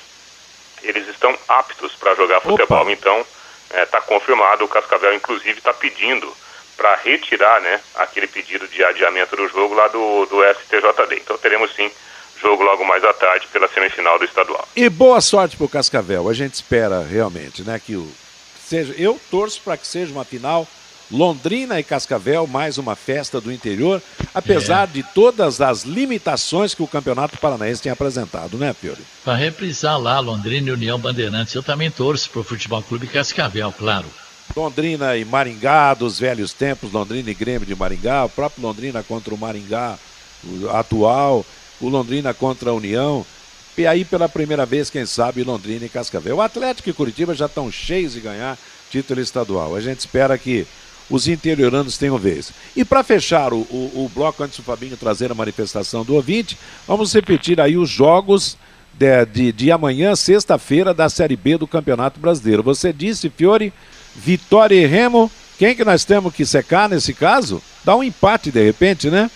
eles 0.82 1.08
estão 1.10 1.38
aptos 1.48 1.94
para 1.96 2.16
jogar 2.16 2.40
futebol. 2.40 2.82
Opa. 2.84 2.92
Então, 2.92 3.26
está 3.70 3.80
é, 3.80 3.86
tá 3.86 4.02
confirmado, 4.02 4.66
o 4.66 4.68
Cascavel 4.68 5.14
inclusive 5.14 5.60
está 5.60 5.74
pedindo 5.74 6.32
para 6.76 6.96
retirar 6.96 7.62
né, 7.62 7.80
aquele 7.96 8.28
pedido 8.28 8.68
de 8.68 8.84
adiamento 8.84 9.36
do 9.36 9.48
jogo 9.50 9.74
lá 9.76 9.88
do, 9.90 10.26
do 10.26 10.38
STJD. 10.44 11.16
Então 11.18 11.38
teremos 11.38 11.74
sim 11.76 11.92
jogo 12.42 12.64
logo 12.64 12.86
mais 12.86 13.04
à 13.04 13.14
tarde 13.14 13.48
pela 13.48 13.68
semifinal 13.68 14.18
do 14.18 14.26
estadual. 14.26 14.66
E 14.76 14.90
boa 14.90 15.20
sorte 15.20 15.58
para 15.58 15.66
o 15.66 15.70
Cascavel. 15.70 16.30
A 16.30 16.34
gente 16.34 16.54
espera 16.54 17.02
realmente, 17.02 17.64
né, 17.64 17.80
que 17.86 17.96
o 17.96 18.10
seja. 18.66 18.94
Eu 18.98 19.20
torço 19.30 19.62
para 19.62 19.76
que 19.76 19.86
seja 19.86 20.12
uma 20.12 20.24
final 20.24 20.68
Londrina 21.12 21.80
e 21.80 21.84
Cascavel, 21.84 22.46
mais 22.46 22.78
uma 22.78 22.96
festa 22.96 23.42
do 23.42 23.52
interior, 23.52 24.02
apesar 24.34 24.88
é. 24.88 24.92
de 24.92 25.04
todas 25.04 25.60
as 25.60 25.84
limitações 25.84 26.76
que 26.76 26.84
o 26.84 26.88
Campeonato 26.88 27.38
Paranaense 27.38 27.82
tem 27.82 27.92
apresentado, 27.92 28.58
né, 28.58 28.74
Fiore? 28.74 29.02
Para 29.24 29.36
reprisar 29.36 30.00
lá 30.00 30.20
Londrina 30.20 30.70
e 30.70 30.72
União 30.72 31.00
Bandeirantes, 31.00 31.56
eu 31.56 31.64
também 31.64 31.90
torço 31.90 32.30
para 32.30 32.42
o 32.42 32.44
Futebol 32.44 32.84
Clube 32.84 33.08
Cascavel, 33.08 33.72
claro. 33.72 34.06
Londrina 34.56 35.16
e 35.16 35.26
Maringá, 35.26 35.94
dos 35.94 36.20
velhos 36.20 36.54
tempos, 36.54 36.92
Londrina 36.92 37.30
e 37.30 37.34
Grêmio 37.34 37.66
de 37.66 37.76
Maringá, 37.76 38.26
o 38.26 38.30
próprio 38.30 38.64
Londrina 38.64 39.04
contra 39.04 39.34
o 39.34 39.38
Maringá 39.38 39.98
o 40.44 40.70
atual, 40.70 41.46
o 41.80 41.90
Londrina 41.90 42.34
contra 42.34 42.70
a 42.70 42.74
União. 42.74 43.26
E 43.78 43.88
aí, 43.88 44.04
pela 44.04 44.28
primeira 44.28 44.66
vez, 44.66 44.90
quem 44.90 45.06
sabe, 45.06 45.44
Londrina 45.44 45.86
e 45.86 45.90
Cascavel. 45.90 46.38
O 46.38 46.42
Atlético 46.42 46.90
e 46.90 46.94
Curitiba 46.94 47.34
já 47.34 47.46
estão 47.46 47.72
cheios 47.72 48.14
de 48.14 48.20
ganhar 48.20 48.58
título 48.90 49.22
estadual. 49.22 49.76
A 49.76 49.82
gente 49.82 50.00
espera 50.00 50.38
que 50.38 50.68
os 51.10 51.28
interioranos 51.28 51.98
tenham 51.98 52.18
vez. 52.18 52.52
E 52.76 52.86
para 52.86 53.04
fechar 53.04 53.54
o, 53.54 53.58
o, 53.58 54.06
o, 54.06 54.12
bloco, 54.14 54.44
antes 54.44 54.58
do 54.58 54.64
Fabinho 54.64 54.96
trazer 54.96 55.32
a 55.32 55.36
manifestação 55.36 56.04
do 56.04 56.16
ouvinte, 56.16 56.58
vamos 56.88 57.14
repetir 57.14 57.60
aí 57.60 57.78
os 57.78 57.90
jogos 57.90 58.58
de, 58.94 59.26
de, 59.26 59.52
de 59.52 59.72
amanhã, 59.72 60.16
sexta-feira, 60.16 60.94
da 60.94 61.10
Série 61.10 61.36
B 61.36 61.58
do 61.58 61.68
Campeonato 61.68 62.20
Brasileiro. 62.20 62.62
Você 62.62 62.94
disse, 62.94 63.30
Fiore, 63.30 63.74
Vitória 64.16 64.76
e 64.76 64.86
Remo. 64.86 65.32
Quem 65.58 65.76
que 65.76 65.84
nós 65.84 66.06
temos 66.06 66.34
que 66.34 66.46
secar 66.46 66.88
nesse 66.88 67.14
caso? 67.14 67.62
Dá 67.84 67.96
um 67.96 68.04
empate 68.04 68.52
de 68.52 68.64
repente, 68.64 69.10
né? 69.10 69.30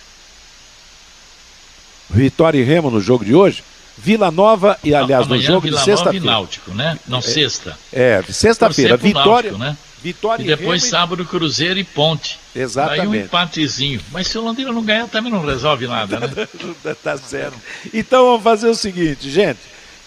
Vitória 2.10 2.60
e 2.60 2.64
Remo 2.64 2.90
no 2.90 3.02
jogo 3.02 3.26
de 3.26 3.34
hoje. 3.34 3.64
Vila 3.98 4.32
Nova 4.32 4.78
e 4.84 4.94
aliás 4.94 5.28
Não, 5.28 5.36
no 5.36 5.42
jogo 5.42 5.62
Vila 5.62 5.80
de 5.80 5.86
sexta-feira. 5.86 6.26
Náutico, 6.26 6.72
né? 6.72 6.98
Não, 7.08 7.20
é, 7.20 7.22
sexta. 7.22 7.78
É, 7.92 8.24
sexta-feira. 8.30 8.98
Vitória, 8.98 9.52
Náutico, 9.52 9.58
né? 9.58 9.78
Vitória 10.04 10.44
e 10.44 10.48
depois 10.48 10.82
Remo... 10.82 10.92
sábado 10.92 11.26
Cruzeiro 11.26 11.80
e 11.80 11.84
Ponte. 11.86 12.38
Exatamente. 12.54 13.02
Aí 13.02 13.08
um 13.08 13.16
empatezinho. 13.16 14.02
Mas 14.12 14.28
se 14.28 14.38
o 14.38 14.42
Londrina 14.42 14.74
não 14.74 14.84
ganhar, 14.84 15.08
também 15.08 15.32
não 15.32 15.46
resolve 15.46 15.88
nada, 15.88 16.20
né? 16.20 16.28
tá 17.02 17.18
certo. 17.18 17.58
Então 17.94 18.26
vamos 18.26 18.44
fazer 18.44 18.68
o 18.68 18.76
seguinte, 18.76 19.30
gente. 19.30 19.60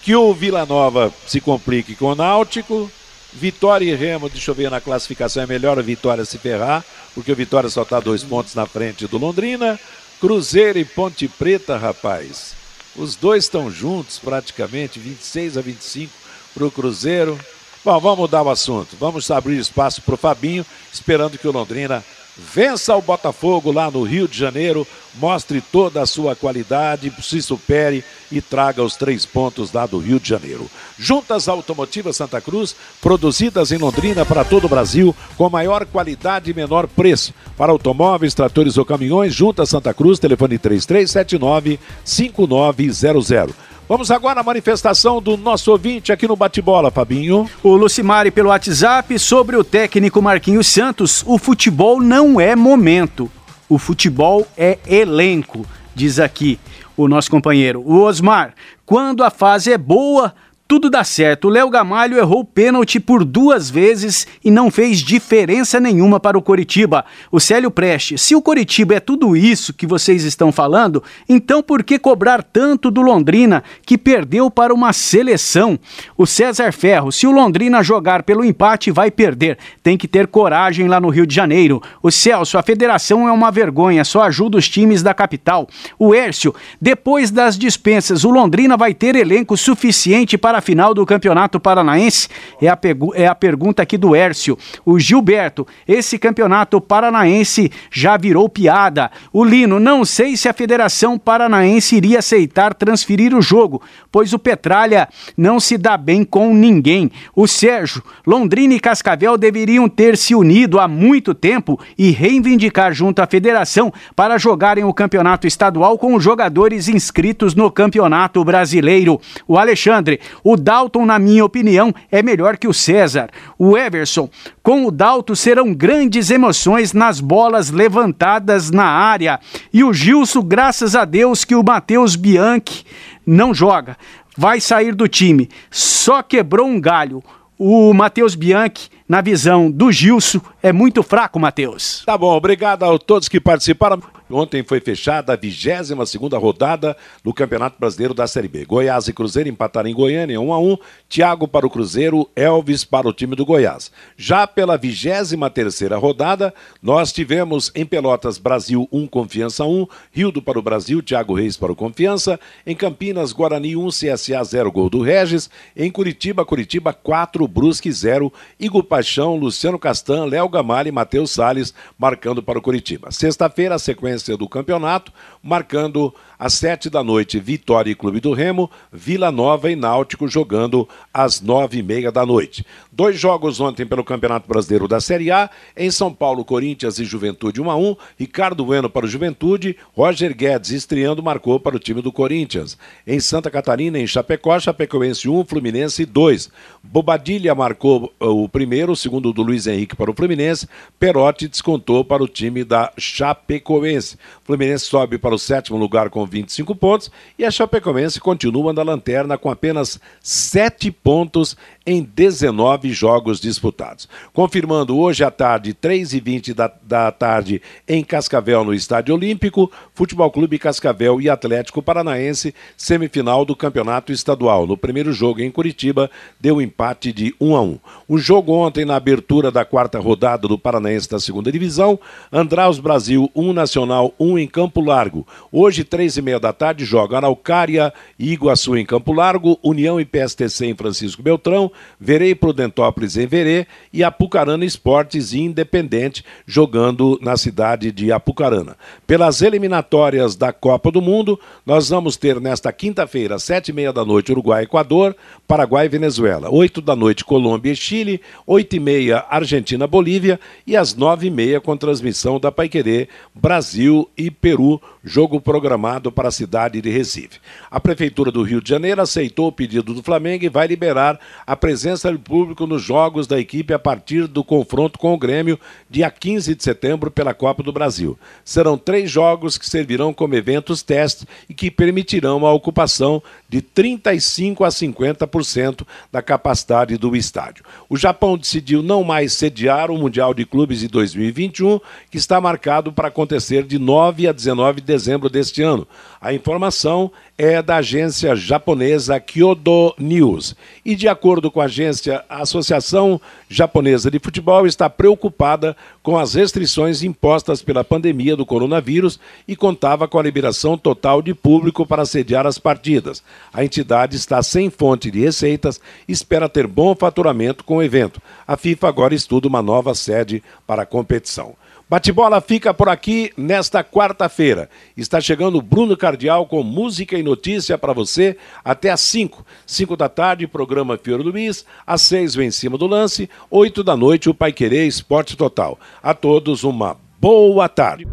Que 0.03 0.15
o 0.15 0.31
Vila 0.35 0.67
Nova 0.67 1.11
se 1.25 1.41
complique 1.41 1.95
com 1.95 2.11
o 2.11 2.15
Náutico. 2.15 2.91
Vitória 3.33 3.91
e 3.91 3.95
Remo, 3.95 4.29
deixa 4.29 4.51
eu 4.51 4.55
ver 4.55 4.69
na 4.69 4.79
classificação, 4.79 5.43
é 5.43 5.47
melhor 5.47 5.77
a 5.77 5.81
Vitória 5.81 6.23
se 6.23 6.37
ferrar, 6.37 6.83
porque 7.13 7.31
o 7.31 7.35
Vitória 7.35 7.69
só 7.69 7.81
está 7.81 7.99
dois 7.99 8.23
pontos 8.23 8.55
na 8.55 8.65
frente 8.65 9.07
do 9.07 9.17
Londrina. 9.17 9.79
Cruzeiro 10.21 10.77
e 10.79 10.85
Ponte 10.85 11.27
Preta, 11.27 11.75
rapaz. 11.75 12.53
Os 12.95 13.15
dois 13.15 13.43
estão 13.43 13.69
juntos 13.69 14.19
praticamente, 14.19 14.99
26 14.99 15.57
a 15.57 15.61
25 15.61 16.13
para 16.53 16.65
o 16.65 16.71
Cruzeiro. 16.71 17.37
Bom, 17.83 17.99
vamos 17.99 18.19
mudar 18.19 18.43
o 18.43 18.49
assunto. 18.49 18.97
Vamos 18.99 19.29
abrir 19.31 19.57
espaço 19.57 20.01
para 20.01 20.15
o 20.15 20.17
Fabinho, 20.17 20.65
esperando 20.91 21.37
que 21.37 21.47
o 21.47 21.51
Londrina 21.51 22.03
vença 22.37 22.95
o 22.95 23.01
Botafogo 23.01 23.71
lá 23.71 23.89
no 23.89 24.03
Rio 24.03 24.27
de 24.27 24.37
Janeiro, 24.37 24.85
mostre 25.15 25.59
toda 25.59 26.01
a 26.01 26.05
sua 26.05 26.35
qualidade, 26.35 27.11
se 27.21 27.41
supere 27.41 28.03
e 28.31 28.39
traga 28.41 28.83
os 28.83 28.95
três 28.95 29.25
pontos 29.25 29.73
lá 29.73 29.87
do 29.87 29.97
Rio 29.97 30.19
de 30.19 30.29
Janeiro. 30.29 30.69
Juntas 30.99 31.47
Automotivas 31.47 32.15
Santa 32.17 32.39
Cruz, 32.39 32.75
produzidas 33.01 33.71
em 33.71 33.77
Londrina 33.77 34.25
para 34.25 34.45
todo 34.45 34.65
o 34.65 34.69
Brasil, 34.69 35.15
com 35.35 35.49
maior 35.49 35.85
qualidade 35.85 36.51
e 36.51 36.53
menor 36.53 36.87
preço. 36.87 37.33
Para 37.57 37.71
automóveis, 37.71 38.35
tratores 38.35 38.77
ou 38.77 38.85
caminhões, 38.85 39.33
Juntas 39.33 39.69
Santa 39.69 39.93
Cruz, 39.93 40.19
telefone 40.19 40.59
3379 40.59 41.79
5900. 42.03 43.55
Vamos 43.89 44.11
agora 44.11 44.41
à 44.41 44.43
manifestação 44.43 45.21
do 45.21 45.37
nosso 45.37 45.71
ouvinte 45.71 46.11
aqui 46.11 46.27
no 46.27 46.35
Bate-Bola, 46.35 46.91
Fabinho. 46.91 47.49
O 47.63 47.77
Lucimari 47.77 48.29
pelo 48.29 48.49
WhatsApp 48.49 49.17
sobre 49.17 49.55
o 49.55 49.63
técnico 49.63 50.21
Marquinhos 50.21 50.67
Santos. 50.67 51.23
O 51.25 51.37
futebol 51.37 52.01
não 52.01 52.37
é 52.37 52.53
momento, 52.53 53.31
o 53.69 53.77
futebol 53.77 54.45
é 54.57 54.77
elenco, 54.85 55.65
diz 55.95 56.19
aqui 56.19 56.59
o 56.97 57.07
nosso 57.07 57.31
companheiro. 57.31 57.81
O 57.85 58.01
Osmar, 58.01 58.55
quando 58.85 59.23
a 59.23 59.29
fase 59.29 59.71
é 59.71 59.77
boa, 59.77 60.35
tudo 60.67 60.89
dá 60.89 61.03
certo. 61.03 61.47
Léo 61.47 61.69
Gamalho 61.69 62.17
errou 62.17 62.43
pênalti 62.43 62.99
por 62.99 63.23
duas 63.23 63.69
vezes 63.69 64.27
e 64.43 64.51
não 64.51 64.69
fez 64.69 64.99
diferença 64.99 65.79
nenhuma 65.79 66.19
para 66.19 66.37
o 66.37 66.41
Coritiba. 66.41 67.05
O 67.31 67.39
Célio 67.39 67.71
Preste, 67.71 68.17
se 68.17 68.35
o 68.35 68.41
Coritiba 68.41 68.95
é 68.95 68.99
tudo 68.99 69.35
isso 69.37 69.73
que 69.73 69.87
vocês 69.87 70.23
estão 70.23 70.51
falando, 70.51 71.01
então 71.29 71.63
por 71.63 71.83
que 71.83 71.97
cobrar 71.97 72.43
tanto 72.43 72.91
do 72.91 73.01
Londrina, 73.01 73.63
que 73.85 73.97
perdeu 73.97 74.51
para 74.51 74.73
uma 74.73 74.91
seleção? 74.91 75.79
O 76.17 76.25
César 76.25 76.73
Ferro, 76.73 77.11
se 77.11 77.25
o 77.25 77.31
Londrina 77.31 77.81
jogar 77.81 78.23
pelo 78.23 78.43
empate, 78.43 78.91
vai 78.91 79.09
perder. 79.09 79.57
Tem 79.81 79.97
que 79.97 80.07
ter 80.07 80.27
coragem 80.27 80.87
lá 80.87 80.99
no 80.99 81.09
Rio 81.09 81.25
de 81.25 81.33
Janeiro. 81.33 81.81
O 82.03 82.11
Celso, 82.11 82.57
a 82.57 82.63
federação 82.63 83.27
é 83.27 83.31
uma 83.31 83.51
vergonha, 83.51 84.03
só 84.03 84.23
ajuda 84.23 84.57
os 84.57 84.67
times 84.67 85.01
da 85.01 85.13
capital. 85.13 85.67
O 85.97 86.13
Hércio, 86.13 86.53
depois 86.81 87.31
das 87.31 87.57
dispensas, 87.57 88.25
o 88.25 88.29
Londrina 88.29 88.75
vai 88.75 88.93
ter 88.93 89.15
elenco 89.15 89.55
suficiente 89.55 90.37
para 90.37 90.56
a 90.57 90.61
final 90.61 90.93
do 90.93 91.05
Campeonato 91.05 91.59
Paranaense? 91.59 92.27
É 92.61 92.67
a, 92.67 92.77
é 93.15 93.27
a 93.27 93.35
pergunta 93.35 93.81
aqui 93.81 93.97
do 93.97 94.15
Hércio. 94.15 94.57
O 94.85 94.99
Gilberto, 94.99 95.67
esse 95.87 96.17
Campeonato 96.17 96.81
Paranaense 96.81 97.71
já 97.91 98.17
virou 98.17 98.49
piada. 98.49 99.11
O 99.31 99.43
Lino, 99.43 99.79
não 99.79 100.03
sei 100.03 100.35
se 100.35 100.49
a 100.49 100.53
Federação 100.53 101.17
Paranaense 101.17 101.95
iria 101.95 102.19
aceitar 102.19 102.73
transferir 102.73 103.35
o 103.35 103.41
jogo, 103.41 103.81
pois 104.11 104.33
o 104.33 104.39
Petralha 104.39 105.07
não 105.37 105.59
se 105.59 105.77
dá 105.77 105.97
bem 105.97 106.23
com 106.23 106.53
ninguém. 106.53 107.11
O 107.35 107.47
Sérgio, 107.47 108.03
Londrina 108.25 108.73
e 108.73 108.79
Cascavel 108.79 109.37
deveriam 109.37 109.87
ter 109.87 110.17
se 110.17 110.35
unido 110.35 110.79
há 110.79 110.87
muito 110.87 111.33
tempo 111.33 111.79
e 111.97 112.11
reivindicar 112.11 112.93
junto 112.93 113.19
à 113.19 113.27
federação 113.27 113.93
para 114.15 114.37
jogarem 114.37 114.83
o 114.83 114.93
campeonato 114.93 115.47
estadual 115.47 115.97
com 115.97 116.15
os 116.15 116.23
jogadores 116.23 116.87
inscritos 116.87 117.53
no 117.53 117.71
Campeonato 117.71 118.43
Brasileiro. 118.43 119.19
O 119.47 119.57
Alexandre, 119.57 120.19
o 120.49 120.55
Dalton, 120.55 121.05
na 121.05 121.19
minha 121.19 121.43
opinião, 121.43 121.93
é 122.09 122.23
melhor 122.23 122.55
que 122.55 122.69
o 122.69 122.73
César. 122.73 123.29
O 123.59 123.77
Everson, 123.77 124.29
com 124.63 124.85
o 124.85 124.91
Dalton 124.91 125.35
serão 125.35 125.73
grandes 125.73 126.31
emoções 126.31 126.93
nas 126.93 127.19
bolas 127.19 127.69
levantadas 127.69 128.71
na 128.71 128.85
área. 128.85 129.41
E 129.73 129.83
o 129.83 129.91
Gilson, 129.91 130.41
graças 130.41 130.95
a 130.95 131.03
Deus 131.03 131.43
que 131.43 131.53
o 131.53 131.61
Matheus 131.61 132.15
Bianchi 132.15 132.85
não 133.25 133.53
joga. 133.53 133.97
Vai 134.37 134.61
sair 134.61 134.95
do 134.95 135.05
time. 135.05 135.49
Só 135.69 136.23
quebrou 136.23 136.65
um 136.65 136.79
galho. 136.79 137.21
O 137.59 137.93
Matheus 137.93 138.33
Bianchi 138.33 138.89
na 139.07 139.21
visão 139.21 139.71
do 139.71 139.91
Gilson, 139.91 140.41
é 140.61 140.73
muito 140.73 141.01
fraco, 141.01 141.39
Matheus. 141.39 142.03
Tá 142.05 142.17
bom, 142.17 142.35
obrigado 142.35 142.83
a 142.83 142.99
todos 142.99 143.29
que 143.29 143.39
participaram. 143.39 144.01
Ontem 144.29 144.61
foi 144.61 144.81
fechada 144.81 145.31
a 145.31 145.35
22 145.37 146.09
segunda 146.09 146.37
rodada 146.37 146.97
do 147.23 147.33
Campeonato 147.33 147.79
Brasileiro 147.79 148.13
da 148.13 148.27
Série 148.27 148.49
B. 148.49 148.65
Goiás 148.65 149.07
e 149.07 149.13
Cruzeiro 149.13 149.47
empataram 149.47 149.89
em 149.89 149.93
Goiânia 149.93 150.39
1 150.39 150.53
a 150.53 150.59
1. 150.59 150.77
Thiago 151.07 151.47
para 151.47 151.65
o 151.65 151.69
Cruzeiro, 151.69 152.29
Elvis 152.35 152.83
para 152.83 153.07
o 153.07 153.13
time 153.13 153.35
do 153.35 153.45
Goiás. 153.45 153.89
Já 154.17 154.45
pela 154.45 154.77
23 154.77 155.35
terceira 155.53 155.97
rodada, 155.97 156.53
nós 156.81 157.13
tivemos 157.13 157.71
em 157.73 157.85
Pelotas 157.85 158.37
Brasil 158.37 158.87
1 158.91 159.07
Confiança 159.07 159.63
1, 159.63 159.87
Rildo 160.11 160.41
para 160.41 160.59
o 160.59 160.61
Brasil, 160.61 161.01
Thiago 161.01 161.33
Reis 161.33 161.55
para 161.55 161.71
o 161.71 161.75
Confiança, 161.75 162.39
em 162.65 162.75
Campinas 162.75 163.31
Guarani 163.31 163.77
1 163.77 163.87
CSA 163.87 164.43
0 164.43 164.71
gol 164.71 164.89
do 164.89 165.01
Regis, 165.01 165.49
em 165.75 165.89
Curitiba 165.89 166.45
Curitiba 166.45 166.91
4 166.91 167.47
Brusque 167.47 167.91
0, 167.91 168.31
Igupa 168.59 168.97
Paixão, 168.97 169.35
Luciano 169.35 169.79
Castan, 169.79 170.25
Léo 170.25 170.49
Gamalho 170.49 170.89
e 170.89 170.91
Matheus 170.91 171.31
Salles 171.31 171.73
marcando 171.97 172.41
para 172.43 172.59
o 172.59 172.61
Curitiba. 172.61 173.11
Sexta-feira, 173.11 173.75
a 173.75 173.79
sequência 173.79 174.16
do 174.37 174.47
campeonato, 174.49 175.11
marcando 175.41 176.13
às 176.39 176.53
sete 176.53 176.89
da 176.89 177.03
noite, 177.03 177.39
Vitória 177.39 177.91
e 177.91 177.95
Clube 177.95 178.19
do 178.19 178.33
Remo, 178.33 178.69
Vila 178.91 179.31
Nova 179.31 179.71
e 179.71 179.75
Náutico 179.75 180.27
jogando 180.27 180.87
às 181.13 181.41
nove 181.41 181.79
e 181.79 181.83
meia 181.83 182.11
da 182.11 182.25
noite. 182.25 182.65
Dois 182.91 183.19
jogos 183.19 183.59
ontem 183.59 183.85
pelo 183.85 184.03
Campeonato 184.03 184.47
Brasileiro 184.47 184.87
da 184.87 184.99
Série 184.99 185.31
A, 185.31 185.49
em 185.75 185.91
São 185.91 186.13
Paulo, 186.13 186.45
Corinthians 186.45 186.99
e 186.99 187.05
Juventude 187.05 187.61
1 187.61 187.71
a 187.71 187.75
1 187.75 187.95
Ricardo 188.17 188.65
Bueno 188.65 188.89
para 188.89 189.05
o 189.05 189.09
Juventude, 189.09 189.75
Roger 189.95 190.35
Guedes 190.35 190.71
estreando 190.71 191.23
marcou 191.23 191.59
para 191.59 191.75
o 191.75 191.79
time 191.79 192.01
do 192.01 192.11
Corinthians. 192.11 192.77
Em 193.05 193.19
Santa 193.19 193.51
Catarina, 193.51 193.99
em 193.99 194.07
Chapecó, 194.07 194.59
Chapecoense 194.59 195.29
1, 195.29 195.45
Fluminense 195.45 196.05
2. 196.05 196.49
Bobadilha 196.83 197.53
marcou 197.53 198.11
uh, 198.19 198.43
o 198.43 198.47
primeiro, 198.49 198.91
o 198.91 198.95
segundo 198.95 199.33
do 199.33 199.41
Luiz 199.41 199.67
Henrique 199.67 199.95
para 199.95 200.11
o 200.11 200.13
Fluminense, 200.13 200.67
Perotti 200.99 201.47
descontou 201.47 202.03
para 202.03 202.23
o 202.23 202.27
time 202.27 202.63
da 202.63 202.91
Chapecoense. 202.97 204.17
Fluminense 204.47 204.85
sobe 204.85 205.17
para 205.17 205.35
o 205.35 205.37
sétimo 205.37 205.77
lugar 205.77 206.09
com 206.09 206.25
25 206.25 206.73
pontos 206.73 207.11
e 207.37 207.43
a 207.43 207.51
Chapecoense 207.51 208.21
continua 208.21 208.71
na 208.71 208.81
lanterna 208.81 209.37
com 209.37 209.51
apenas 209.51 209.99
7 210.23 210.89
pontos 210.89 211.57
em 211.85 212.01
19 212.01 212.91
jogos 212.93 213.41
disputados. 213.41 214.07
Confirmando 214.33 214.97
hoje 214.97 215.23
à 215.23 215.29
tarde, 215.29 215.73
3h20 215.73 216.53
da, 216.53 216.71
da 216.81 217.11
tarde, 217.11 217.61
em 217.85 218.03
Cascavel, 218.05 218.63
no 218.63 218.73
Estádio 218.73 219.15
Olímpico, 219.15 219.69
Futebol 219.93 220.31
Clube 220.31 220.57
Cascavel 220.57 221.19
e 221.19 221.29
Atlético 221.29 221.81
Paranaense, 221.81 222.55
semifinal 222.77 223.43
do 223.43 223.55
Campeonato 223.55 224.13
Estadual. 224.13 224.65
No 224.65 224.77
primeiro 224.77 225.11
jogo 225.11 225.41
em 225.41 225.51
Curitiba, 225.51 226.09
deu 226.39 226.61
empate 226.61 227.11
de 227.11 227.35
1 227.39 227.55
a 227.55 227.61
1. 227.61 227.79
O 228.07 228.17
jogo 228.17 228.53
ontem, 228.53 228.85
na 228.85 228.95
abertura 228.95 229.51
da 229.51 229.65
quarta 229.65 229.99
rodada 229.99 230.47
do 230.47 230.57
Paranaense 230.57 231.09
da 231.09 231.19
segunda 231.19 231.51
divisão, 231.51 231.99
Andraus 232.31 232.79
Brasil 232.79 233.29
1 233.35 233.51
Nacional 233.51 234.13
1 234.17 234.36
em 234.37 234.47
Campo 234.47 234.81
Largo. 234.81 235.25
Hoje, 235.51 235.83
3 235.83 236.17
e 236.17 236.21
meia 236.21 236.39
da 236.39 236.53
tarde, 236.53 236.85
joga 236.85 237.17
Araucária 237.17 237.93
e 238.17 238.31
Iguaçu 238.33 238.77
em 238.77 238.85
Campo 238.85 239.13
Largo, 239.13 239.59
União 239.63 239.99
e 239.99 240.05
PSTC 240.05 240.67
em 240.67 240.75
Francisco 240.75 241.21
Beltrão, 241.21 241.71
Verei 241.99 242.35
Prudentópolis 242.35 243.17
em 243.17 243.27
Verê 243.27 243.67
e 243.91 244.03
Apucarana 244.03 244.65
Esportes 244.65 245.33
Independente 245.33 246.23
jogando 246.45 247.19
na 247.21 247.37
cidade 247.37 247.91
de 247.91 248.11
Apucarana. 248.11 248.77
Pelas 249.05 249.41
eliminatórias 249.41 250.35
da 250.35 250.51
Copa 250.51 250.91
do 250.91 251.01
Mundo, 251.01 251.39
nós 251.65 251.89
vamos 251.89 252.17
ter 252.17 252.39
nesta 252.39 252.71
quinta-feira, 252.71 253.39
sete 253.39 253.69
e 253.69 253.73
meia 253.73 253.93
da 253.93 254.03
noite, 254.03 254.31
Uruguai 254.31 254.63
Equador, 254.63 255.15
Paraguai 255.47 255.85
e 255.85 255.89
Venezuela. 255.89 256.49
Oito 256.49 256.81
da 256.81 256.95
noite, 256.95 257.25
Colômbia 257.25 257.71
e 257.71 257.75
Chile, 257.75 258.21
oito 258.45 258.75
e 258.75 258.79
meia, 258.79 259.25
Argentina 259.29 259.87
Bolívia 259.87 260.39
e 260.65 260.75
às 260.75 260.95
nove 260.95 261.27
e 261.27 261.31
meia, 261.31 261.59
com 261.61 261.75
transmissão 261.77 262.39
da 262.39 262.51
Paiquerê, 262.51 263.07
Brasil 263.33 264.09
e 264.17 264.26
Peru, 264.29 264.81
jogo 265.03 265.39
programado 265.39 266.11
para 266.11 266.27
a 266.29 266.31
cidade 266.31 266.81
de 266.81 266.89
Recife. 266.89 267.39
A 267.69 267.79
Prefeitura 267.79 268.31
do 268.31 268.43
Rio 268.43 268.61
de 268.61 268.69
Janeiro 268.69 269.01
aceitou 269.01 269.47
o 269.47 269.51
pedido 269.51 269.93
do 269.93 270.03
Flamengo 270.03 270.43
e 270.45 270.49
vai 270.49 270.67
liberar 270.67 271.19
a 271.45 271.55
presença 271.55 272.11
do 272.11 272.19
público 272.19 272.65
nos 272.65 272.81
jogos 272.81 273.27
da 273.27 273.39
equipe 273.39 273.73
a 273.73 273.79
partir 273.79 274.27
do 274.27 274.43
confronto 274.43 274.97
com 274.97 275.13
o 275.13 275.17
Grêmio, 275.17 275.59
dia 275.89 276.09
15 276.09 276.55
de 276.55 276.63
setembro, 276.63 277.11
pela 277.11 277.33
Copa 277.33 277.61
do 277.61 277.71
Brasil. 277.71 278.17
Serão 278.43 278.77
três 278.77 279.09
jogos 279.09 279.57
que 279.57 279.69
servirão 279.69 280.13
como 280.13 280.35
eventos 280.35 280.81
teste 280.81 281.25
e 281.49 281.53
que 281.53 281.69
permitirão 281.69 282.45
a 282.45 282.53
ocupação 282.53 283.21
de 283.47 283.61
35% 283.61 284.65
a 284.65 284.69
50% 284.69 285.85
da 286.11 286.21
capacidade 286.21 286.97
do 286.97 287.15
estádio. 287.15 287.63
O 287.89 287.95
Japão 287.95 288.37
decidiu 288.37 288.81
não 288.81 289.03
mais 289.03 289.33
sediar 289.33 289.91
o 289.91 289.97
Mundial 289.97 290.33
de 290.33 290.45
Clubes 290.45 290.79
de 290.79 290.87
2021, 290.87 291.79
que 292.09 292.17
está 292.17 292.41
marcado 292.41 292.91
para 292.91 293.09
acontecer 293.09 293.63
de 293.63 293.77
9 293.77 294.16
a 294.25 294.31
19 294.31 294.79
de 294.79 294.87
dezembro 294.87 295.29
deste 295.29 295.61
ano. 295.61 295.85
A 296.19 296.33
informação 296.33 297.11
é 297.37 297.61
da 297.61 297.75
agência 297.75 298.35
japonesa 298.35 299.19
Kyodo 299.19 299.93
News. 299.99 300.55
E 300.83 300.95
de 300.95 301.07
acordo 301.07 301.51
com 301.51 301.61
a 301.61 301.65
agência, 301.65 302.23
a 302.27 302.41
Associação 302.41 303.21
Japonesa 303.47 304.09
de 304.09 304.17
Futebol 304.17 304.65
está 304.65 304.89
preocupada 304.89 305.77
com 306.01 306.17
as 306.17 306.33
restrições 306.33 307.03
impostas 307.03 307.61
pela 307.61 307.83
pandemia 307.83 308.35
do 308.35 308.45
coronavírus 308.45 309.19
e 309.47 309.55
contava 309.55 310.07
com 310.07 310.17
a 310.17 310.23
liberação 310.23 310.77
total 310.77 311.21
de 311.21 311.33
público 311.35 311.85
para 311.85 312.05
sediar 312.05 312.47
as 312.47 312.57
partidas. 312.57 313.21
A 313.53 313.63
entidade 313.63 314.15
está 314.15 314.41
sem 314.41 314.71
fonte 314.71 315.11
de 315.11 315.19
receitas 315.19 315.79
e 316.07 316.11
espera 316.11 316.49
ter 316.49 316.65
bom 316.65 316.95
faturamento 316.95 317.63
com 317.63 317.77
o 317.77 317.83
evento. 317.83 318.19
A 318.47 318.57
FIFA 318.57 318.87
agora 318.87 319.13
estuda 319.13 319.47
uma 319.47 319.61
nova 319.61 319.93
sede 319.93 320.41
para 320.65 320.81
a 320.83 320.85
competição. 320.85 321.55
Bate-bola 321.89 322.41
fica 322.41 322.73
por 322.73 322.89
aqui 322.89 323.31
nesta 323.37 323.81
quarta-feira. 323.81 324.69
Está 324.95 325.21
chegando 325.21 325.57
o 325.57 325.61
Bruno 325.61 325.95
Cardial 325.95 326.45
com 326.45 326.61
música 326.61 327.17
e 327.17 327.23
notícia 327.23 327.77
para 327.77 327.93
você 327.93 328.35
até 328.63 328.89
às 328.89 328.99
5. 328.99 329.45
5 329.65 329.95
da 329.95 330.09
tarde, 330.09 330.47
programa 330.47 330.99
Fiore 331.01 331.23
Luiz. 331.23 331.65
Às 331.85 332.01
6, 332.01 332.35
o 332.35 332.41
Em 332.41 332.51
Cima 332.51 332.77
do 332.77 332.87
Lance. 332.87 333.29
8 333.49 333.85
da 333.85 333.95
noite, 333.95 334.29
o 334.29 334.33
Pai 334.33 334.51
Querer 334.51 334.85
Esporte 334.85 335.37
Total. 335.37 335.79
A 336.03 336.13
todos, 336.13 336.65
uma 336.65 336.97
boa 337.21 337.69
tarde. 337.69 338.05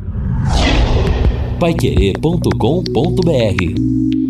Paiquerê.com.br 1.59 4.24